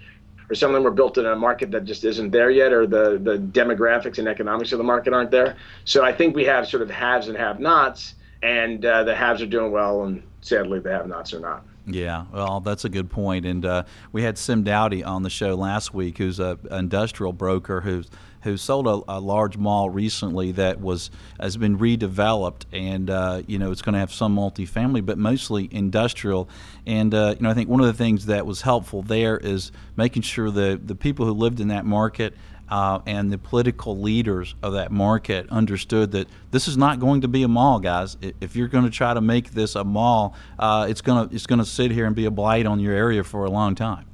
or 0.48 0.54
some 0.54 0.70
of 0.70 0.74
them 0.74 0.84
were 0.84 0.90
built 0.90 1.18
in 1.18 1.26
a 1.26 1.36
market 1.36 1.70
that 1.72 1.84
just 1.84 2.04
isn't 2.04 2.30
there 2.30 2.50
yet, 2.50 2.72
or 2.72 2.86
the 2.86 3.18
the 3.18 3.36
demographics 3.36 4.18
and 4.18 4.26
economics 4.28 4.72
of 4.72 4.78
the 4.78 4.84
market 4.84 5.12
aren't 5.12 5.30
there. 5.30 5.56
So 5.84 6.02
I 6.02 6.12
think 6.12 6.34
we 6.34 6.44
have 6.44 6.66
sort 6.66 6.82
of 6.82 6.90
haves 6.90 7.28
and 7.28 7.36
have-nots, 7.36 8.14
and 8.42 8.84
uh, 8.84 9.04
the 9.04 9.14
haves 9.14 9.42
are 9.42 9.46
doing 9.46 9.72
well, 9.72 10.04
and 10.04 10.22
sadly 10.40 10.78
the 10.80 10.90
have-nots 10.90 11.34
are 11.34 11.40
not. 11.40 11.64
Yeah, 11.86 12.26
well, 12.32 12.60
that's 12.60 12.84
a 12.84 12.88
good 12.88 13.10
point. 13.10 13.44
And 13.44 13.64
uh, 13.64 13.84
we 14.12 14.22
had 14.22 14.38
Sim 14.38 14.62
Dowdy 14.62 15.02
on 15.02 15.22
the 15.22 15.30
show 15.30 15.54
last 15.54 15.92
week, 15.92 16.18
who's 16.18 16.38
a 16.38 16.58
industrial 16.70 17.32
broker 17.32 17.80
who's 17.80 18.08
who 18.42 18.56
sold 18.56 18.86
a, 18.86 19.16
a, 19.16 19.20
large 19.20 19.56
mall 19.56 19.90
recently 19.90 20.52
that 20.52 20.80
was 20.80 21.10
has 21.38 21.56
been 21.56 21.78
redeveloped, 21.78 22.64
and 22.72 23.10
uh, 23.10 23.42
you 23.46 23.58
know 23.58 23.70
it's 23.70 23.82
going 23.82 23.92
to 23.92 23.98
have 23.98 24.12
some 24.12 24.34
multifamily, 24.34 25.04
but 25.04 25.18
mostly 25.18 25.68
industrial. 25.70 26.48
And 26.86 27.14
uh, 27.14 27.34
you 27.36 27.42
know 27.42 27.50
I 27.50 27.54
think 27.54 27.68
one 27.68 27.80
of 27.80 27.86
the 27.86 27.92
things 27.92 28.26
that 28.26 28.46
was 28.46 28.62
helpful 28.62 29.02
there 29.02 29.36
is 29.36 29.72
making 29.96 30.22
sure 30.22 30.50
the 30.50 30.80
the 30.82 30.94
people 30.94 31.26
who 31.26 31.32
lived 31.32 31.60
in 31.60 31.68
that 31.68 31.84
market. 31.84 32.34
Uh, 32.68 33.00
and 33.04 33.32
the 33.32 33.38
political 33.38 33.98
leaders 33.98 34.54
of 34.62 34.74
that 34.74 34.92
market 34.92 35.44
understood 35.50 36.12
that 36.12 36.28
this 36.52 36.68
is 36.68 36.76
not 36.76 37.00
going 37.00 37.22
to 37.22 37.26
be 37.26 37.42
a 37.42 37.48
mall, 37.48 37.80
guys. 37.80 38.16
If 38.40 38.54
you're 38.54 38.68
going 38.68 38.84
to 38.84 38.92
try 38.92 39.12
to 39.12 39.20
make 39.20 39.50
this 39.50 39.74
a 39.74 39.82
mall, 39.82 40.36
uh, 40.56 40.86
it's 40.88 41.00
going 41.00 41.28
to 41.28 41.34
it's 41.34 41.48
going 41.48 41.58
to 41.58 41.64
sit 41.64 41.90
here 41.90 42.06
and 42.06 42.14
be 42.14 42.26
a 42.26 42.30
blight 42.30 42.66
on 42.66 42.78
your 42.78 42.94
area 42.94 43.24
for 43.24 43.44
a 43.44 43.50
long 43.50 43.74
time. 43.74 44.06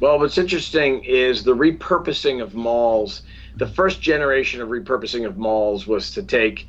Well, 0.00 0.18
what's 0.18 0.38
interesting 0.38 1.04
is 1.04 1.42
the 1.42 1.54
repurposing 1.54 2.42
of 2.42 2.54
malls. 2.54 3.22
The 3.56 3.66
first 3.66 4.02
generation 4.02 4.60
of 4.60 4.68
repurposing 4.68 5.26
of 5.26 5.38
malls 5.38 5.86
was 5.86 6.12
to 6.12 6.22
take 6.22 6.66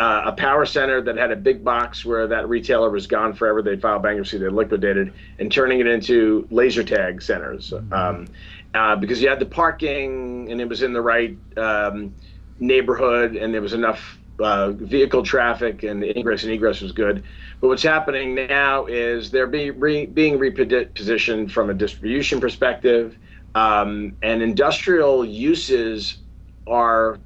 uh, 0.00 0.22
a 0.26 0.32
power 0.32 0.64
center 0.64 1.02
that 1.02 1.16
had 1.16 1.30
a 1.30 1.36
big 1.36 1.62
box 1.62 2.04
where 2.04 2.26
that 2.26 2.48
retailer 2.48 2.90
was 2.90 3.06
gone 3.06 3.34
forever. 3.34 3.62
They 3.62 3.76
filed 3.76 4.02
bankruptcy, 4.02 4.38
they 4.38 4.48
liquidated, 4.48 5.12
and 5.38 5.52
turning 5.52 5.80
it 5.80 5.86
into 5.86 6.46
laser 6.50 6.82
tag 6.82 7.20
centers. 7.20 7.70
Mm-hmm. 7.70 7.92
Um, 7.92 8.26
uh, 8.74 8.96
because 8.96 9.20
you 9.20 9.28
had 9.28 9.38
the 9.38 9.46
parking 9.46 10.50
and 10.50 10.60
it 10.60 10.68
was 10.68 10.82
in 10.82 10.94
the 10.94 11.00
right 11.00 11.36
um, 11.58 12.14
neighborhood 12.58 13.36
and 13.36 13.52
there 13.52 13.60
was 13.60 13.74
enough 13.74 14.18
uh, 14.38 14.70
vehicle 14.72 15.22
traffic 15.22 15.82
and 15.82 16.02
ingress 16.04 16.42
and 16.42 16.52
egress 16.52 16.80
was 16.80 16.92
good. 16.92 17.24
But 17.60 17.68
what's 17.68 17.82
happening 17.82 18.34
now 18.34 18.86
is 18.86 19.30
they're 19.30 19.46
being 19.46 19.78
re, 19.78 20.06
being 20.06 20.38
repositioned 20.38 21.50
from 21.50 21.70
a 21.70 21.74
distribution 21.74 22.40
perspective, 22.40 23.18
um, 23.54 24.16
and 24.22 24.42
industrial 24.42 25.24
uses 25.24 26.18
are 26.66 27.18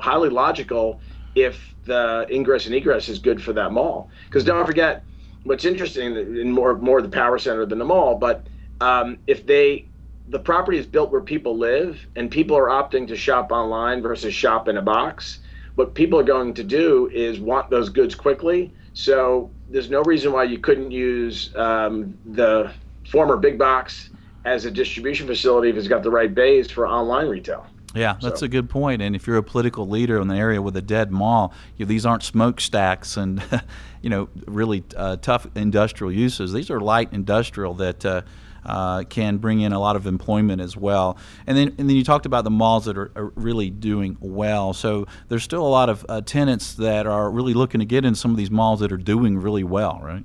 highly 0.00 0.28
logical 0.30 1.00
if 1.34 1.74
the 1.84 2.26
ingress 2.30 2.66
and 2.66 2.74
egress 2.74 3.08
is 3.08 3.18
good 3.18 3.42
for 3.42 3.52
that 3.52 3.72
mall. 3.72 4.10
Because 4.26 4.44
don't 4.44 4.66
forget, 4.66 5.04
what's 5.44 5.64
interesting 5.64 6.16
in 6.16 6.50
more 6.50 6.76
more 6.76 7.02
the 7.02 7.08
power 7.08 7.38
center 7.38 7.66
than 7.66 7.78
the 7.78 7.84
mall, 7.84 8.16
but 8.16 8.48
um, 8.80 9.18
if 9.26 9.46
they 9.46 9.88
the 10.28 10.38
property 10.38 10.78
is 10.78 10.86
built 10.86 11.10
where 11.10 11.22
people 11.22 11.56
live 11.56 12.06
and 12.16 12.30
people 12.30 12.56
are 12.56 12.68
opting 12.68 13.08
to 13.08 13.16
shop 13.16 13.50
online 13.50 14.02
versus 14.02 14.34
shop 14.34 14.68
in 14.68 14.76
a 14.76 14.82
box 14.82 15.40
what 15.78 15.94
people 15.94 16.18
are 16.18 16.24
going 16.24 16.52
to 16.52 16.64
do 16.64 17.08
is 17.14 17.38
want 17.38 17.70
those 17.70 17.88
goods 17.88 18.12
quickly. 18.12 18.72
So 18.94 19.48
there's 19.70 19.88
no 19.88 20.02
reason 20.02 20.32
why 20.32 20.42
you 20.42 20.58
couldn't 20.58 20.90
use 20.90 21.54
um, 21.54 22.18
the 22.26 22.72
former 23.08 23.36
big 23.36 23.60
box 23.60 24.10
as 24.44 24.64
a 24.64 24.72
distribution 24.72 25.28
facility 25.28 25.70
if 25.70 25.76
it's 25.76 25.86
got 25.86 26.02
the 26.02 26.10
right 26.10 26.34
bays 26.34 26.68
for 26.68 26.88
online 26.88 27.28
retail. 27.28 27.64
Yeah, 27.94 28.16
that's 28.20 28.40
so. 28.40 28.46
a 28.46 28.48
good 28.48 28.68
point. 28.68 29.02
And 29.02 29.14
if 29.14 29.28
you're 29.28 29.36
a 29.36 29.42
political 29.42 29.88
leader 29.88 30.20
in 30.20 30.26
the 30.26 30.34
area 30.34 30.60
with 30.60 30.76
a 30.76 30.82
dead 30.82 31.12
mall, 31.12 31.54
you 31.76 31.84
know, 31.84 31.88
these 31.88 32.04
aren't 32.04 32.24
smokestacks 32.24 33.16
and 33.16 33.40
you 34.02 34.10
know 34.10 34.28
really 34.48 34.82
uh, 34.96 35.16
tough 35.18 35.46
industrial 35.54 36.12
uses. 36.12 36.52
These 36.52 36.70
are 36.70 36.80
light 36.80 37.12
industrial 37.12 37.74
that. 37.74 38.04
Uh, 38.04 38.22
uh, 38.64 39.04
can 39.04 39.38
bring 39.38 39.60
in 39.60 39.72
a 39.72 39.78
lot 39.78 39.96
of 39.96 40.06
employment 40.06 40.60
as 40.60 40.76
well. 40.76 41.16
And 41.46 41.56
then, 41.56 41.74
and 41.78 41.88
then 41.88 41.96
you 41.96 42.04
talked 42.04 42.26
about 42.26 42.44
the 42.44 42.50
malls 42.50 42.84
that 42.84 42.96
are, 42.96 43.10
are 43.16 43.32
really 43.34 43.70
doing 43.70 44.16
well. 44.20 44.72
So 44.72 45.06
there's 45.28 45.42
still 45.42 45.66
a 45.66 45.68
lot 45.68 45.88
of 45.88 46.04
uh, 46.08 46.20
tenants 46.20 46.74
that 46.74 47.06
are 47.06 47.30
really 47.30 47.54
looking 47.54 47.80
to 47.80 47.86
get 47.86 48.04
in 48.04 48.14
some 48.14 48.30
of 48.30 48.36
these 48.36 48.50
malls 48.50 48.80
that 48.80 48.92
are 48.92 48.96
doing 48.96 49.38
really 49.38 49.64
well, 49.64 50.00
right? 50.02 50.24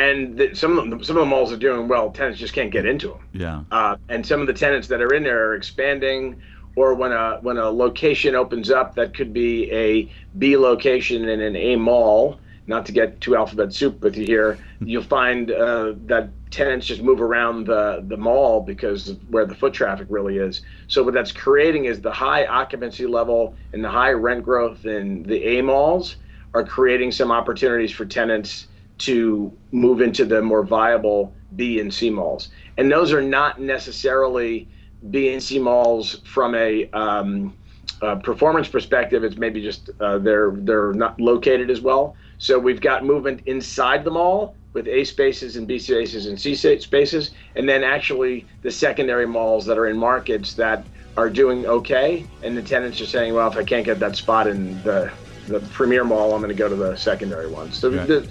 and 0.00 0.38
the, 0.38 0.54
some 0.54 0.78
of 0.78 0.88
them, 0.88 1.04
some 1.04 1.16
of 1.16 1.20
the 1.20 1.26
malls 1.26 1.52
are 1.52 1.58
doing 1.58 1.86
well. 1.86 2.10
Tenants 2.10 2.38
just 2.38 2.54
can't 2.54 2.70
get 2.70 2.86
into 2.86 3.08
them. 3.08 3.28
Yeah. 3.32 3.62
Uh, 3.70 3.96
and 4.08 4.26
some 4.26 4.40
of 4.40 4.46
the 4.46 4.54
tenants 4.54 4.88
that 4.88 5.02
are 5.02 5.12
in 5.12 5.22
there 5.22 5.48
are 5.48 5.54
expanding, 5.54 6.40
or 6.74 6.94
when 6.94 7.12
a 7.12 7.38
when 7.42 7.58
a 7.58 7.68
location 7.68 8.34
opens 8.34 8.70
up, 8.70 8.94
that 8.94 9.14
could 9.14 9.32
be 9.32 9.70
a 9.70 10.10
B 10.38 10.56
location 10.56 11.28
in 11.28 11.40
an 11.40 11.54
A 11.54 11.76
mall. 11.76 12.39
Not 12.66 12.86
to 12.86 12.92
get 12.92 13.20
too 13.20 13.36
alphabet 13.36 13.72
soup 13.72 14.00
with 14.02 14.16
you 14.16 14.26
here, 14.26 14.58
you'll 14.80 15.02
find 15.02 15.50
uh, 15.50 15.94
that 16.06 16.30
tenants 16.50 16.86
just 16.86 17.02
move 17.02 17.20
around 17.20 17.66
the, 17.66 18.04
the 18.06 18.16
mall 18.16 18.60
because 18.60 19.08
of 19.08 19.30
where 19.30 19.46
the 19.46 19.54
foot 19.54 19.72
traffic 19.72 20.06
really 20.10 20.38
is. 20.38 20.62
So 20.88 21.02
what 21.02 21.14
that's 21.14 21.32
creating 21.32 21.86
is 21.86 22.00
the 22.00 22.12
high 22.12 22.46
occupancy 22.46 23.06
level 23.06 23.54
and 23.72 23.82
the 23.82 23.90
high 23.90 24.12
rent 24.12 24.44
growth 24.44 24.84
in 24.84 25.22
the 25.24 25.42
A 25.58 25.62
malls 25.62 26.16
are 26.54 26.64
creating 26.64 27.12
some 27.12 27.30
opportunities 27.30 27.92
for 27.92 28.04
tenants 28.04 28.68
to 28.98 29.52
move 29.72 30.00
into 30.00 30.24
the 30.24 30.42
more 30.42 30.64
viable 30.64 31.32
B 31.56 31.80
and 31.80 31.92
C 31.92 32.10
malls. 32.10 32.50
And 32.76 32.90
those 32.90 33.12
are 33.12 33.22
not 33.22 33.60
necessarily 33.60 34.68
B 35.10 35.32
and 35.32 35.42
C 35.42 35.58
malls 35.58 36.20
from 36.24 36.54
a, 36.54 36.90
um, 36.90 37.56
a 38.02 38.16
performance 38.16 38.68
perspective. 38.68 39.24
It's 39.24 39.36
maybe 39.36 39.62
just 39.62 39.90
uh, 40.00 40.18
they're 40.18 40.52
they're 40.54 40.92
not 40.92 41.20
located 41.20 41.70
as 41.70 41.80
well. 41.80 42.16
So 42.40 42.58
we've 42.58 42.80
got 42.80 43.04
movement 43.04 43.42
inside 43.44 44.02
the 44.02 44.10
mall 44.10 44.56
with 44.72 44.88
A 44.88 45.04
spaces 45.04 45.56
and 45.56 45.68
B 45.68 45.78
spaces 45.78 46.24
and 46.24 46.40
C 46.40 46.54
spaces, 46.54 47.32
and 47.54 47.68
then 47.68 47.84
actually 47.84 48.46
the 48.62 48.70
secondary 48.70 49.26
malls 49.26 49.66
that 49.66 49.76
are 49.76 49.88
in 49.88 49.98
markets 49.98 50.54
that 50.54 50.86
are 51.18 51.28
doing 51.28 51.66
okay, 51.66 52.26
and 52.42 52.56
the 52.56 52.62
tenants 52.62 52.98
are 53.02 53.06
saying, 53.06 53.34
well, 53.34 53.46
if 53.50 53.58
I 53.58 53.62
can't 53.62 53.84
get 53.84 53.98
that 54.00 54.16
spot 54.16 54.46
in 54.46 54.82
the 54.84 55.12
the 55.48 55.60
premier 55.72 56.02
mall, 56.02 56.32
I'm 56.32 56.40
going 56.40 56.48
to 56.48 56.58
go 56.58 56.68
to 56.68 56.74
the 56.74 56.96
secondary 56.96 57.50
ones. 57.50 57.76
So 57.76 57.90
right. 57.90 58.08
the, 58.08 58.26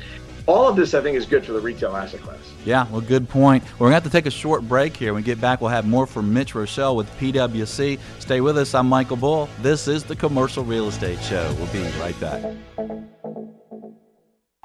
all 0.48 0.68
of 0.68 0.76
this, 0.76 0.96
I 0.96 1.02
think, 1.02 1.16
is 1.16 1.28
good 1.28 1.46
for 1.46 1.52
the 1.52 1.60
retail 1.60 1.96
asset 1.96 2.22
class. 2.22 2.40
Yeah, 2.66 2.88
well, 2.90 3.02
good 3.02 3.30
point. 3.30 3.64
We're 3.74 3.90
going 3.90 3.92
to 3.92 3.96
have 3.96 4.04
to 4.06 4.10
take 4.10 4.26
a 4.26 4.32
short 4.32 4.68
break 4.68 4.98
here. 4.98 5.14
When 5.14 5.22
we 5.22 5.26
get 5.26 5.40
back, 5.40 5.62
we'll 5.62 5.70
have 5.70 5.86
more 5.86 6.08
from 6.08 6.34
Mitch 6.34 6.54
Roschelle 6.54 6.96
with 6.96 7.12
PwC. 7.20 8.00
Stay 8.20 8.42
with 8.42 8.58
us. 8.58 8.74
I'm 8.74 8.88
Michael 8.88 9.18
Bull. 9.18 9.50
This 9.62 9.88
is 9.88 10.04
the 10.04 10.16
Commercial 10.16 10.64
Real 10.64 10.88
Estate 10.88 11.22
Show. 11.22 11.54
We'll 11.60 11.68
be 11.68 11.84
right 12.00 12.20
back. 12.20 13.19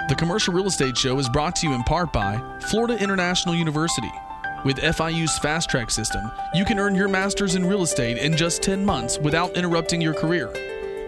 The 0.07 0.15
Commercial 0.15 0.53
Real 0.53 0.67
Estate 0.67 0.99
Show 0.99 1.19
is 1.19 1.31
brought 1.31 1.57
to 1.57 1.67
you 1.67 1.73
in 1.73 1.83
part 1.83 2.13
by 2.13 2.39
Florida 2.69 3.03
International 3.03 3.55
University. 3.55 4.13
With 4.63 4.77
FIU's 4.77 5.39
Fast 5.39 5.71
Track 5.71 5.91
system, 5.91 6.31
you 6.53 6.67
can 6.67 6.79
earn 6.79 6.95
your 6.95 7.09
master's 7.09 7.55
in 7.55 7.65
real 7.65 7.83
estate 7.83 8.19
in 8.19 8.37
just 8.37 8.63
10 8.63 8.85
months 8.85 9.19
without 9.19 9.57
interrupting 9.57 10.03
your 10.03 10.13
career. 10.13 10.49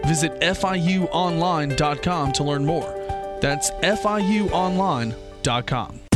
Visit 0.07 0.41
FIUOnline.com 0.41 2.31
to 2.31 2.43
learn 2.43 2.65
more. 2.65 3.37
That's 3.39 3.69
FIUOnline.com. 3.69 6.06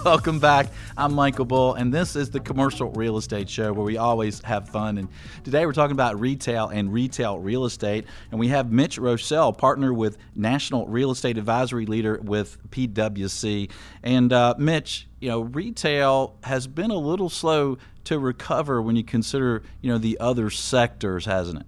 Welcome 0.04 0.38
back. 0.38 0.68
I'm 0.96 1.12
Michael 1.12 1.44
Bull, 1.44 1.74
and 1.74 1.92
this 1.92 2.16
is 2.16 2.30
the 2.30 2.40
Commercial 2.40 2.90
Real 2.92 3.18
Estate 3.18 3.50
Show 3.50 3.74
where 3.74 3.84
we 3.84 3.98
always 3.98 4.40
have 4.42 4.66
fun. 4.68 4.96
And 4.96 5.08
today 5.44 5.66
we're 5.66 5.74
talking 5.74 5.92
about 5.92 6.18
retail 6.18 6.68
and 6.68 6.90
retail 6.90 7.38
real 7.38 7.66
estate. 7.66 8.06
And 8.30 8.40
we 8.40 8.48
have 8.48 8.72
Mitch 8.72 8.98
Roschelle, 8.98 9.56
partner 9.56 9.92
with 9.92 10.16
National 10.34 10.86
Real 10.86 11.10
Estate 11.10 11.36
Advisory 11.36 11.84
Leader 11.84 12.18
with 12.22 12.56
PwC. 12.70 13.70
And 14.02 14.32
uh, 14.32 14.54
Mitch, 14.56 15.06
you 15.20 15.28
know, 15.28 15.40
retail 15.40 16.34
has 16.44 16.66
been 16.66 16.90
a 16.90 16.98
little 16.98 17.28
slow 17.28 17.76
to 18.04 18.18
recover 18.18 18.80
when 18.80 18.96
you 18.96 19.04
consider, 19.04 19.62
you 19.82 19.90
know, 19.90 19.98
the 19.98 20.18
other 20.18 20.48
sectors, 20.48 21.26
hasn't 21.26 21.60
it? 21.60 21.66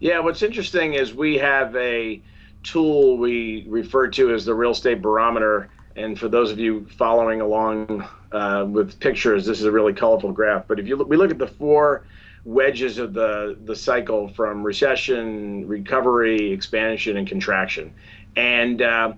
Yeah, 0.00 0.18
what's 0.18 0.42
interesting 0.42 0.94
is 0.94 1.14
we 1.14 1.38
have 1.38 1.74
a 1.76 2.20
tool 2.62 3.16
we 3.16 3.64
refer 3.68 4.08
to 4.08 4.34
as 4.34 4.44
the 4.44 4.54
real 4.54 4.72
estate 4.72 5.00
barometer 5.00 5.70
and 5.96 6.18
for 6.18 6.28
those 6.28 6.50
of 6.50 6.58
you 6.58 6.86
following 6.96 7.40
along 7.40 8.06
uh, 8.32 8.66
with 8.68 8.98
pictures, 9.00 9.46
this 9.46 9.60
is 9.60 9.66
a 9.66 9.72
really 9.72 9.92
colorful 9.92 10.32
graph. 10.32 10.66
But 10.66 10.78
if 10.78 10.86
you 10.86 10.96
look, 10.96 11.08
we 11.08 11.16
look 11.16 11.30
at 11.30 11.38
the 11.38 11.46
four 11.46 12.04
wedges 12.44 12.98
of 12.98 13.14
the 13.14 13.56
the 13.64 13.76
cycle 13.76 14.28
from 14.28 14.62
recession, 14.62 15.66
recovery, 15.68 16.52
expansion, 16.52 17.16
and 17.16 17.26
contraction, 17.26 17.92
and 18.36 18.82
uh, 18.82 19.12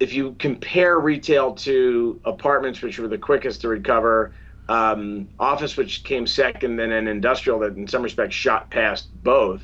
if 0.00 0.14
you 0.14 0.34
compare 0.38 0.98
retail 0.98 1.54
to 1.54 2.20
apartments, 2.24 2.80
which 2.80 2.98
were 2.98 3.08
the 3.08 3.18
quickest 3.18 3.60
to 3.60 3.68
recover, 3.68 4.32
um, 4.68 5.28
office, 5.38 5.76
which 5.76 6.04
came 6.04 6.26
second, 6.26 6.76
then 6.76 6.90
an 6.90 7.06
industrial 7.06 7.58
that 7.60 7.76
in 7.76 7.86
some 7.86 8.02
respects 8.02 8.34
shot 8.34 8.70
past 8.70 9.08
both, 9.22 9.62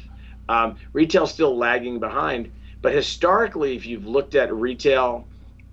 um, 0.48 0.76
retail 0.92 1.26
still 1.26 1.56
lagging 1.56 1.98
behind. 1.98 2.52
But 2.82 2.92
historically, 2.92 3.74
if 3.74 3.86
you've 3.86 4.06
looked 4.06 4.34
at 4.34 4.52
retail 4.52 5.26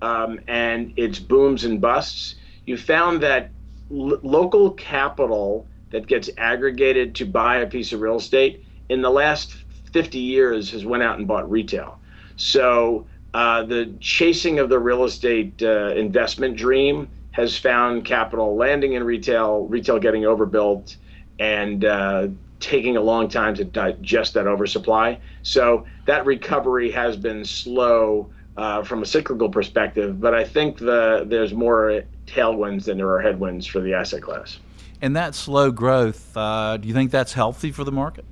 um, 0.03 0.39
and 0.49 0.93
its 0.97 1.17
booms 1.17 1.63
and 1.63 1.79
busts, 1.79 2.35
you 2.65 2.77
found 2.77 3.23
that 3.23 3.53
l- 3.89 4.19
local 4.21 4.71
capital 4.71 5.69
that 5.91 6.07
gets 6.07 6.29
aggregated 6.37 7.15
to 7.15 7.25
buy 7.25 7.57
a 7.57 7.67
piece 7.67 7.93
of 7.93 8.01
real 8.01 8.17
estate 8.17 8.65
in 8.89 9.01
the 9.01 9.09
last 9.09 9.53
50 9.93 10.19
years 10.19 10.71
has 10.71 10.85
went 10.85 11.03
out 11.03 11.19
and 11.19 11.27
bought 11.27 11.49
retail. 11.49 11.99
So 12.35 13.07
uh, 13.33 13.63
the 13.63 13.95
chasing 14.01 14.59
of 14.59 14.67
the 14.69 14.79
real 14.79 15.05
estate 15.05 15.63
uh, 15.63 15.93
investment 15.95 16.57
dream 16.57 17.09
has 17.31 17.57
found 17.57 18.03
capital 18.05 18.57
landing 18.57 18.93
in 18.93 19.03
retail, 19.05 19.67
retail 19.67 19.99
getting 19.99 20.25
overbuilt, 20.25 20.97
and 21.39 21.85
uh, 21.85 22.27
taking 22.59 22.97
a 22.97 23.01
long 23.01 23.29
time 23.29 23.55
to 23.55 23.63
digest 23.63 24.33
that 24.33 24.47
oversupply. 24.47 25.19
So 25.43 25.85
that 26.07 26.25
recovery 26.25 26.91
has 26.91 27.15
been 27.15 27.45
slow 27.45 28.31
uh, 28.57 28.83
from 28.83 29.01
a 29.01 29.05
cyclical 29.05 29.49
perspective, 29.49 30.19
but 30.19 30.33
I 30.33 30.43
think 30.43 30.77
the 30.77 31.25
there's 31.27 31.53
more 31.53 32.03
tailwinds 32.27 32.85
than 32.85 32.97
there 32.97 33.09
are 33.09 33.21
headwinds 33.21 33.65
for 33.65 33.79
the 33.79 33.93
asset 33.93 34.21
class. 34.21 34.59
And 35.01 35.15
that 35.15 35.35
slow 35.35 35.71
growth, 35.71 36.35
uh, 36.37 36.77
do 36.77 36.87
you 36.87 36.93
think 36.93 37.11
that's 37.11 37.33
healthy 37.33 37.71
for 37.71 37.83
the 37.83 37.91
market? 37.91 38.25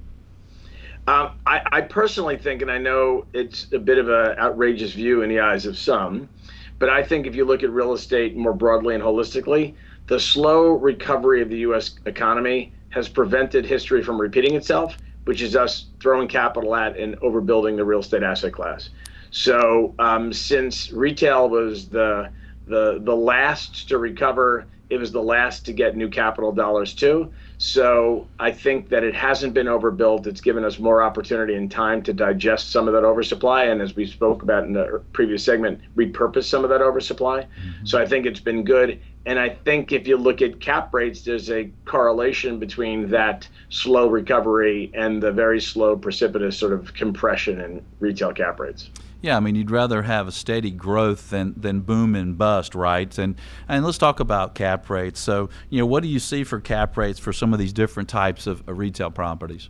Um, 1.07 1.31
I, 1.47 1.61
I, 1.71 1.81
personally 1.81 2.37
think, 2.37 2.61
and 2.61 2.69
I 2.69 2.77
know 2.77 3.25
it's 3.33 3.73
a 3.73 3.79
bit 3.79 3.97
of 3.97 4.07
an 4.07 4.37
outrageous 4.37 4.93
view 4.93 5.23
in 5.23 5.29
the 5.29 5.39
eyes 5.39 5.65
of 5.65 5.75
some, 5.75 6.29
but 6.77 6.89
I 6.89 7.03
think 7.03 7.25
if 7.25 7.35
you 7.35 7.43
look 7.43 7.63
at 7.63 7.71
real 7.71 7.93
estate 7.93 8.37
more 8.37 8.53
broadly 8.53 8.93
and 8.93 9.03
holistically, 9.03 9.73
the 10.07 10.19
slow 10.19 10.69
recovery 10.73 11.41
of 11.41 11.49
the 11.49 11.57
U.S. 11.57 11.95
economy 12.05 12.71
has 12.89 13.09
prevented 13.09 13.65
history 13.65 14.03
from 14.03 14.21
repeating 14.21 14.55
itself, 14.55 14.95
which 15.25 15.41
is 15.41 15.55
us 15.55 15.87
throwing 15.99 16.27
capital 16.27 16.75
at 16.75 16.95
and 16.97 17.19
overbuilding 17.21 17.75
the 17.77 17.83
real 17.83 17.99
estate 17.99 18.21
asset 18.21 18.53
class. 18.53 18.89
So 19.31 19.95
um, 19.97 20.31
since 20.33 20.91
retail 20.91 21.49
was 21.49 21.87
the 21.89 22.29
the 22.67 22.99
the 23.01 23.15
last 23.15 23.89
to 23.89 23.97
recover, 23.97 24.65
it 24.89 24.97
was 24.97 25.11
the 25.11 25.23
last 25.23 25.65
to 25.65 25.73
get 25.73 25.95
new 25.95 26.09
capital 26.09 26.51
dollars 26.51 26.93
too. 26.93 27.31
So 27.57 28.27
I 28.39 28.51
think 28.51 28.89
that 28.89 29.03
it 29.03 29.15
hasn't 29.15 29.53
been 29.53 29.67
overbuilt. 29.67 30.27
It's 30.27 30.41
given 30.41 30.65
us 30.65 30.79
more 30.79 31.01
opportunity 31.01 31.55
and 31.55 31.71
time 31.71 32.01
to 32.03 32.13
digest 32.13 32.71
some 32.71 32.87
of 32.87 32.93
that 32.93 33.03
oversupply, 33.03 33.65
and 33.65 33.81
as 33.81 33.95
we 33.95 34.05
spoke 34.05 34.43
about 34.43 34.65
in 34.65 34.73
the 34.73 35.01
previous 35.13 35.43
segment, 35.43 35.79
repurpose 35.95 36.43
some 36.43 36.63
of 36.63 36.69
that 36.69 36.81
oversupply. 36.81 37.43
Mm-hmm. 37.43 37.85
So 37.85 37.99
I 37.99 38.05
think 38.05 38.25
it's 38.25 38.39
been 38.39 38.63
good. 38.63 38.99
And 39.25 39.37
I 39.37 39.49
think 39.49 39.91
if 39.91 40.07
you 40.07 40.17
look 40.17 40.41
at 40.41 40.59
cap 40.59 40.93
rates, 40.93 41.21
there's 41.21 41.51
a 41.51 41.69
correlation 41.85 42.57
between 42.57 43.07
that 43.11 43.47
slow 43.69 44.09
recovery 44.09 44.91
and 44.95 45.21
the 45.21 45.31
very 45.31 45.61
slow, 45.61 45.95
precipitous 45.95 46.57
sort 46.57 46.73
of 46.73 46.93
compression 46.95 47.61
in 47.61 47.85
retail 47.99 48.33
cap 48.33 48.59
rates. 48.59 48.89
Yeah, 49.21 49.37
I 49.37 49.39
mean, 49.39 49.53
you'd 49.55 49.69
rather 49.69 50.01
have 50.01 50.27
a 50.27 50.31
steady 50.31 50.71
growth 50.71 51.29
than, 51.29 51.53
than 51.55 51.81
boom 51.81 52.15
and 52.15 52.37
bust, 52.37 52.73
right? 52.73 53.15
And 53.17 53.35
and 53.67 53.85
let's 53.85 53.99
talk 53.99 54.19
about 54.19 54.55
cap 54.55 54.89
rates. 54.89 55.19
So, 55.19 55.49
you 55.69 55.79
know, 55.79 55.85
what 55.85 56.01
do 56.01 56.09
you 56.09 56.19
see 56.19 56.43
for 56.43 56.59
cap 56.59 56.97
rates 56.97 57.19
for 57.19 57.31
some 57.31 57.53
of 57.53 57.59
these 57.59 57.73
different 57.73 58.09
types 58.09 58.47
of, 58.47 58.63
retail 58.67 59.11
properties? 59.11 59.69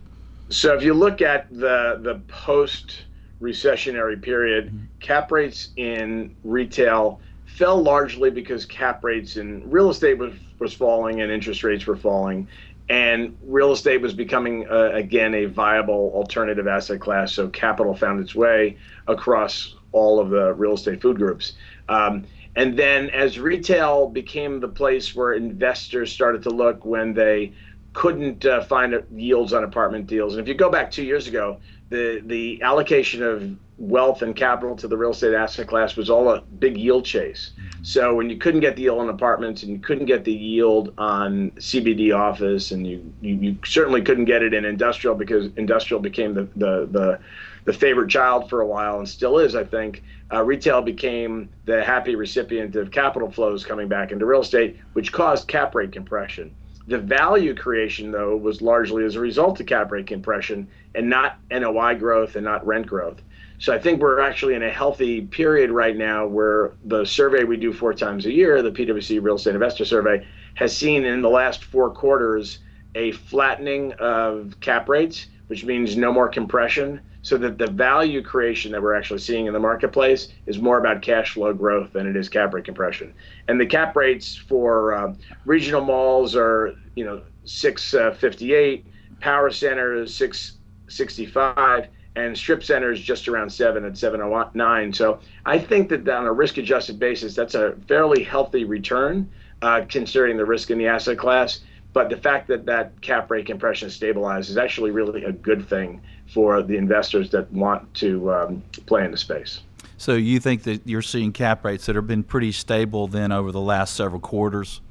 So, 0.49 0.73
if 0.73 0.83
you 0.83 0.93
look 0.93 1.21
at 1.21 1.49
the 1.51 1.99
the 2.01 2.21
post 2.27 3.03
recessionary 3.41 4.21
period, 4.21 4.67
mm-hmm. 4.67 4.85
cap 4.99 5.31
rates 5.31 5.69
in 5.75 6.35
retail 6.43 7.19
fell 7.45 7.81
largely 7.81 8.29
because 8.29 8.65
cap 8.65 9.03
rates 9.03 9.35
in 9.35 9.69
real 9.69 9.89
estate 9.89 10.17
was 10.17 10.33
was 10.59 10.73
falling 10.73 11.21
and 11.21 11.31
interest 11.31 11.63
rates 11.63 11.85
were 11.85 11.97
falling 11.97 12.47
and 12.91 13.37
real 13.41 13.71
estate 13.71 14.01
was 14.01 14.13
becoming 14.13 14.67
uh, 14.69 14.91
again 14.91 15.33
a 15.33 15.45
viable 15.45 16.11
alternative 16.13 16.67
asset 16.67 16.99
class. 16.99 17.31
So 17.31 17.47
capital 17.47 17.95
found 17.95 18.19
its 18.19 18.35
way 18.35 18.77
across 19.07 19.75
all 19.93 20.19
of 20.19 20.29
the 20.29 20.53
real 20.53 20.73
estate 20.73 21.01
food 21.01 21.15
groups. 21.15 21.53
Um, 21.87 22.25
and 22.57 22.77
then 22.77 23.09
as 23.11 23.39
retail 23.39 24.09
became 24.09 24.59
the 24.59 24.67
place 24.67 25.15
where 25.15 25.31
investors 25.31 26.11
started 26.11 26.43
to 26.43 26.49
look 26.49 26.83
when 26.83 27.13
they 27.13 27.53
couldn't 27.93 28.45
uh, 28.45 28.61
find 28.63 29.01
yields 29.15 29.53
on 29.53 29.63
apartment 29.63 30.07
deals. 30.07 30.33
And 30.33 30.41
if 30.41 30.49
you 30.49 30.53
go 30.53 30.69
back 30.69 30.91
two 30.91 31.03
years 31.03 31.27
ago, 31.27 31.59
the 31.89 32.21
the 32.25 32.61
allocation 32.61 33.23
of 33.23 33.57
wealth 33.81 34.21
and 34.21 34.35
capital 34.35 34.75
to 34.75 34.87
the 34.87 34.95
real 34.95 35.09
estate 35.09 35.33
asset 35.33 35.67
class 35.67 35.95
was 35.95 36.09
all 36.09 36.29
a 36.29 36.41
big 36.41 36.77
yield 36.77 37.03
chase. 37.03 37.51
Mm-hmm. 37.57 37.83
So 37.83 38.13
when 38.13 38.29
you 38.29 38.37
couldn't 38.37 38.61
get 38.61 38.75
the 38.75 38.83
yield 38.83 38.99
on 38.99 39.09
apartments 39.09 39.63
and 39.63 39.71
you 39.71 39.79
couldn't 39.79 40.05
get 40.05 40.23
the 40.23 40.31
yield 40.31 40.93
on 40.99 41.49
CBD 41.51 42.15
office, 42.15 42.71
and 42.71 42.85
you, 42.85 43.11
you, 43.21 43.35
you 43.35 43.57
certainly 43.65 44.03
couldn't 44.03 44.25
get 44.25 44.43
it 44.43 44.53
in 44.53 44.65
industrial 44.65 45.15
because 45.15 45.49
industrial 45.57 45.99
became 45.99 46.35
the 46.35 46.47
the 46.55 46.87
the, 46.91 47.19
the 47.65 47.73
favorite 47.73 48.09
child 48.09 48.49
for 48.49 48.61
a 48.61 48.67
while 48.67 48.99
and 48.99 49.09
still 49.09 49.39
is, 49.39 49.55
I 49.55 49.63
think. 49.63 50.03
Uh, 50.31 50.43
retail 50.43 50.81
became 50.81 51.49
the 51.65 51.83
happy 51.83 52.15
recipient 52.15 52.75
of 52.75 52.91
capital 52.91 53.31
flows 53.31 53.65
coming 53.65 53.87
back 53.87 54.11
into 54.11 54.25
real 54.25 54.41
estate, 54.41 54.77
which 54.93 55.11
caused 55.11 55.47
cap 55.47 55.73
rate 55.73 55.91
compression. 55.91 56.53
The 56.87 56.99
value 56.99 57.55
creation, 57.55 58.11
though, 58.11 58.35
was 58.37 58.61
largely 58.61 59.05
as 59.05 59.15
a 59.15 59.19
result 59.19 59.59
of 59.59 59.65
cap 59.65 59.91
rate 59.91 60.07
compression 60.07 60.67
and 60.93 61.09
not 61.09 61.37
NOI 61.51 61.95
growth 61.95 62.35
and 62.35 62.45
not 62.45 62.65
rent 62.65 62.87
growth. 62.87 63.21
So 63.61 63.71
I 63.71 63.77
think 63.77 64.01
we're 64.01 64.19
actually 64.19 64.55
in 64.55 64.63
a 64.63 64.71
healthy 64.71 65.21
period 65.21 65.69
right 65.69 65.95
now 65.95 66.25
where 66.25 66.71
the 66.83 67.05
survey 67.05 67.43
we 67.43 67.57
do 67.57 67.71
four 67.71 67.93
times 67.93 68.25
a 68.25 68.31
year, 68.31 68.63
the 68.63 68.71
PwC 68.71 69.21
Real 69.21 69.35
Estate 69.35 69.53
Investor 69.53 69.85
Survey, 69.85 70.25
has 70.55 70.75
seen 70.75 71.05
in 71.05 71.21
the 71.21 71.29
last 71.29 71.63
four 71.65 71.91
quarters 71.91 72.57
a 72.95 73.11
flattening 73.11 73.93
of 73.99 74.59
cap 74.61 74.89
rates, 74.89 75.27
which 75.45 75.63
means 75.63 75.95
no 75.95 76.11
more 76.11 76.27
compression, 76.27 77.01
so 77.21 77.37
that 77.37 77.59
the 77.59 77.67
value 77.67 78.23
creation 78.23 78.71
that 78.71 78.81
we're 78.81 78.95
actually 78.95 79.19
seeing 79.19 79.45
in 79.45 79.53
the 79.53 79.59
marketplace 79.59 80.29
is 80.47 80.57
more 80.57 80.79
about 80.79 81.03
cash 81.03 81.35
flow 81.35 81.53
growth 81.53 81.93
than 81.93 82.07
it 82.07 82.15
is 82.15 82.29
cap 82.29 82.55
rate 82.55 82.65
compression. 82.65 83.13
And 83.47 83.61
the 83.61 83.67
cap 83.67 83.95
rates 83.95 84.35
for 84.35 84.95
uh, 84.95 85.13
regional 85.45 85.81
malls 85.81 86.35
are, 86.35 86.73
you 86.95 87.05
know, 87.05 87.21
658, 87.43 88.87
power 89.19 89.51
centers 89.51 90.15
665 90.15 91.89
and 92.15 92.37
strip 92.37 92.63
centers 92.63 92.99
just 92.99 93.27
around 93.27 93.49
seven 93.49 93.85
at 93.85 93.97
709. 93.97 94.93
So 94.93 95.19
I 95.45 95.57
think 95.57 95.89
that 95.89 96.07
on 96.09 96.25
a 96.25 96.33
risk 96.33 96.57
adjusted 96.57 96.99
basis, 96.99 97.35
that's 97.35 97.55
a 97.55 97.75
fairly 97.87 98.23
healthy 98.23 98.65
return 98.65 99.29
uh, 99.61 99.85
considering 99.87 100.37
the 100.37 100.45
risk 100.45 100.71
in 100.71 100.77
the 100.77 100.87
asset 100.87 101.17
class. 101.17 101.61
But 101.93 102.09
the 102.09 102.17
fact 102.17 102.47
that 102.47 102.65
that 102.65 102.99
cap 103.01 103.29
rate 103.29 103.45
compression 103.45 103.89
stabilized 103.89 104.49
is 104.49 104.57
actually 104.57 104.91
really 104.91 105.23
a 105.23 105.31
good 105.31 105.67
thing 105.67 106.01
for 106.33 106.63
the 106.63 106.77
investors 106.77 107.29
that 107.31 107.51
want 107.51 107.93
to 107.95 108.31
um, 108.31 108.63
play 108.85 109.03
in 109.03 109.11
the 109.11 109.17
space. 109.17 109.61
So 109.97 110.15
you 110.15 110.39
think 110.39 110.63
that 110.63 110.81
you're 110.85 111.01
seeing 111.01 111.31
cap 111.31 111.65
rates 111.65 111.85
that 111.85 111.95
have 111.95 112.07
been 112.07 112.23
pretty 112.23 112.53
stable 112.53 113.07
then 113.07 113.31
over 113.31 113.51
the 113.51 113.61
last 113.61 113.95
several 113.95 114.21
quarters? 114.21 114.81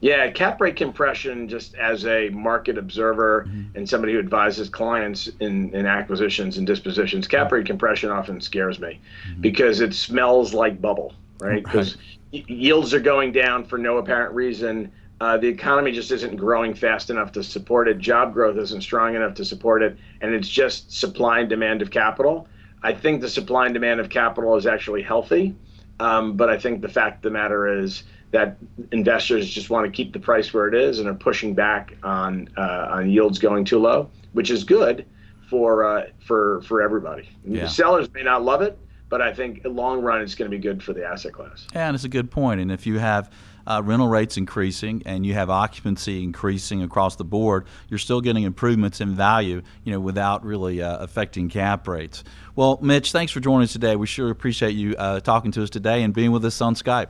Yeah, 0.00 0.30
cap 0.30 0.60
rate 0.60 0.76
compression, 0.76 1.46
just 1.46 1.74
as 1.74 2.06
a 2.06 2.30
market 2.30 2.78
observer 2.78 3.44
mm-hmm. 3.46 3.76
and 3.76 3.88
somebody 3.88 4.14
who 4.14 4.18
advises 4.18 4.70
clients 4.70 5.28
in, 5.40 5.74
in 5.74 5.84
acquisitions 5.84 6.56
and 6.56 6.66
dispositions, 6.66 7.28
cap 7.28 7.52
rate 7.52 7.66
compression 7.66 8.10
often 8.10 8.40
scares 8.40 8.78
me 8.78 8.98
mm-hmm. 9.28 9.40
because 9.42 9.80
it 9.80 9.92
smells 9.92 10.54
like 10.54 10.80
bubble, 10.80 11.12
right? 11.38 11.62
Because 11.62 11.96
right. 12.32 12.48
yields 12.48 12.94
are 12.94 13.00
going 13.00 13.32
down 13.32 13.64
for 13.64 13.76
no 13.76 13.98
apparent 13.98 14.34
reason. 14.34 14.90
Uh, 15.20 15.36
the 15.36 15.48
economy 15.48 15.92
just 15.92 16.10
isn't 16.10 16.36
growing 16.36 16.72
fast 16.72 17.10
enough 17.10 17.30
to 17.32 17.44
support 17.44 17.86
it. 17.86 17.98
Job 17.98 18.32
growth 18.32 18.56
isn't 18.56 18.80
strong 18.80 19.14
enough 19.14 19.34
to 19.34 19.44
support 19.44 19.82
it, 19.82 19.98
and 20.22 20.32
it's 20.32 20.48
just 20.48 20.90
supply 20.90 21.40
and 21.40 21.48
demand 21.50 21.82
of 21.82 21.90
capital. 21.90 22.48
I 22.82 22.94
think 22.94 23.20
the 23.20 23.28
supply 23.28 23.66
and 23.66 23.74
demand 23.74 24.00
of 24.00 24.08
capital 24.08 24.56
is 24.56 24.66
actually 24.66 25.02
healthy, 25.02 25.54
um, 25.98 26.38
but 26.38 26.48
I 26.48 26.58
think 26.58 26.80
the 26.80 26.88
fact 26.88 27.16
of 27.16 27.22
the 27.22 27.30
matter 27.30 27.80
is 27.82 28.04
that 28.32 28.56
investors 28.92 29.48
just 29.48 29.70
want 29.70 29.86
to 29.86 29.90
keep 29.90 30.12
the 30.12 30.20
price 30.20 30.52
where 30.54 30.68
it 30.68 30.74
is 30.74 30.98
and 30.98 31.08
are 31.08 31.14
pushing 31.14 31.54
back 31.54 31.96
on 32.02 32.48
uh, 32.56 32.88
on 32.90 33.10
yields 33.10 33.38
going 33.38 33.64
too 33.64 33.78
low, 33.78 34.10
which 34.32 34.50
is 34.50 34.64
good 34.64 35.04
for 35.48 35.84
uh, 35.84 36.06
for 36.26 36.62
for 36.62 36.80
everybody. 36.80 37.28
Yeah. 37.44 37.66
Sellers 37.66 38.12
may 38.12 38.22
not 38.22 38.42
love 38.42 38.62
it, 38.62 38.78
but 39.08 39.20
I 39.20 39.34
think 39.34 39.62
long 39.64 40.00
run 40.00 40.22
it's 40.22 40.34
going 40.34 40.50
to 40.50 40.56
be 40.56 40.62
good 40.62 40.82
for 40.82 40.92
the 40.92 41.04
asset 41.04 41.32
class. 41.32 41.66
Yeah, 41.74 41.88
and 41.88 41.94
it's 41.94 42.04
a 42.04 42.08
good 42.08 42.30
point. 42.30 42.60
And 42.60 42.70
if 42.70 42.86
you 42.86 42.98
have 42.98 43.30
uh, 43.66 43.82
rental 43.84 44.08
rates 44.08 44.36
increasing 44.36 45.02
and 45.04 45.26
you 45.26 45.34
have 45.34 45.50
occupancy 45.50 46.22
increasing 46.22 46.82
across 46.82 47.16
the 47.16 47.24
board, 47.24 47.66
you're 47.88 47.98
still 47.98 48.20
getting 48.20 48.44
improvements 48.44 49.00
in 49.00 49.14
value, 49.14 49.62
you 49.84 49.92
know, 49.92 50.00
without 50.00 50.44
really 50.44 50.80
uh, 50.80 50.98
affecting 50.98 51.48
cap 51.48 51.86
rates. 51.88 52.24
Well, 52.54 52.78
Mitch, 52.80 53.12
thanks 53.12 53.32
for 53.32 53.40
joining 53.40 53.64
us 53.64 53.72
today. 53.72 53.96
We 53.96 54.06
sure 54.06 54.30
appreciate 54.30 54.74
you 54.74 54.94
uh, 54.96 55.20
talking 55.20 55.50
to 55.52 55.62
us 55.62 55.70
today 55.70 56.02
and 56.02 56.14
being 56.14 56.32
with 56.32 56.44
us 56.44 56.60
on 56.60 56.74
Skype. 56.74 57.08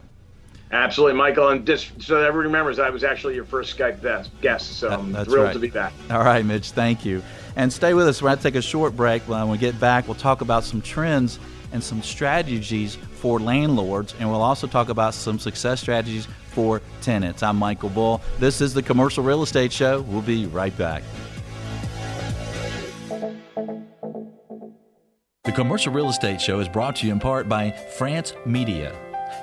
Absolutely, 0.72 1.16
Michael. 1.16 1.48
And 1.48 1.66
just 1.66 2.00
so 2.00 2.18
everyone 2.18 2.46
remembers, 2.46 2.78
I 2.78 2.90
was 2.90 3.02
actually 3.02 3.34
your 3.34 3.44
first 3.44 3.76
Skype 3.76 4.00
guest, 4.40 4.76
so 4.76 4.88
I'm 4.88 5.12
thrilled 5.24 5.46
right. 5.46 5.52
to 5.52 5.58
be 5.58 5.70
back. 5.70 5.92
All 6.10 6.22
right, 6.22 6.44
Mitch. 6.44 6.70
Thank 6.70 7.04
you. 7.04 7.22
And 7.56 7.72
stay 7.72 7.92
with 7.92 8.06
us. 8.06 8.22
We're 8.22 8.28
going 8.28 8.38
to 8.38 8.42
take 8.42 8.54
a 8.54 8.62
short 8.62 8.94
break. 8.94 9.22
When 9.22 9.48
we 9.48 9.58
get 9.58 9.80
back, 9.80 10.06
we'll 10.06 10.14
talk 10.14 10.40
about 10.40 10.62
some 10.62 10.80
trends 10.80 11.40
and 11.72 11.82
some 11.82 12.02
strategies 12.02 12.94
for 12.94 13.40
landlords, 13.40 14.14
and 14.18 14.30
we'll 14.30 14.42
also 14.42 14.66
talk 14.66 14.88
about 14.88 15.14
some 15.14 15.38
success 15.38 15.80
strategies 15.80 16.26
for 16.48 16.80
tenants. 17.00 17.42
I'm 17.42 17.56
Michael 17.56 17.90
Bull. 17.90 18.20
This 18.38 18.60
is 18.60 18.74
the 18.74 18.82
Commercial 18.82 19.22
Real 19.22 19.42
Estate 19.42 19.72
Show. 19.72 20.02
We'll 20.02 20.22
be 20.22 20.46
right 20.46 20.76
back. 20.76 21.02
The 25.44 25.52
Commercial 25.52 25.92
Real 25.92 26.08
Estate 26.08 26.40
Show 26.40 26.60
is 26.60 26.68
brought 26.68 26.96
to 26.96 27.06
you 27.06 27.12
in 27.12 27.18
part 27.20 27.48
by 27.48 27.72
France 27.96 28.34
Media. 28.46 28.96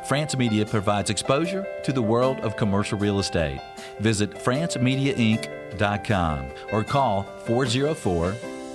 France 0.07 0.37
Media 0.37 0.65
provides 0.65 1.09
exposure 1.09 1.67
to 1.83 1.91
the 1.91 2.01
world 2.01 2.39
of 2.39 2.55
commercial 2.55 2.97
real 2.97 3.19
estate. 3.19 3.59
Visit 3.99 4.31
francemediainc.com 4.31 6.45
or 6.71 6.85
call 6.85 7.23
404 7.45 8.29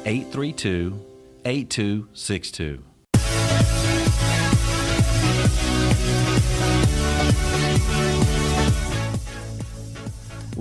832 0.05 1.01
8262. 1.47 2.85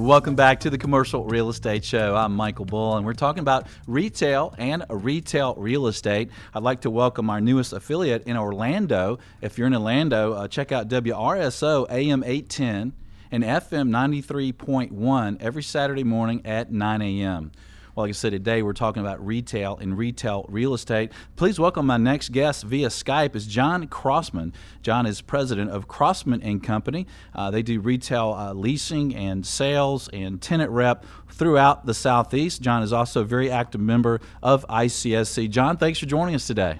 Welcome 0.01 0.33
back 0.33 0.61
to 0.61 0.71
the 0.71 0.79
Commercial 0.79 1.25
Real 1.25 1.49
Estate 1.49 1.85
Show. 1.85 2.15
I'm 2.15 2.35
Michael 2.35 2.65
Bull, 2.65 2.97
and 2.97 3.05
we're 3.05 3.13
talking 3.13 3.41
about 3.41 3.67
retail 3.85 4.51
and 4.57 4.83
retail 4.89 5.53
real 5.59 5.85
estate. 5.85 6.31
I'd 6.55 6.63
like 6.63 6.81
to 6.81 6.89
welcome 6.89 7.29
our 7.29 7.39
newest 7.39 7.71
affiliate 7.71 8.23
in 8.23 8.35
Orlando. 8.35 9.19
If 9.43 9.59
you're 9.59 9.67
in 9.67 9.75
Orlando, 9.75 10.33
uh, 10.33 10.47
check 10.47 10.71
out 10.71 10.87
WRSO 10.87 11.85
AM 11.91 12.23
810 12.23 12.93
and 13.29 13.43
FM 13.43 13.89
93.1 13.89 15.37
every 15.39 15.63
Saturday 15.63 16.03
morning 16.03 16.41
at 16.45 16.71
9 16.71 17.01
a.m. 17.03 17.51
Well, 17.95 18.05
like 18.05 18.09
I 18.09 18.13
said, 18.13 18.31
today 18.31 18.63
we're 18.63 18.71
talking 18.71 19.01
about 19.01 19.25
retail 19.25 19.77
and 19.77 19.97
retail 19.97 20.45
real 20.47 20.73
estate. 20.73 21.11
Please 21.35 21.59
welcome 21.59 21.85
my 21.85 21.97
next 21.97 22.31
guest 22.31 22.63
via 22.63 22.87
Skype 22.87 23.35
is 23.35 23.45
John 23.45 23.87
Crossman. 23.87 24.53
John 24.81 25.05
is 25.05 25.19
president 25.19 25.71
of 25.71 25.89
Crossman 25.89 26.41
and 26.41 26.63
Company. 26.63 27.05
Uh, 27.35 27.51
they 27.51 27.61
do 27.61 27.81
retail 27.81 28.33
uh, 28.33 28.53
leasing 28.53 29.13
and 29.13 29.45
sales 29.45 30.07
and 30.13 30.41
tenant 30.41 30.71
rep 30.71 31.05
throughout 31.29 31.85
the 31.85 31.93
Southeast. 31.93 32.61
John 32.61 32.81
is 32.81 32.93
also 32.93 33.21
a 33.21 33.25
very 33.25 33.51
active 33.51 33.81
member 33.81 34.21
of 34.41 34.65
ICSC. 34.69 35.49
John, 35.49 35.75
thanks 35.75 35.99
for 35.99 36.05
joining 36.05 36.35
us 36.35 36.47
today. 36.47 36.79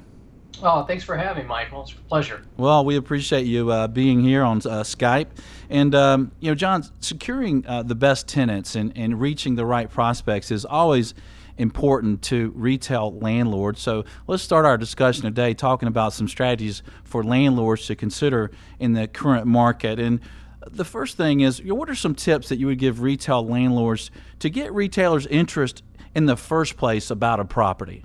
Oh, 0.63 0.83
thanks 0.83 1.03
for 1.03 1.17
having 1.17 1.43
me, 1.43 1.49
Michael. 1.49 1.83
It's 1.83 1.93
a 1.93 1.95
pleasure. 1.95 2.43
Well, 2.57 2.85
we 2.85 2.95
appreciate 2.95 3.45
you 3.45 3.71
uh, 3.71 3.87
being 3.87 4.21
here 4.21 4.43
on 4.43 4.57
uh, 4.57 4.83
Skype. 4.83 5.27
And, 5.69 5.95
um, 5.95 6.31
you 6.39 6.51
know, 6.51 6.55
John, 6.55 6.83
securing 6.99 7.65
uh, 7.65 7.83
the 7.83 7.95
best 7.95 8.27
tenants 8.27 8.75
and, 8.75 8.91
and 8.95 9.19
reaching 9.19 9.55
the 9.55 9.65
right 9.65 9.89
prospects 9.89 10.51
is 10.51 10.65
always 10.65 11.13
important 11.57 12.21
to 12.23 12.51
retail 12.55 13.17
landlords. 13.19 13.81
So 13.81 14.05
let's 14.27 14.43
start 14.43 14.65
our 14.65 14.77
discussion 14.77 15.23
today 15.23 15.53
talking 15.53 15.87
about 15.87 16.13
some 16.13 16.27
strategies 16.27 16.83
for 17.03 17.23
landlords 17.23 17.85
to 17.87 17.95
consider 17.95 18.51
in 18.79 18.93
the 18.93 19.07
current 19.07 19.47
market. 19.47 19.99
And 19.99 20.19
the 20.67 20.85
first 20.85 21.17
thing 21.17 21.41
is, 21.41 21.61
what 21.63 21.89
are 21.89 21.95
some 21.95 22.15
tips 22.15 22.49
that 22.49 22.57
you 22.57 22.67
would 22.67 22.79
give 22.79 23.01
retail 23.01 23.45
landlords 23.45 24.11
to 24.39 24.49
get 24.49 24.73
retailers' 24.73 25.25
interest 25.27 25.83
in 26.13 26.25
the 26.25 26.37
first 26.37 26.77
place 26.77 27.09
about 27.09 27.39
a 27.39 27.45
property? 27.45 28.03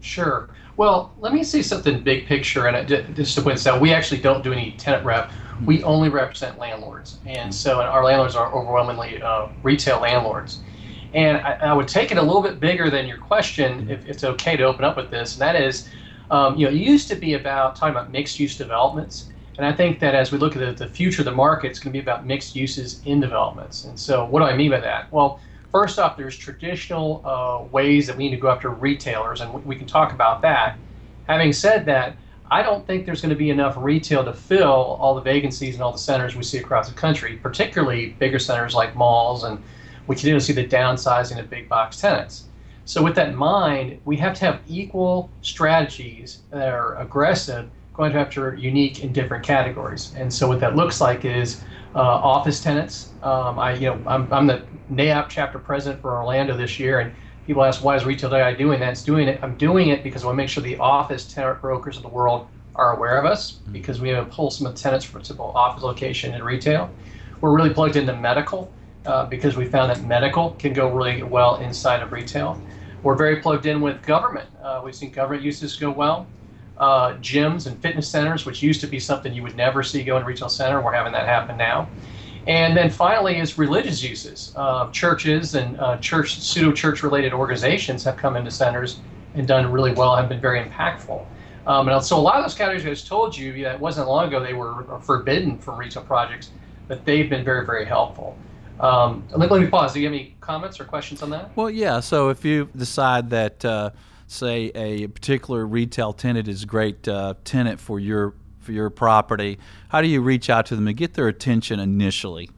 Sure. 0.00 0.48
Well, 0.76 1.12
let 1.18 1.32
me 1.32 1.42
say 1.42 1.62
something 1.62 2.02
big 2.02 2.26
picture, 2.26 2.66
and 2.66 2.88
just 3.16 3.34
to 3.34 3.42
point 3.42 3.56
this 3.56 3.66
out, 3.66 3.80
we 3.80 3.92
actually 3.92 4.20
don't 4.20 4.44
do 4.44 4.52
any 4.52 4.72
tenant 4.72 5.04
rep. 5.04 5.30
We 5.64 5.82
only 5.82 6.08
represent 6.08 6.56
landlords, 6.56 7.18
and 7.26 7.52
so 7.52 7.80
and 7.80 7.88
our 7.88 8.04
landlords 8.04 8.36
are 8.36 8.52
overwhelmingly 8.52 9.20
uh, 9.20 9.48
retail 9.62 10.00
landlords. 10.00 10.60
And 11.14 11.38
I, 11.38 11.54
I, 11.54 11.72
would 11.72 11.88
take 11.88 12.12
it 12.12 12.18
a 12.18 12.22
little 12.22 12.42
bit 12.42 12.60
bigger 12.60 12.90
than 12.90 13.08
your 13.08 13.16
question, 13.16 13.90
if 13.90 14.06
it's 14.06 14.22
okay 14.22 14.56
to 14.56 14.64
open 14.64 14.84
up 14.84 14.96
with 14.96 15.10
this, 15.10 15.32
and 15.32 15.40
that 15.40 15.56
is, 15.56 15.88
um, 16.30 16.56
you 16.56 16.66
know, 16.66 16.70
it 16.70 16.76
used 16.76 17.08
to 17.08 17.16
be 17.16 17.34
about 17.34 17.74
talking 17.74 17.96
about 17.96 18.12
mixed-use 18.12 18.56
developments, 18.56 19.30
and 19.56 19.66
I 19.66 19.72
think 19.72 19.98
that 19.98 20.14
as 20.14 20.30
we 20.30 20.38
look 20.38 20.54
at 20.54 20.60
the, 20.60 20.84
the 20.84 20.90
future 20.90 21.22
of 21.22 21.26
the 21.26 21.32
market, 21.32 21.70
it's 21.70 21.80
going 21.80 21.92
to 21.92 21.98
be 21.98 22.02
about 22.02 22.24
mixed 22.24 22.54
uses 22.54 23.00
in 23.04 23.18
developments. 23.18 23.84
And 23.84 23.98
so, 23.98 24.24
what 24.24 24.38
do 24.38 24.44
I 24.44 24.56
mean 24.56 24.70
by 24.70 24.80
that? 24.80 25.12
Well, 25.12 25.40
First 25.72 25.98
off, 25.98 26.16
there's 26.16 26.36
traditional 26.36 27.22
uh, 27.24 27.64
ways 27.70 28.06
that 28.06 28.16
we 28.16 28.24
need 28.24 28.34
to 28.34 28.40
go 28.40 28.50
after 28.50 28.70
retailers, 28.70 29.40
and 29.40 29.64
we 29.64 29.76
can 29.76 29.86
talk 29.86 30.12
about 30.12 30.40
that. 30.42 30.78
Having 31.26 31.52
said 31.52 31.86
that, 31.86 32.16
I 32.50 32.62
don't 32.62 32.86
think 32.86 33.04
there's 33.04 33.20
going 33.20 33.30
to 33.30 33.36
be 33.36 33.50
enough 33.50 33.74
retail 33.76 34.24
to 34.24 34.32
fill 34.32 34.66
all 34.70 35.14
the 35.14 35.20
vacancies 35.20 35.74
in 35.74 35.82
all 35.82 35.92
the 35.92 35.98
centers 35.98 36.34
we 36.34 36.42
see 36.42 36.58
across 36.58 36.88
the 36.88 36.94
country, 36.94 37.36
particularly 37.36 38.16
bigger 38.18 38.38
centers 38.38 38.74
like 38.74 38.96
malls, 38.96 39.44
and 39.44 39.62
we 40.06 40.16
continue 40.16 40.38
to 40.38 40.44
see 40.44 40.54
the 40.54 40.66
downsizing 40.66 41.38
of 41.38 41.50
big 41.50 41.68
box 41.68 42.00
tenants. 42.00 42.44
So, 42.86 43.02
with 43.02 43.14
that 43.16 43.28
in 43.28 43.36
mind, 43.36 44.00
we 44.06 44.16
have 44.16 44.32
to 44.38 44.46
have 44.46 44.60
equal 44.66 45.28
strategies 45.42 46.38
that 46.50 46.72
are 46.72 46.96
aggressive, 46.96 47.68
going 47.98 48.14
after 48.14 48.54
unique 48.54 49.02
and 49.02 49.12
different 49.12 49.44
categories. 49.44 50.12
And 50.16 50.32
so, 50.32 50.46
what 50.46 50.60
that 50.60 50.76
looks 50.76 51.00
like 51.00 51.24
is 51.24 51.62
uh, 51.94 51.98
office 51.98 52.62
tenants. 52.62 53.10
Um, 53.24 53.58
I, 53.58 53.74
you 53.74 53.88
know, 53.88 54.00
I'm, 54.06 54.32
I'm 54.32 54.46
the 54.46 54.62
NAIOP 54.90 55.28
chapter 55.28 55.58
president 55.58 56.00
for 56.00 56.16
Orlando 56.16 56.56
this 56.56 56.78
year, 56.78 57.00
and 57.00 57.12
people 57.46 57.64
ask 57.64 57.82
why 57.82 57.96
is 57.96 58.04
Retail 58.04 58.30
Day 58.30 58.54
doing 58.54 58.78
that? 58.80 58.90
It's 58.90 59.02
doing 59.02 59.26
it. 59.26 59.40
I'm 59.42 59.56
doing 59.56 59.88
it 59.88 60.04
because 60.04 60.22
I 60.22 60.26
want 60.26 60.36
to 60.36 60.42
make 60.42 60.48
sure 60.48 60.62
the 60.62 60.78
office 60.78 61.30
tenant 61.30 61.60
brokers 61.60 61.96
of 61.96 62.04
the 62.04 62.08
world 62.08 62.46
are 62.76 62.96
aware 62.96 63.18
of 63.18 63.24
us 63.24 63.52
mm-hmm. 63.52 63.72
because 63.72 64.00
we 64.00 64.10
have 64.10 64.28
a 64.28 64.30
whole 64.30 64.46
of 64.46 64.74
tenants 64.76 65.04
for 65.04 65.18
typical 65.18 65.50
office 65.56 65.82
location 65.82 66.34
and 66.34 66.44
retail. 66.44 66.88
We're 67.40 67.54
really 67.54 67.74
plugged 67.74 67.96
into 67.96 68.14
medical 68.14 68.72
uh, 69.06 69.26
because 69.26 69.56
we 69.56 69.64
found 69.64 69.90
that 69.90 70.04
medical 70.04 70.52
can 70.52 70.72
go 70.72 70.88
really 70.88 71.24
well 71.24 71.56
inside 71.56 72.00
of 72.00 72.12
retail. 72.12 72.60
We're 73.02 73.16
very 73.16 73.40
plugged 73.40 73.66
in 73.66 73.80
with 73.80 74.04
government. 74.06 74.48
Uh, 74.62 74.82
we've 74.84 74.94
seen 74.94 75.10
government 75.10 75.42
uses 75.42 75.74
go 75.74 75.90
well. 75.90 76.26
Uh, 76.78 77.16
gyms 77.16 77.66
and 77.66 77.80
fitness 77.82 78.08
centers, 78.08 78.46
which 78.46 78.62
used 78.62 78.80
to 78.80 78.86
be 78.86 79.00
something 79.00 79.34
you 79.34 79.42
would 79.42 79.56
never 79.56 79.82
see 79.82 80.04
go 80.04 80.16
in 80.16 80.22
a 80.22 80.24
retail 80.24 80.48
center. 80.48 80.80
We're 80.80 80.92
having 80.92 81.12
that 81.12 81.26
happen 81.26 81.56
now. 81.56 81.88
And 82.46 82.76
then 82.76 82.88
finally 82.88 83.38
is 83.38 83.58
religious 83.58 84.02
uses. 84.02 84.52
Uh, 84.56 84.90
churches 84.90 85.54
and 85.54 85.78
uh, 85.80 85.98
church 85.98 86.40
pseudo 86.40 86.72
church 86.72 87.02
related 87.02 87.32
organizations 87.32 88.04
have 88.04 88.16
come 88.16 88.36
into 88.36 88.50
centers 88.50 89.00
and 89.34 89.46
done 89.46 89.70
really 89.70 89.92
well, 89.92 90.16
have 90.16 90.28
been 90.28 90.40
very 90.40 90.64
impactful. 90.64 91.26
Um, 91.66 91.88
and 91.88 92.02
so 92.02 92.16
a 92.16 92.18
lot 92.18 92.36
of 92.36 92.44
those 92.44 92.54
categories 92.54 92.86
I 92.86 92.90
just 92.90 93.06
told 93.06 93.36
you, 93.36 93.66
it 93.66 93.78
wasn't 93.78 94.08
long 94.08 94.28
ago 94.28 94.40
they 94.40 94.54
were 94.54 94.84
forbidden 95.02 95.58
from 95.58 95.78
retail 95.78 96.02
projects, 96.02 96.50
but 96.86 97.04
they've 97.04 97.28
been 97.28 97.44
very, 97.44 97.66
very 97.66 97.84
helpful. 97.84 98.38
Um, 98.80 99.26
let, 99.36 99.50
let, 99.50 99.60
me 99.60 99.66
pause. 99.66 99.92
Do 99.92 100.00
you 100.00 100.06
have 100.06 100.14
any 100.14 100.34
comments 100.40 100.80
or 100.80 100.84
questions 100.84 101.22
on 101.22 101.30
that? 101.30 101.54
Well, 101.56 101.68
yeah. 101.68 102.00
So 102.00 102.30
if 102.30 102.44
you 102.44 102.68
decide 102.76 103.28
that, 103.30 103.64
uh, 103.64 103.90
say, 104.28 104.66
a 104.74 105.08
particular 105.08 105.66
retail 105.66 106.12
tenant 106.12 106.46
is 106.46 106.62
a 106.62 106.66
great 106.66 107.08
uh, 107.08 107.34
tenant 107.44 107.80
for 107.80 107.98
your 107.98 108.34
for 108.60 108.72
your 108.72 108.90
property? 108.90 109.58
How 109.88 110.02
do 110.02 110.08
you 110.08 110.20
reach 110.20 110.50
out 110.50 110.66
to 110.66 110.76
them 110.76 110.86
and 110.86 110.96
get 110.96 111.14
their 111.14 111.26
attention 111.26 111.80
initially? 111.80 112.50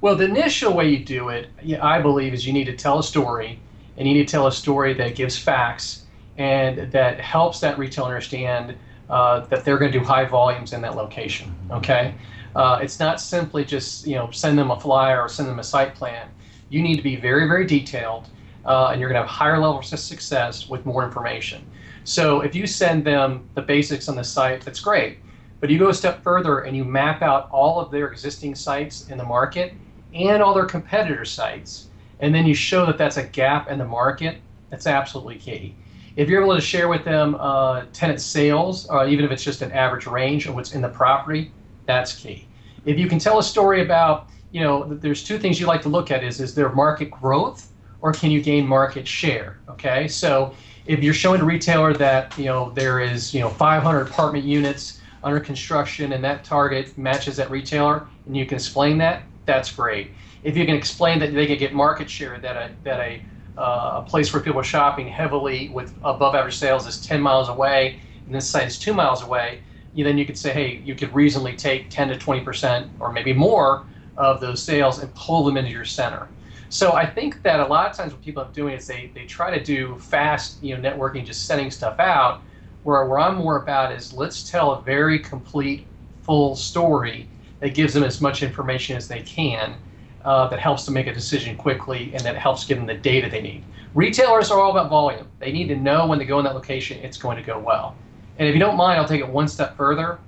Well, 0.00 0.16
the 0.16 0.24
initial 0.24 0.72
way 0.72 0.88
you 0.88 1.04
do 1.04 1.28
it, 1.28 1.48
I 1.80 2.00
believe, 2.00 2.32
is 2.32 2.46
you 2.46 2.52
need 2.52 2.64
to 2.64 2.76
tell 2.76 2.98
a 2.98 3.02
story, 3.02 3.60
and 3.96 4.08
you 4.08 4.14
need 4.14 4.26
to 4.26 4.30
tell 4.30 4.46
a 4.46 4.52
story 4.52 4.94
that 4.94 5.14
gives 5.14 5.38
facts 5.38 6.06
and 6.38 6.90
that 6.92 7.20
helps 7.20 7.60
that 7.60 7.78
retailer 7.78 8.08
understand 8.08 8.76
uh, 9.08 9.40
that 9.46 9.64
they're 9.64 9.78
going 9.78 9.92
to 9.92 9.98
do 9.98 10.04
high 10.04 10.24
volumes 10.24 10.72
in 10.72 10.82
that 10.82 10.96
location. 10.96 11.54
Okay, 11.70 12.14
uh, 12.54 12.78
it's 12.82 12.98
not 12.98 13.20
simply 13.20 13.64
just 13.64 14.06
you 14.06 14.14
know 14.14 14.30
send 14.30 14.58
them 14.58 14.70
a 14.70 14.80
flyer 14.80 15.20
or 15.20 15.28
send 15.28 15.48
them 15.48 15.58
a 15.58 15.64
site 15.64 15.94
plan. 15.94 16.28
You 16.68 16.82
need 16.82 16.96
to 16.96 17.02
be 17.02 17.16
very 17.16 17.46
very 17.46 17.66
detailed, 17.66 18.28
uh, 18.66 18.90
and 18.90 19.00
you're 19.00 19.08
going 19.08 19.20
to 19.20 19.26
have 19.26 19.30
higher 19.30 19.58
levels 19.58 19.92
of 19.92 19.98
success 19.98 20.68
with 20.68 20.84
more 20.84 21.04
information. 21.04 21.64
So 22.04 22.40
if 22.40 22.54
you 22.54 22.66
send 22.66 23.04
them 23.04 23.48
the 23.54 23.62
basics 23.62 24.08
on 24.08 24.16
the 24.16 24.24
site, 24.24 24.62
that's 24.62 24.80
great. 24.80 25.18
But 25.60 25.70
you 25.70 25.78
go 25.78 25.88
a 25.88 25.94
step 25.94 26.22
further 26.22 26.60
and 26.60 26.76
you 26.76 26.84
map 26.84 27.22
out 27.22 27.48
all 27.50 27.80
of 27.80 27.90
their 27.90 28.08
existing 28.08 28.54
sites 28.54 29.08
in 29.08 29.18
the 29.18 29.24
market 29.24 29.74
and 30.14 30.42
all 30.42 30.54
their 30.54 30.66
competitor 30.66 31.24
sites, 31.24 31.88
and 32.20 32.34
then 32.34 32.46
you 32.46 32.54
show 32.54 32.86
that 32.86 32.98
that's 32.98 33.16
a 33.16 33.24
gap 33.24 33.70
in 33.70 33.78
the 33.78 33.84
market, 33.84 34.38
that's 34.70 34.86
absolutely 34.86 35.36
key. 35.36 35.74
If 36.16 36.28
you're 36.28 36.42
able 36.42 36.54
to 36.54 36.60
share 36.60 36.88
with 36.88 37.04
them 37.04 37.36
uh, 37.38 37.84
tenant 37.92 38.20
sales, 38.20 38.88
uh, 38.90 39.06
even 39.06 39.24
if 39.24 39.30
it's 39.30 39.44
just 39.44 39.60
an 39.62 39.72
average 39.72 40.06
range 40.06 40.46
of 40.46 40.54
what's 40.54 40.74
in 40.74 40.80
the 40.80 40.88
property, 40.88 41.52
that's 41.84 42.16
key. 42.16 42.46
If 42.84 42.98
you 42.98 43.08
can 43.08 43.18
tell 43.18 43.38
a 43.38 43.42
story 43.42 43.82
about, 43.82 44.28
you 44.52 44.62
know, 44.62 44.84
there's 44.84 45.22
two 45.22 45.38
things 45.38 45.60
you 45.60 45.66
like 45.66 45.82
to 45.82 45.88
look 45.88 46.10
at 46.10 46.24
is 46.24 46.40
is 46.40 46.54
there 46.54 46.70
market 46.70 47.10
growth 47.10 47.65
or 48.00 48.12
can 48.12 48.30
you 48.30 48.42
gain 48.42 48.66
market 48.66 49.06
share? 49.06 49.58
Okay, 49.68 50.08
so 50.08 50.54
if 50.86 51.02
you're 51.02 51.14
showing 51.14 51.40
a 51.40 51.44
retailer 51.44 51.92
that 51.94 52.36
you 52.38 52.44
know 52.44 52.70
there 52.70 53.00
is 53.00 53.34
you 53.34 53.40
know 53.40 53.50
500 53.50 54.02
apartment 54.02 54.44
units 54.44 55.00
under 55.22 55.40
construction 55.40 56.12
and 56.12 56.22
that 56.24 56.44
target 56.44 56.96
matches 56.96 57.36
that 57.36 57.50
retailer, 57.50 58.06
and 58.26 58.36
you 58.36 58.46
can 58.46 58.56
explain 58.56 58.98
that, 58.98 59.22
that's 59.44 59.72
great. 59.72 60.12
If 60.42 60.56
you 60.56 60.64
can 60.66 60.76
explain 60.76 61.18
that 61.20 61.32
they 61.32 61.46
can 61.46 61.58
get 61.58 61.72
market 61.72 62.08
share, 62.08 62.38
that 62.38 62.56
a 62.56 62.70
that 62.84 63.00
a 63.00 63.22
uh, 63.58 64.02
a 64.04 64.08
place 64.08 64.32
where 64.32 64.42
people 64.42 64.60
are 64.60 64.64
shopping 64.64 65.08
heavily 65.08 65.70
with 65.70 65.94
above 66.02 66.34
average 66.34 66.56
sales 66.56 66.86
is 66.86 67.00
10 67.00 67.20
miles 67.20 67.48
away, 67.48 67.98
and 68.26 68.34
this 68.34 68.48
site 68.48 68.66
is 68.66 68.78
two 68.78 68.92
miles 68.92 69.22
away, 69.22 69.60
you, 69.94 70.04
then 70.04 70.18
you 70.18 70.26
could 70.26 70.36
say, 70.36 70.52
hey, 70.52 70.82
you 70.84 70.94
could 70.94 71.14
reasonably 71.14 71.56
take 71.56 71.88
10 71.88 72.08
to 72.08 72.18
20 72.18 72.42
percent 72.42 72.90
or 73.00 73.12
maybe 73.12 73.32
more 73.32 73.86
of 74.16 74.40
those 74.40 74.62
sales 74.62 74.98
and 74.98 75.14
pull 75.14 75.44
them 75.44 75.56
into 75.56 75.70
your 75.70 75.84
center. 75.84 76.28
So 76.68 76.92
I 76.92 77.06
think 77.06 77.42
that 77.42 77.60
a 77.60 77.66
lot 77.66 77.90
of 77.90 77.96
times 77.96 78.12
what 78.12 78.22
people 78.22 78.42
are 78.42 78.52
doing 78.52 78.74
is 78.74 78.86
they, 78.86 79.10
they 79.14 79.24
try 79.24 79.56
to 79.56 79.62
do 79.62 79.96
fast, 79.98 80.62
you 80.62 80.76
know, 80.76 80.90
networking, 80.90 81.24
just 81.24 81.46
sending 81.46 81.70
stuff 81.70 81.98
out. 82.00 82.42
Where, 82.82 83.04
where 83.06 83.18
I'm 83.18 83.36
more 83.36 83.62
about 83.62 83.92
is 83.92 84.12
let's 84.12 84.48
tell 84.48 84.72
a 84.72 84.82
very 84.82 85.18
complete, 85.18 85.86
full 86.22 86.56
story 86.56 87.28
that 87.60 87.74
gives 87.74 87.94
them 87.94 88.02
as 88.02 88.20
much 88.20 88.42
information 88.42 88.96
as 88.96 89.08
they 89.08 89.22
can, 89.22 89.76
uh, 90.24 90.48
that 90.48 90.58
helps 90.58 90.84
them 90.84 90.94
make 90.94 91.06
a 91.06 91.14
decision 91.14 91.56
quickly, 91.56 92.12
and 92.14 92.22
that 92.24 92.36
helps 92.36 92.64
give 92.64 92.78
them 92.78 92.86
the 92.86 92.94
data 92.94 93.30
they 93.30 93.40
need. 93.40 93.64
Retailers 93.94 94.50
are 94.50 94.60
all 94.60 94.72
about 94.72 94.90
volume. 94.90 95.26
They 95.38 95.52
need 95.52 95.68
to 95.68 95.76
know 95.76 96.06
when 96.06 96.18
they 96.18 96.24
go 96.24 96.38
in 96.38 96.44
that 96.44 96.54
location, 96.54 96.98
it's 96.98 97.16
going 97.16 97.36
to 97.36 97.42
go 97.42 97.58
well. 97.58 97.96
And 98.38 98.48
if 98.48 98.54
you 98.54 98.60
don't 98.60 98.76
mind, 98.76 99.00
I'll 99.00 99.08
take 99.08 99.20
it 99.20 99.28
one 99.28 99.48
step 99.48 99.76
further. 99.76 100.18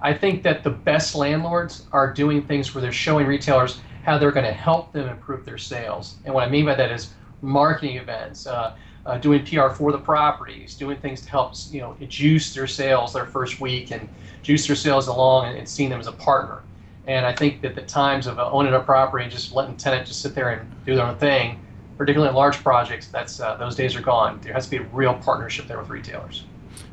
I 0.00 0.12
think 0.12 0.42
that 0.42 0.64
the 0.64 0.70
best 0.70 1.14
landlords 1.14 1.86
are 1.92 2.12
doing 2.12 2.42
things 2.42 2.74
where 2.74 2.82
they're 2.82 2.90
showing 2.90 3.26
retailers 3.26 3.80
how 4.02 4.18
they're 4.18 4.32
going 4.32 4.46
to 4.46 4.52
help 4.52 4.92
them 4.92 5.08
improve 5.08 5.44
their 5.44 5.58
sales. 5.58 6.16
And 6.24 6.34
what 6.34 6.46
I 6.46 6.50
mean 6.50 6.66
by 6.66 6.74
that 6.74 6.90
is 6.90 7.14
marketing 7.40 7.96
events, 7.96 8.46
uh, 8.46 8.76
uh, 9.04 9.18
doing 9.18 9.44
PR 9.44 9.68
for 9.68 9.90
the 9.92 9.98
properties, 9.98 10.74
doing 10.74 10.96
things 10.98 11.22
to 11.22 11.30
help 11.30 11.54
you 11.70 11.80
know 11.80 11.96
juice 12.08 12.54
their 12.54 12.66
sales 12.66 13.12
their 13.12 13.26
first 13.26 13.60
week 13.60 13.90
and 13.90 14.08
juice 14.42 14.66
their 14.66 14.76
sales 14.76 15.08
along 15.08 15.48
and, 15.48 15.58
and 15.58 15.68
seeing 15.68 15.90
them 15.90 16.00
as 16.00 16.06
a 16.06 16.12
partner. 16.12 16.62
And 17.06 17.26
I 17.26 17.34
think 17.34 17.62
that 17.62 17.74
the 17.74 17.82
times 17.82 18.26
of 18.26 18.38
uh, 18.38 18.48
owning 18.50 18.74
a 18.74 18.80
property 18.80 19.24
and 19.24 19.32
just 19.32 19.52
letting 19.52 19.76
tenant 19.76 20.06
just 20.06 20.22
sit 20.22 20.34
there 20.34 20.50
and 20.50 20.70
do 20.86 20.94
their 20.94 21.04
own 21.04 21.16
thing, 21.16 21.60
particularly 21.98 22.28
in 22.28 22.36
large 22.36 22.62
projects, 22.62 23.08
that's 23.08 23.40
uh, 23.40 23.56
those 23.56 23.74
days 23.74 23.96
are 23.96 24.00
gone. 24.00 24.38
There 24.40 24.52
has 24.52 24.66
to 24.66 24.70
be 24.70 24.76
a 24.76 24.84
real 24.92 25.14
partnership 25.14 25.66
there 25.66 25.78
with 25.78 25.88
retailers. 25.88 26.44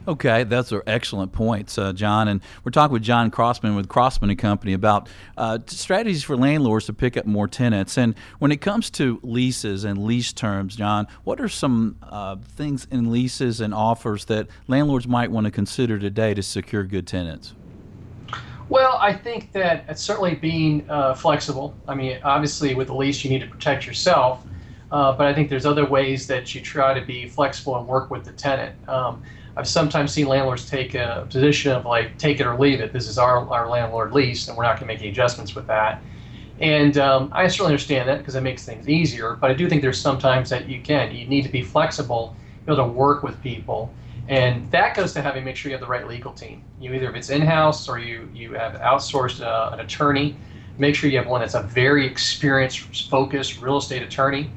Okay, 0.09 0.43
those 0.43 0.73
are 0.73 0.81
excellent 0.87 1.33
points, 1.33 1.77
uh, 1.77 1.93
John. 1.93 2.29
And 2.29 2.41
we're 2.63 2.71
talking 2.71 2.93
with 2.93 3.03
John 3.03 3.29
Crossman 3.29 3.75
with 3.75 3.87
Crossman 3.87 4.31
and 4.31 4.39
Company 4.39 4.73
about 4.73 5.07
uh, 5.37 5.59
strategies 5.67 6.23
for 6.23 6.35
landlords 6.35 6.87
to 6.87 6.93
pick 6.93 7.15
up 7.15 7.27
more 7.27 7.47
tenants. 7.47 7.95
And 7.95 8.15
when 8.39 8.51
it 8.51 8.59
comes 8.59 8.89
to 8.91 9.19
leases 9.21 9.83
and 9.83 10.03
lease 10.03 10.33
terms, 10.33 10.75
John, 10.75 11.05
what 11.25 11.39
are 11.39 11.47
some 11.47 11.97
uh, 12.01 12.37
things 12.37 12.87
in 12.89 13.11
leases 13.11 13.61
and 13.61 13.71
offers 13.71 14.25
that 14.25 14.47
landlords 14.67 15.07
might 15.07 15.29
want 15.29 15.45
to 15.45 15.51
consider 15.51 15.99
today 15.99 16.33
to 16.33 16.41
secure 16.41 16.83
good 16.85 17.05
tenants? 17.05 17.53
Well, 18.67 18.97
I 18.99 19.13
think 19.13 19.51
that 19.51 19.85
it's 19.87 20.01
certainly 20.01 20.33
being 20.33 20.89
uh, 20.89 21.13
flexible. 21.13 21.75
I 21.87 21.93
mean, 21.93 22.19
obviously, 22.23 22.73
with 22.73 22.87
the 22.87 22.95
lease, 22.95 23.23
you 23.23 23.29
need 23.29 23.41
to 23.41 23.47
protect 23.47 23.85
yourself. 23.85 24.43
Uh, 24.91 25.11
but 25.11 25.27
I 25.27 25.35
think 25.35 25.51
there's 25.51 25.67
other 25.67 25.85
ways 25.85 26.25
that 26.25 26.55
you 26.55 26.61
try 26.61 26.99
to 26.99 27.05
be 27.05 27.27
flexible 27.27 27.77
and 27.77 27.87
work 27.87 28.09
with 28.09 28.25
the 28.25 28.31
tenant. 28.31 28.75
Um, 28.89 29.21
I've 29.59 29.67
sometimes 29.67 30.13
seen 30.13 30.27
landlords 30.27 30.69
take 30.69 30.95
a 30.95 31.27
position 31.29 31.73
of 31.73 31.85
like, 31.85 32.17
take 32.17 32.39
it 32.39 32.47
or 32.47 32.57
leave 32.57 32.79
it. 32.79 32.93
This 32.93 33.09
is 33.09 33.17
our, 33.17 33.45
our 33.49 33.67
landlord 33.67 34.13
lease, 34.13 34.47
and 34.47 34.55
we're 34.55 34.63
not 34.63 34.79
going 34.79 34.87
to 34.87 34.93
make 34.93 34.99
any 34.99 35.09
adjustments 35.09 35.53
with 35.53 35.67
that. 35.67 36.01
And 36.61 36.97
um, 36.97 37.29
I 37.33 37.45
certainly 37.49 37.73
understand 37.73 38.07
that 38.07 38.19
because 38.19 38.35
it 38.35 38.41
makes 38.41 38.63
things 38.63 38.87
easier. 38.87 39.35
But 39.35 39.51
I 39.51 39.53
do 39.53 39.67
think 39.67 39.81
there's 39.81 39.99
sometimes 39.99 40.49
that 40.51 40.69
you 40.69 40.81
can. 40.81 41.13
You 41.13 41.27
need 41.27 41.41
to 41.41 41.49
be 41.49 41.61
flexible, 41.61 42.37
be 42.65 42.71
able 42.71 42.85
to 42.85 42.89
work 42.89 43.21
with 43.21 43.41
people. 43.43 43.93
And 44.29 44.71
that 44.71 44.95
goes 44.95 45.11
to 45.15 45.21
having 45.21 45.43
make 45.43 45.57
sure 45.57 45.71
you 45.71 45.77
have 45.77 45.85
the 45.85 45.91
right 45.91 46.07
legal 46.07 46.31
team. 46.31 46.63
You 46.79 46.93
either 46.93 47.09
if 47.09 47.15
it's 47.17 47.29
in-house 47.29 47.89
or 47.89 47.99
you 47.99 48.29
you 48.33 48.53
have 48.53 48.75
outsourced 48.75 49.41
uh, 49.41 49.71
an 49.73 49.81
attorney, 49.81 50.37
make 50.77 50.95
sure 50.95 51.09
you 51.09 51.17
have 51.17 51.27
one 51.27 51.41
that's 51.41 51.55
a 51.55 51.63
very 51.63 52.05
experienced, 52.07 53.09
focused 53.09 53.61
real 53.61 53.75
estate 53.75 54.03
attorney, 54.03 54.49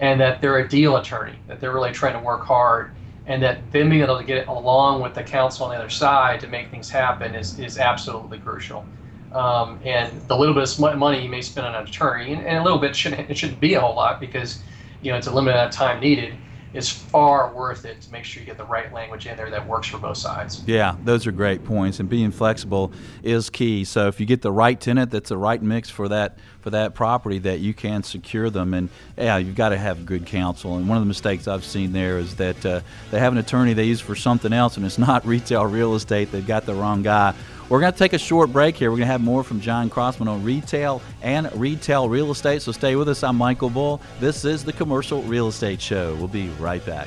and 0.00 0.20
that 0.20 0.42
they're 0.42 0.58
a 0.58 0.68
deal 0.68 0.98
attorney. 0.98 1.38
That 1.48 1.60
they're 1.60 1.72
really 1.72 1.92
trying 1.92 2.12
to 2.12 2.20
work 2.20 2.44
hard 2.44 2.90
and 3.30 3.40
that 3.44 3.70
them 3.70 3.88
being 3.88 4.02
able 4.02 4.18
to 4.18 4.24
get 4.24 4.48
along 4.48 5.00
with 5.00 5.14
the 5.14 5.22
counsel 5.22 5.64
on 5.64 5.70
the 5.70 5.78
other 5.78 5.88
side 5.88 6.40
to 6.40 6.48
make 6.48 6.68
things 6.68 6.90
happen 6.90 7.36
is, 7.36 7.56
is 7.60 7.78
absolutely 7.78 8.38
crucial. 8.38 8.90
Um, 9.30 9.78
and 9.84 10.20
the 10.26 10.36
little 10.36 10.52
bit 10.52 10.64
of 10.64 10.98
money 10.98 11.22
you 11.22 11.28
may 11.28 11.40
spend 11.40 11.64
on 11.64 11.76
an 11.76 11.84
attorney, 11.84 12.32
and, 12.32 12.44
and, 12.44 12.58
a 12.58 12.64
little 12.64 12.80
bit 12.80 12.96
shouldn't 12.96 13.30
it 13.30 13.38
shouldn't 13.38 13.60
be 13.60 13.74
a 13.74 13.80
whole 13.80 13.94
lot 13.94 14.18
because 14.18 14.64
you 15.00 15.12
know 15.12 15.16
it's 15.16 15.28
a 15.28 15.32
limited 15.32 15.54
amount 15.54 15.68
of 15.68 15.74
time 15.76 16.00
needed 16.00 16.40
is 16.72 16.90
far 16.90 17.52
worth 17.52 17.84
it 17.84 18.00
to 18.00 18.12
make 18.12 18.24
sure 18.24 18.40
you 18.40 18.46
get 18.46 18.56
the 18.56 18.64
right 18.64 18.92
language 18.92 19.26
in 19.26 19.36
there 19.36 19.50
that 19.50 19.66
works 19.66 19.88
for 19.88 19.98
both 19.98 20.16
sides. 20.16 20.62
Yeah, 20.66 20.96
those 21.04 21.26
are 21.26 21.32
great 21.32 21.64
points, 21.64 22.00
and 22.00 22.08
being 22.08 22.30
flexible 22.30 22.92
is 23.22 23.50
key. 23.50 23.84
So 23.84 24.06
if 24.08 24.20
you 24.20 24.26
get 24.26 24.42
the 24.42 24.52
right 24.52 24.80
tenant, 24.80 25.10
that's 25.10 25.30
the 25.30 25.36
right 25.36 25.60
mix 25.60 25.90
for 25.90 26.08
that 26.08 26.38
for 26.60 26.70
that 26.70 26.94
property, 26.94 27.38
that 27.38 27.60
you 27.60 27.72
can 27.72 28.02
secure 28.02 28.50
them. 28.50 28.74
And 28.74 28.90
yeah, 29.16 29.38
you've 29.38 29.54
got 29.54 29.70
to 29.70 29.78
have 29.78 30.04
good 30.04 30.26
counsel. 30.26 30.76
And 30.76 30.86
one 30.88 30.98
of 30.98 31.02
the 31.02 31.08
mistakes 31.08 31.48
I've 31.48 31.64
seen 31.64 31.92
there 31.92 32.18
is 32.18 32.36
that 32.36 32.66
uh, 32.66 32.80
they 33.10 33.18
have 33.18 33.32
an 33.32 33.38
attorney 33.38 33.72
they 33.72 33.84
use 33.84 34.00
for 34.00 34.14
something 34.14 34.52
else, 34.52 34.76
and 34.76 34.84
it's 34.84 34.98
not 34.98 35.26
retail 35.26 35.64
real 35.64 35.94
estate. 35.94 36.30
They've 36.30 36.46
got 36.46 36.66
the 36.66 36.74
wrong 36.74 37.02
guy 37.02 37.34
we're 37.70 37.80
going 37.80 37.92
to 37.92 37.98
take 37.98 38.12
a 38.12 38.18
short 38.18 38.52
break 38.52 38.76
here. 38.76 38.90
We're 38.90 38.98
going 38.98 39.06
to 39.06 39.12
have 39.12 39.22
more 39.22 39.44
from 39.44 39.60
John 39.60 39.88
Crossman 39.88 40.26
on 40.28 40.42
retail 40.42 41.00
and 41.22 41.48
retail 41.54 42.08
real 42.08 42.32
estate. 42.32 42.62
So 42.62 42.72
stay 42.72 42.96
with 42.96 43.08
us. 43.08 43.22
I'm 43.22 43.36
Michael 43.36 43.70
Bull. 43.70 44.00
This 44.18 44.44
is 44.44 44.64
the 44.64 44.72
Commercial 44.72 45.22
Real 45.22 45.46
Estate 45.48 45.80
Show. 45.80 46.16
We'll 46.16 46.26
be 46.28 46.48
right 46.58 46.84
back. 46.84 47.06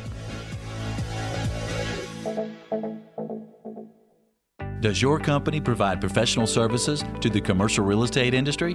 Does 4.79 5.01
your 5.01 5.19
company 5.19 5.59
provide 5.61 5.99
professional 6.01 6.47
services 6.47 7.03
to 7.21 7.29
the 7.29 7.41
commercial 7.41 7.85
real 7.85 8.03
estate 8.03 8.33
industry? 8.33 8.73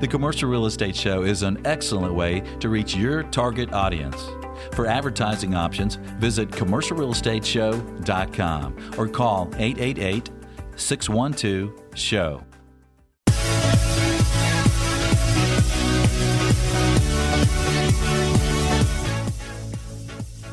The 0.00 0.08
Commercial 0.08 0.48
Real 0.48 0.64
Estate 0.66 0.96
Show 0.96 1.24
is 1.24 1.42
an 1.42 1.60
excellent 1.66 2.14
way 2.14 2.42
to 2.60 2.68
reach 2.68 2.94
your 2.94 3.24
target 3.24 3.72
audience. 3.72 4.24
For 4.72 4.86
advertising 4.86 5.54
options, 5.54 5.96
visit 6.18 6.50
commercialrealestateshow.com 6.50 8.94
or 8.98 9.08
call 9.08 9.50
888 9.56 10.30
612 10.76 11.72
SHOW. 11.94 12.42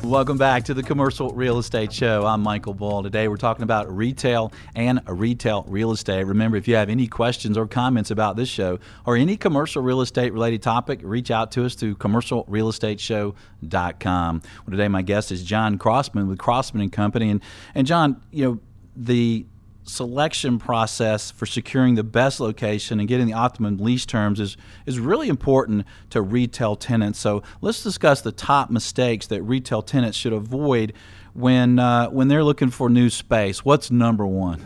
Welcome 0.04 0.36
back 0.36 0.64
to 0.64 0.74
the 0.74 0.82
Commercial 0.82 1.30
Real 1.30 1.58
Estate 1.58 1.90
Show. 1.90 2.26
I'm 2.26 2.42
Michael 2.42 2.74
Bull. 2.74 3.02
Today 3.02 3.26
we're 3.26 3.38
talking 3.38 3.62
about 3.62 3.90
retail 3.90 4.52
and 4.74 5.00
retail 5.08 5.64
real 5.66 5.92
estate. 5.92 6.24
Remember, 6.24 6.58
if 6.58 6.68
you 6.68 6.74
have 6.74 6.90
any 6.90 7.06
questions 7.06 7.56
or 7.56 7.66
comments 7.66 8.10
about 8.10 8.36
this 8.36 8.50
show 8.50 8.78
or 9.06 9.16
any 9.16 9.38
commercial 9.38 9.82
real 9.82 10.02
estate 10.02 10.34
related 10.34 10.62
topic, 10.62 11.00
reach 11.02 11.30
out 11.30 11.52
to 11.52 11.64
us 11.64 11.74
through 11.74 11.94
commercialrealestateshow.com. 11.96 14.42
Well, 14.44 14.70
today 14.70 14.88
my 14.88 15.00
guest 15.00 15.32
is 15.32 15.42
John 15.42 15.78
Crossman 15.78 16.28
with 16.28 16.38
Crossman 16.38 16.82
and 16.82 16.92
Company. 16.92 17.30
And, 17.30 17.40
and 17.74 17.86
John, 17.86 18.20
you 18.30 18.44
know, 18.44 18.60
the 18.94 19.46
selection 19.84 20.58
process 20.58 21.30
for 21.30 21.46
securing 21.46 21.94
the 21.94 22.02
best 22.02 22.40
location 22.40 22.98
and 22.98 23.08
getting 23.08 23.26
the 23.26 23.32
optimum 23.34 23.76
lease 23.78 24.06
terms 24.06 24.40
is, 24.40 24.56
is 24.86 24.98
really 24.98 25.28
important 25.28 25.86
to 26.10 26.22
retail 26.22 26.74
tenants. 26.74 27.18
So 27.18 27.42
let's 27.60 27.82
discuss 27.82 28.22
the 28.22 28.32
top 28.32 28.70
mistakes 28.70 29.26
that 29.28 29.42
retail 29.42 29.82
tenants 29.82 30.16
should 30.16 30.32
avoid 30.32 30.94
when, 31.34 31.78
uh, 31.78 32.08
when 32.08 32.28
they're 32.28 32.44
looking 32.44 32.70
for 32.70 32.88
new 32.88 33.10
space. 33.10 33.64
What's 33.64 33.90
number 33.90 34.26
one? 34.26 34.62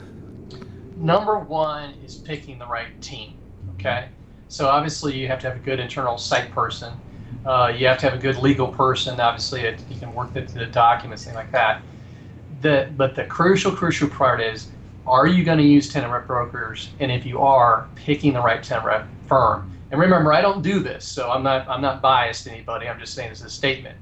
Number 0.97 1.39
one 1.39 1.95
is 2.05 2.17
picking 2.17 2.59
the 2.59 2.67
right 2.67 3.01
team. 3.01 3.35
Okay. 3.75 4.09
So 4.49 4.69
obviously 4.69 5.17
you 5.19 5.27
have 5.29 5.41
to 5.41 5.49
have 5.49 5.57
a 5.57 5.61
good 5.61 5.81
internal 5.81 6.17
site 6.17 6.51
person. 6.53 6.93
Uh, 7.45 7.73
you 7.75 7.87
have 7.87 7.99
to 7.99 8.11
have 8.11 8.19
a 8.19 8.23
good 8.23 8.37
legal 8.39 8.69
person. 8.69 9.21
Obviously, 9.21 9.63
it, 9.63 9.81
you 9.89 9.99
can 9.99 10.13
work 10.13 10.33
the, 10.35 10.41
the 10.41 10.67
documents, 10.67 11.25
things 11.25 11.37
like 11.37 11.53
that. 11.53 11.83
The, 12.63 12.91
but 12.97 13.15
the 13.15 13.25
crucial, 13.25 13.71
crucial 13.71 14.09
part 14.09 14.41
is 14.41 14.69
are 15.09 15.27
you 15.27 15.45
going 15.45 15.59
to 15.59 15.65
use 15.65 15.89
tenant 15.89 16.13
rep 16.13 16.27
brokers? 16.27 16.91
And 17.01 17.11
if 17.11 17.25
you 17.27 17.41
are, 17.41 17.89
picking 17.95 18.33
the 18.33 18.41
right 18.41 18.63
tenant 18.63 18.87
rep 18.87 19.07
firm. 19.27 19.73
And 19.91 20.01
remember, 20.01 20.33
I 20.33 20.41
don't 20.41 20.63
do 20.63 20.81
this, 20.81 21.05
so 21.05 21.31
I'm 21.31 21.43
not 21.43 21.69
I'm 21.69 21.81
not 21.81 22.03
biased 22.03 22.45
to 22.45 22.53
anybody. 22.53 22.89
I'm 22.89 22.99
just 22.99 23.15
saying 23.15 23.31
this 23.31 23.41
is 23.41 23.47
a 23.47 23.51
statement. 23.51 23.97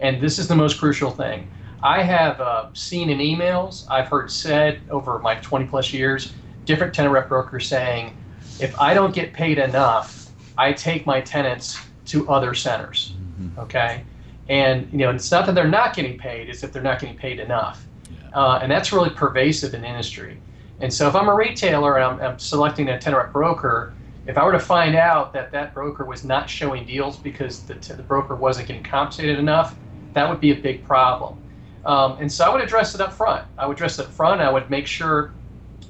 And 0.00 0.20
this 0.20 0.38
is 0.38 0.48
the 0.48 0.56
most 0.56 0.78
crucial 0.78 1.10
thing. 1.10 1.48
I 1.82 2.02
have 2.02 2.40
uh, 2.40 2.68
seen 2.72 3.08
in 3.08 3.18
emails, 3.18 3.86
I've 3.88 4.08
heard 4.08 4.30
said 4.30 4.80
over 4.90 5.20
my 5.20 5.36
20 5.36 5.66
plus 5.66 5.92
years, 5.92 6.32
different 6.64 6.92
tenant 6.92 7.14
rep 7.14 7.28
brokers 7.28 7.68
saying, 7.68 8.16
if 8.60 8.78
I 8.80 8.94
don't 8.94 9.14
get 9.14 9.32
paid 9.32 9.58
enough, 9.58 10.30
I 10.56 10.72
take 10.72 11.06
my 11.06 11.20
tenants 11.20 11.78
to 12.06 12.28
other 12.28 12.54
centers. 12.54 13.14
Mm-hmm. 13.40 13.60
Okay, 13.60 14.04
and 14.48 14.90
you 14.90 14.98
know 14.98 15.10
it's 15.10 15.30
not 15.30 15.46
that 15.46 15.54
they're 15.54 15.68
not 15.68 15.94
getting 15.94 16.18
paid; 16.18 16.48
it's 16.48 16.60
that 16.62 16.72
they're 16.72 16.82
not 16.82 17.00
getting 17.00 17.16
paid 17.16 17.38
enough, 17.38 17.86
uh, 18.34 18.58
and 18.60 18.70
that's 18.70 18.92
really 18.92 19.10
pervasive 19.10 19.74
in 19.74 19.84
industry. 19.84 20.40
And 20.80 20.92
so 20.92 21.08
if 21.08 21.14
I'm 21.16 21.28
a 21.28 21.34
retailer 21.34 21.96
and 21.96 22.04
I'm, 22.04 22.20
I'm 22.32 22.38
selecting 22.38 22.88
a 22.88 22.98
tenant 22.98 23.32
broker, 23.32 23.94
if 24.26 24.36
I 24.38 24.44
were 24.44 24.52
to 24.52 24.60
find 24.60 24.94
out 24.94 25.32
that 25.32 25.50
that 25.52 25.74
broker 25.74 26.04
was 26.04 26.24
not 26.24 26.48
showing 26.50 26.84
deals 26.84 27.18
because 27.18 27.64
the, 27.64 27.74
the 27.96 28.02
broker 28.02 28.36
wasn't 28.36 28.68
getting 28.68 28.82
compensated 28.82 29.38
enough, 29.38 29.80
that 30.12 30.28
would 30.28 30.40
be 30.40 30.52
a 30.52 30.56
big 30.56 30.84
problem. 30.84 31.38
Um, 31.84 32.18
and 32.20 32.30
so 32.30 32.44
I 32.44 32.52
would 32.52 32.62
address 32.62 32.94
it 32.94 33.00
up 33.00 33.12
front. 33.12 33.44
I 33.56 33.66
would 33.66 33.76
address 33.76 33.98
it 33.98 34.06
up 34.06 34.12
front. 34.12 34.40
I 34.40 34.50
would 34.50 34.68
make 34.68 34.86
sure 34.86 35.34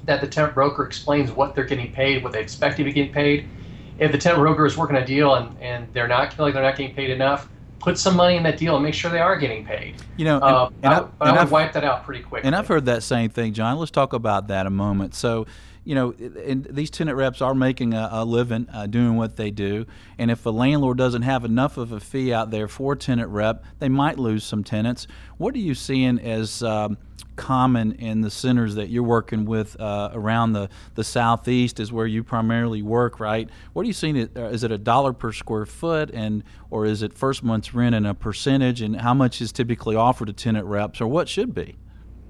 that 0.03 0.21
the 0.21 0.27
tenant 0.27 0.53
broker 0.53 0.85
explains 0.85 1.31
what 1.31 1.53
they're 1.53 1.65
getting 1.65 1.91
paid, 1.91 2.23
what 2.23 2.31
they 2.31 2.41
expect 2.41 2.77
to 2.77 2.83
be 2.83 2.93
getting 2.93 3.11
paid. 3.11 3.49
If 3.97 4.11
the 4.11 4.17
tenant 4.17 4.39
broker 4.41 4.65
is 4.65 4.77
working 4.77 4.95
a 4.95 5.05
deal 5.05 5.35
and, 5.35 5.57
and 5.59 5.89
they're 5.93 6.07
not 6.07 6.37
like 6.39 6.53
they're 6.53 6.63
not 6.63 6.77
getting 6.77 6.95
paid 6.95 7.09
enough, 7.09 7.49
put 7.79 7.97
some 7.97 8.15
money 8.15 8.35
in 8.35 8.43
that 8.43 8.57
deal 8.57 8.75
and 8.75 8.83
make 8.83 8.93
sure 8.93 9.09
they 9.09 9.19
are 9.19 9.37
getting 9.37 9.65
paid. 9.65 9.95
You 10.17 10.25
know, 10.25 10.35
and, 10.35 10.43
uh, 10.43 10.69
and 10.83 10.93
I, 10.93 10.97
I, 11.21 11.29
I 11.29 11.43
would 11.43 11.51
wipe 11.51 11.73
that 11.73 11.83
out 11.83 12.03
pretty 12.03 12.23
quickly. 12.23 12.47
And 12.47 12.55
I've 12.55 12.67
heard 12.67 12.85
that 12.85 13.03
same 13.03 13.29
thing, 13.29 13.53
John. 13.53 13.77
Let's 13.77 13.91
talk 13.91 14.13
about 14.13 14.47
that 14.49 14.65
a 14.65 14.69
moment. 14.69 15.15
So, 15.15 15.47
you 15.89 15.95
know, 15.95 16.11
these 16.11 16.91
tenant 16.91 17.17
reps 17.17 17.41
are 17.41 17.55
making 17.55 17.95
a, 17.95 18.09
a 18.11 18.23
living 18.23 18.67
uh, 18.71 18.85
doing 18.85 19.15
what 19.15 19.37
they 19.37 19.49
do. 19.49 19.87
And 20.19 20.29
if 20.29 20.45
a 20.45 20.51
landlord 20.51 20.99
doesn't 20.99 21.23
have 21.23 21.43
enough 21.43 21.77
of 21.77 21.91
a 21.91 21.99
fee 21.99 22.31
out 22.31 22.51
there 22.51 22.67
for 22.67 22.95
tenant 22.95 23.29
rep, 23.29 23.63
they 23.79 23.89
might 23.89 24.19
lose 24.19 24.43
some 24.43 24.63
tenants. 24.63 25.07
What 25.39 25.55
are 25.55 25.57
you 25.57 25.73
seeing 25.73 26.19
as 26.19 26.61
um, 26.61 26.99
common 27.37 27.93
in 27.93 28.21
the 28.21 28.29
centers 28.29 28.75
that 28.75 28.89
you're 28.89 29.01
working 29.01 29.45
with 29.45 29.81
uh, 29.81 30.11
around 30.13 30.53
the, 30.53 30.69
the 30.93 31.03
southeast 31.03 31.79
is 31.79 31.91
where 31.91 32.05
you 32.05 32.23
primarily 32.23 32.83
work, 32.83 33.19
right? 33.19 33.49
What 33.73 33.81
are 33.81 33.87
you 33.87 33.93
seeing? 33.93 34.29
Uh, 34.37 34.49
is 34.49 34.63
it 34.63 34.71
a 34.71 34.77
dollar 34.77 35.11
per 35.11 35.31
square 35.31 35.65
foot, 35.65 36.11
and 36.13 36.43
or 36.69 36.85
is 36.85 37.01
it 37.01 37.15
first 37.15 37.41
month's 37.41 37.73
rent 37.73 37.95
and 37.95 38.05
a 38.05 38.13
percentage, 38.13 38.83
and 38.83 39.01
how 39.01 39.15
much 39.15 39.41
is 39.41 39.51
typically 39.51 39.95
offered 39.95 40.27
to 40.27 40.33
tenant 40.33 40.67
reps, 40.67 41.01
or 41.01 41.07
what 41.07 41.27
should 41.27 41.55
be? 41.55 41.77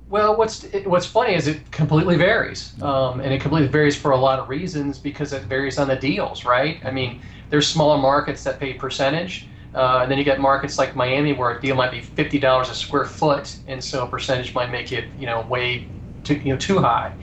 Well, 0.10 0.36
what's 0.38 0.66
what's 0.86 1.06
funny 1.06 1.36
is 1.36 1.48
it 1.48 1.70
completely 1.72 2.18
varies, 2.18 2.74
um, 2.82 3.20
and 3.20 3.32
it 3.32 3.42
completely 3.42 3.68
varies 3.68 3.96
for 3.96 4.10
a 4.12 4.18
lot 4.18 4.40
of 4.40 4.50
reasons 4.50 4.98
because 4.98 5.34
it 5.34 5.44
varies 5.44 5.78
on 5.78 5.88
the 5.88 5.96
deals, 5.96 6.46
right? 6.46 6.80
I 6.84 6.90
mean, 6.90 7.22
there's 7.50 7.68
smaller 7.68 7.98
markets 8.00 8.44
that 8.44 8.60
pay 8.60 8.74
percentage 8.74 9.48
uh, 9.76 10.00
and 10.02 10.10
then 10.10 10.18
you 10.18 10.24
get 10.24 10.40
markets 10.40 10.80
like 10.80 10.96
Miami 10.96 11.34
where 11.34 11.52
a 11.56 11.62
deal 11.62 11.76
might 11.76 11.92
be 11.92 12.02
fifty 12.02 12.40
dollars 12.40 12.70
a 12.70 12.76
square 12.76 13.06
foot, 13.06 13.60
and 13.68 13.84
so 13.84 14.04
a 14.04 14.08
percentage 14.10 14.56
might 14.56 14.72
make 14.72 14.92
it 14.92 15.10
you 15.16 15.28
know 15.28 15.42
way 15.42 15.92
too 16.24 16.36
you 16.44 16.54
know 16.54 16.58
too 16.58 16.80
high. 16.80 17.14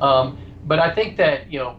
Um, 0.00 0.36
but 0.64 0.80
I 0.80 0.90
think 0.90 1.16
that 1.18 1.50
you 1.50 1.60
know, 1.60 1.76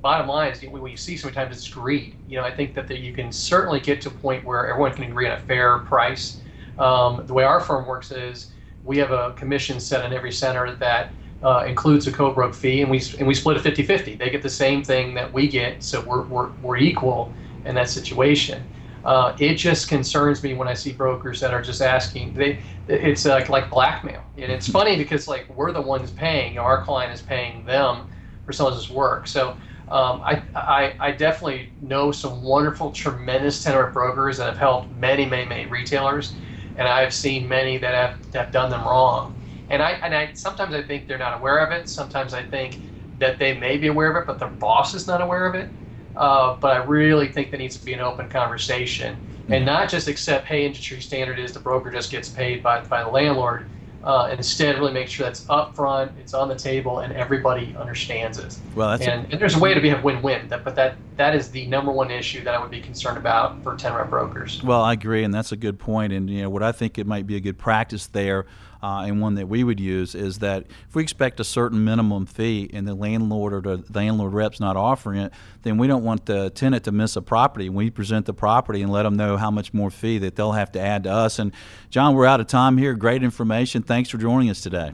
bottom 0.00 0.28
line 0.28 0.52
is 0.52 0.62
what 0.64 0.90
you 0.90 0.96
see 0.96 1.16
sometimes 1.16 1.56
it's 1.56 1.68
greed. 1.68 2.16
You 2.26 2.38
know, 2.38 2.44
I 2.44 2.50
think 2.50 2.74
that, 2.74 2.88
that 2.88 2.98
you 3.00 3.12
can 3.14 3.32
certainly 3.32 3.80
get 3.80 4.00
to 4.02 4.08
a 4.08 4.12
point 4.12 4.44
where 4.44 4.68
everyone 4.68 4.92
can 4.92 5.04
agree 5.04 5.26
on 5.26 5.32
a 5.32 5.38
fair 5.38 5.78
price. 5.80 6.42
Um, 6.78 7.26
the 7.26 7.34
way 7.34 7.44
our 7.44 7.60
firm 7.60 7.86
works 7.86 8.10
is 8.10 8.51
we 8.84 8.98
have 8.98 9.10
a 9.10 9.32
commission 9.34 9.80
set 9.80 10.04
in 10.04 10.12
every 10.12 10.32
center 10.32 10.74
that 10.76 11.12
uh, 11.42 11.64
includes 11.66 12.06
a 12.06 12.12
co-broke 12.12 12.54
fee, 12.54 12.82
and 12.82 12.90
we 12.90 13.02
and 13.18 13.26
we 13.26 13.34
split 13.34 13.56
it 13.56 13.76
50-50. 13.76 14.18
They 14.18 14.30
get 14.30 14.42
the 14.42 14.48
same 14.50 14.82
thing 14.84 15.14
that 15.14 15.32
we 15.32 15.48
get, 15.48 15.82
so 15.82 16.00
we're 16.00 16.22
we're, 16.22 16.50
we're 16.62 16.76
equal 16.76 17.32
in 17.64 17.74
that 17.74 17.88
situation. 17.88 18.64
Uh, 19.04 19.34
it 19.40 19.54
just 19.54 19.88
concerns 19.88 20.42
me 20.44 20.54
when 20.54 20.68
I 20.68 20.74
see 20.74 20.92
brokers 20.92 21.40
that 21.40 21.52
are 21.52 21.62
just 21.62 21.82
asking. 21.82 22.34
They, 22.34 22.60
it's 22.86 23.24
like 23.24 23.48
like 23.48 23.70
blackmail, 23.70 24.22
and 24.36 24.52
it's 24.52 24.68
funny 24.78 24.96
because 24.96 25.26
like 25.26 25.48
we're 25.56 25.72
the 25.72 25.82
ones 25.82 26.10
paying. 26.10 26.58
Our 26.58 26.82
client 26.82 27.12
is 27.12 27.22
paying 27.22 27.64
them 27.64 28.06
for 28.46 28.52
some 28.52 28.66
of 28.66 28.74
this 28.74 28.90
work. 28.90 29.26
So 29.26 29.56
um, 29.88 30.22
I, 30.24 30.42
I, 30.54 30.94
I 30.98 31.10
definitely 31.12 31.70
know 31.80 32.12
some 32.12 32.42
wonderful, 32.42 32.92
tremendous 32.92 33.62
tenant 33.62 33.92
brokers 33.92 34.38
that 34.38 34.46
have 34.46 34.56
helped 34.56 34.90
many, 34.90 35.26
many, 35.26 35.44
many 35.44 35.66
retailers, 35.66 36.36
and 36.76 36.88
I've 36.88 37.14
seen 37.14 37.48
many 37.48 37.78
that 37.78 37.94
have, 37.94 38.16
have 38.34 38.52
done 38.52 38.70
them 38.70 38.82
wrong. 38.84 39.36
And 39.68 39.82
I 39.82 39.92
and 40.02 40.14
I 40.14 40.32
sometimes 40.34 40.74
I 40.74 40.82
think 40.82 41.06
they're 41.06 41.18
not 41.18 41.38
aware 41.40 41.58
of 41.58 41.72
it. 41.72 41.88
Sometimes 41.88 42.34
I 42.34 42.42
think 42.42 42.80
that 43.18 43.38
they 43.38 43.56
may 43.56 43.78
be 43.78 43.88
aware 43.88 44.10
of 44.10 44.16
it, 44.22 44.26
but 44.26 44.38
their 44.38 44.48
boss 44.60 44.94
is 44.94 45.06
not 45.06 45.20
aware 45.20 45.46
of 45.46 45.54
it. 45.54 45.74
Uh, 46.14 46.56
but 46.60 46.72
I 46.76 46.84
really 46.84 47.28
think 47.28 47.50
there 47.50 47.58
needs 47.58 47.78
to 47.78 47.84
be 47.84 47.94
an 47.94 48.00
open 48.00 48.28
conversation 48.28 49.18
and 49.48 49.64
not 49.64 49.88
just 49.88 50.08
accept, 50.08 50.46
hey, 50.46 50.66
industry 50.66 51.00
standard 51.00 51.38
is 51.38 51.52
the 51.52 51.60
broker 51.60 51.90
just 51.90 52.10
gets 52.10 52.28
paid 52.28 52.62
by, 52.62 52.82
by 52.82 53.02
the 53.02 53.10
landlord. 53.10 53.66
Uh, 54.04 54.30
instead, 54.32 54.76
really 54.78 54.92
make 54.92 55.08
sure 55.08 55.24
that's 55.24 55.44
upfront, 55.44 56.10
it's 56.18 56.34
on 56.34 56.48
the 56.48 56.56
table, 56.56 57.00
and 57.00 57.12
everybody 57.12 57.74
understands 57.78 58.38
it. 58.38 58.58
Well, 58.74 58.90
that's 58.90 59.06
and, 59.06 59.26
a- 59.26 59.32
and 59.32 59.40
there's 59.40 59.54
a 59.54 59.60
way 59.60 59.74
to 59.74 59.80
be 59.80 59.90
a 59.90 60.00
win-win. 60.00 60.48
That, 60.48 60.64
but 60.64 60.74
that 60.76 60.96
that 61.16 61.34
is 61.36 61.50
the 61.50 61.66
number 61.66 61.92
one 61.92 62.10
issue 62.10 62.42
that 62.44 62.54
I 62.54 62.60
would 62.60 62.70
be 62.70 62.80
concerned 62.80 63.16
about 63.16 63.62
for 63.62 63.76
tenant 63.76 64.00
rep 64.00 64.10
brokers. 64.10 64.62
Well, 64.62 64.82
I 64.82 64.94
agree, 64.94 65.22
and 65.22 65.32
that's 65.32 65.52
a 65.52 65.56
good 65.56 65.78
point. 65.78 66.12
And 66.12 66.28
you 66.28 66.42
know, 66.42 66.50
what 66.50 66.62
I 66.62 66.72
think 66.72 66.98
it 66.98 67.06
might 67.06 67.26
be 67.26 67.36
a 67.36 67.40
good 67.40 67.58
practice 67.58 68.06
there 68.08 68.46
uh, 68.82 69.04
and 69.06 69.20
one 69.20 69.36
that 69.36 69.48
we 69.48 69.62
would 69.62 69.78
use 69.78 70.14
is 70.14 70.40
that 70.40 70.64
if 70.88 70.94
we 70.94 71.02
expect 71.02 71.38
a 71.38 71.44
certain 71.44 71.84
minimum 71.84 72.26
fee 72.26 72.68
and 72.72 72.86
the 72.86 72.94
landlord 72.94 73.54
or 73.54 73.60
the 73.60 73.84
landlord 73.94 74.32
rep's 74.32 74.58
not 74.58 74.76
offering 74.76 75.20
it, 75.20 75.32
then 75.62 75.78
we 75.78 75.86
don't 75.86 76.02
want 76.02 76.26
the 76.26 76.50
tenant 76.50 76.84
to 76.84 76.92
miss 76.92 77.14
a 77.14 77.22
property. 77.22 77.68
We 77.68 77.90
present 77.90 78.26
the 78.26 78.34
property 78.34 78.82
and 78.82 78.90
let 78.90 79.04
them 79.04 79.14
know 79.14 79.36
how 79.36 79.50
much 79.50 79.72
more 79.72 79.90
fee 79.90 80.18
that 80.18 80.34
they'll 80.34 80.52
have 80.52 80.72
to 80.72 80.80
add 80.80 81.04
to 81.04 81.12
us. 81.12 81.38
And 81.38 81.52
John, 81.90 82.14
we're 82.14 82.26
out 82.26 82.40
of 82.40 82.48
time 82.48 82.76
here. 82.76 82.94
Great 82.94 83.22
information. 83.22 83.82
Thanks 83.82 84.10
for 84.10 84.18
joining 84.18 84.50
us 84.50 84.60
today. 84.60 84.92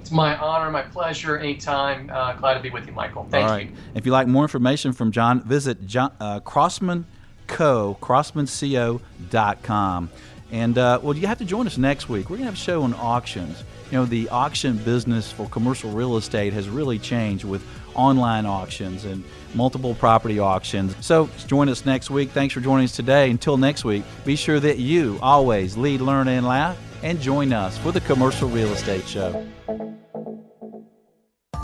It's 0.00 0.10
my 0.10 0.36
honor, 0.36 0.70
my 0.70 0.82
pleasure. 0.82 1.38
Anytime. 1.38 2.10
Uh, 2.12 2.32
glad 2.32 2.54
to 2.54 2.60
be 2.60 2.70
with 2.70 2.86
you, 2.86 2.92
Michael. 2.92 3.28
Thank 3.30 3.44
All 3.44 3.52
right. 3.52 3.68
you. 3.68 3.76
If 3.94 4.06
you'd 4.06 4.12
like 4.12 4.26
more 4.26 4.42
information 4.42 4.92
from 4.92 5.12
John, 5.12 5.44
visit 5.44 5.86
John, 5.86 6.12
uh, 6.18 6.40
Crossman 6.40 7.06
Co. 7.46 7.96
CrossmanCo.com. 8.00 10.10
And 10.52 10.76
uh, 10.78 11.00
well, 11.02 11.16
you 11.16 11.26
have 11.26 11.38
to 11.38 11.44
join 11.44 11.66
us 11.66 11.78
next 11.78 12.08
week. 12.08 12.28
We're 12.28 12.36
going 12.36 12.46
to 12.46 12.52
have 12.52 12.54
a 12.54 12.64
show 12.64 12.82
on 12.82 12.94
auctions. 12.94 13.62
You 13.90 13.98
know, 13.98 14.04
the 14.04 14.28
auction 14.30 14.78
business 14.78 15.30
for 15.30 15.48
commercial 15.48 15.90
real 15.90 16.16
estate 16.16 16.52
has 16.52 16.68
really 16.68 16.98
changed 16.98 17.44
with 17.44 17.64
online 17.94 18.46
auctions 18.46 19.04
and 19.04 19.24
multiple 19.54 19.94
property 19.94 20.38
auctions. 20.38 20.94
So 21.04 21.28
join 21.46 21.68
us 21.68 21.84
next 21.84 22.10
week. 22.10 22.30
Thanks 22.30 22.54
for 22.54 22.60
joining 22.60 22.84
us 22.84 22.96
today. 22.96 23.30
Until 23.30 23.56
next 23.56 23.84
week, 23.84 24.04
be 24.24 24.36
sure 24.36 24.60
that 24.60 24.78
you 24.78 25.18
always 25.22 25.76
lead, 25.76 26.00
learn, 26.00 26.28
and 26.28 26.46
laugh, 26.46 26.78
and 27.02 27.20
join 27.20 27.52
us 27.52 27.78
for 27.78 27.92
the 27.92 28.00
Commercial 28.00 28.48
Real 28.48 28.72
Estate 28.72 29.06
Show. 29.06 29.99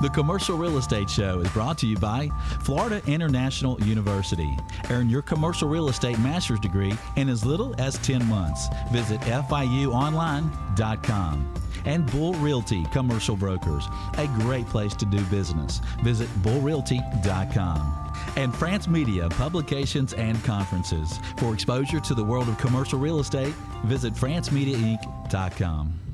The 0.02 0.10
Commercial 0.10 0.58
Real 0.58 0.76
Estate 0.76 1.08
Show 1.08 1.40
is 1.40 1.50
brought 1.52 1.78
to 1.78 1.86
you 1.86 1.96
by 1.96 2.28
Florida 2.60 3.00
International 3.06 3.80
University. 3.80 4.54
Earn 4.90 5.08
your 5.08 5.22
commercial 5.22 5.70
real 5.70 5.88
estate 5.88 6.18
master's 6.18 6.60
degree 6.60 6.92
in 7.16 7.30
as 7.30 7.46
little 7.46 7.74
as 7.80 7.96
10 7.98 8.28
months. 8.28 8.68
Visit 8.92 9.22
FIUonline.com. 9.22 11.54
And 11.86 12.04
Bull 12.10 12.34
Realty 12.34 12.84
Commercial 12.92 13.36
Brokers, 13.36 13.88
a 14.18 14.26
great 14.40 14.66
place 14.66 14.94
to 14.96 15.06
do 15.06 15.24
business. 15.26 15.80
Visit 16.02 16.28
bullrealty.com. 16.42 18.12
And 18.36 18.54
France 18.54 18.86
Media 18.88 19.30
Publications 19.30 20.12
and 20.14 20.42
Conferences. 20.44 21.20
For 21.38 21.54
exposure 21.54 22.00
to 22.00 22.14
the 22.14 22.24
world 22.24 22.50
of 22.50 22.58
commercial 22.58 22.98
real 22.98 23.20
estate, 23.20 23.54
visit 23.84 24.12
francemediainc.com. 24.12 26.05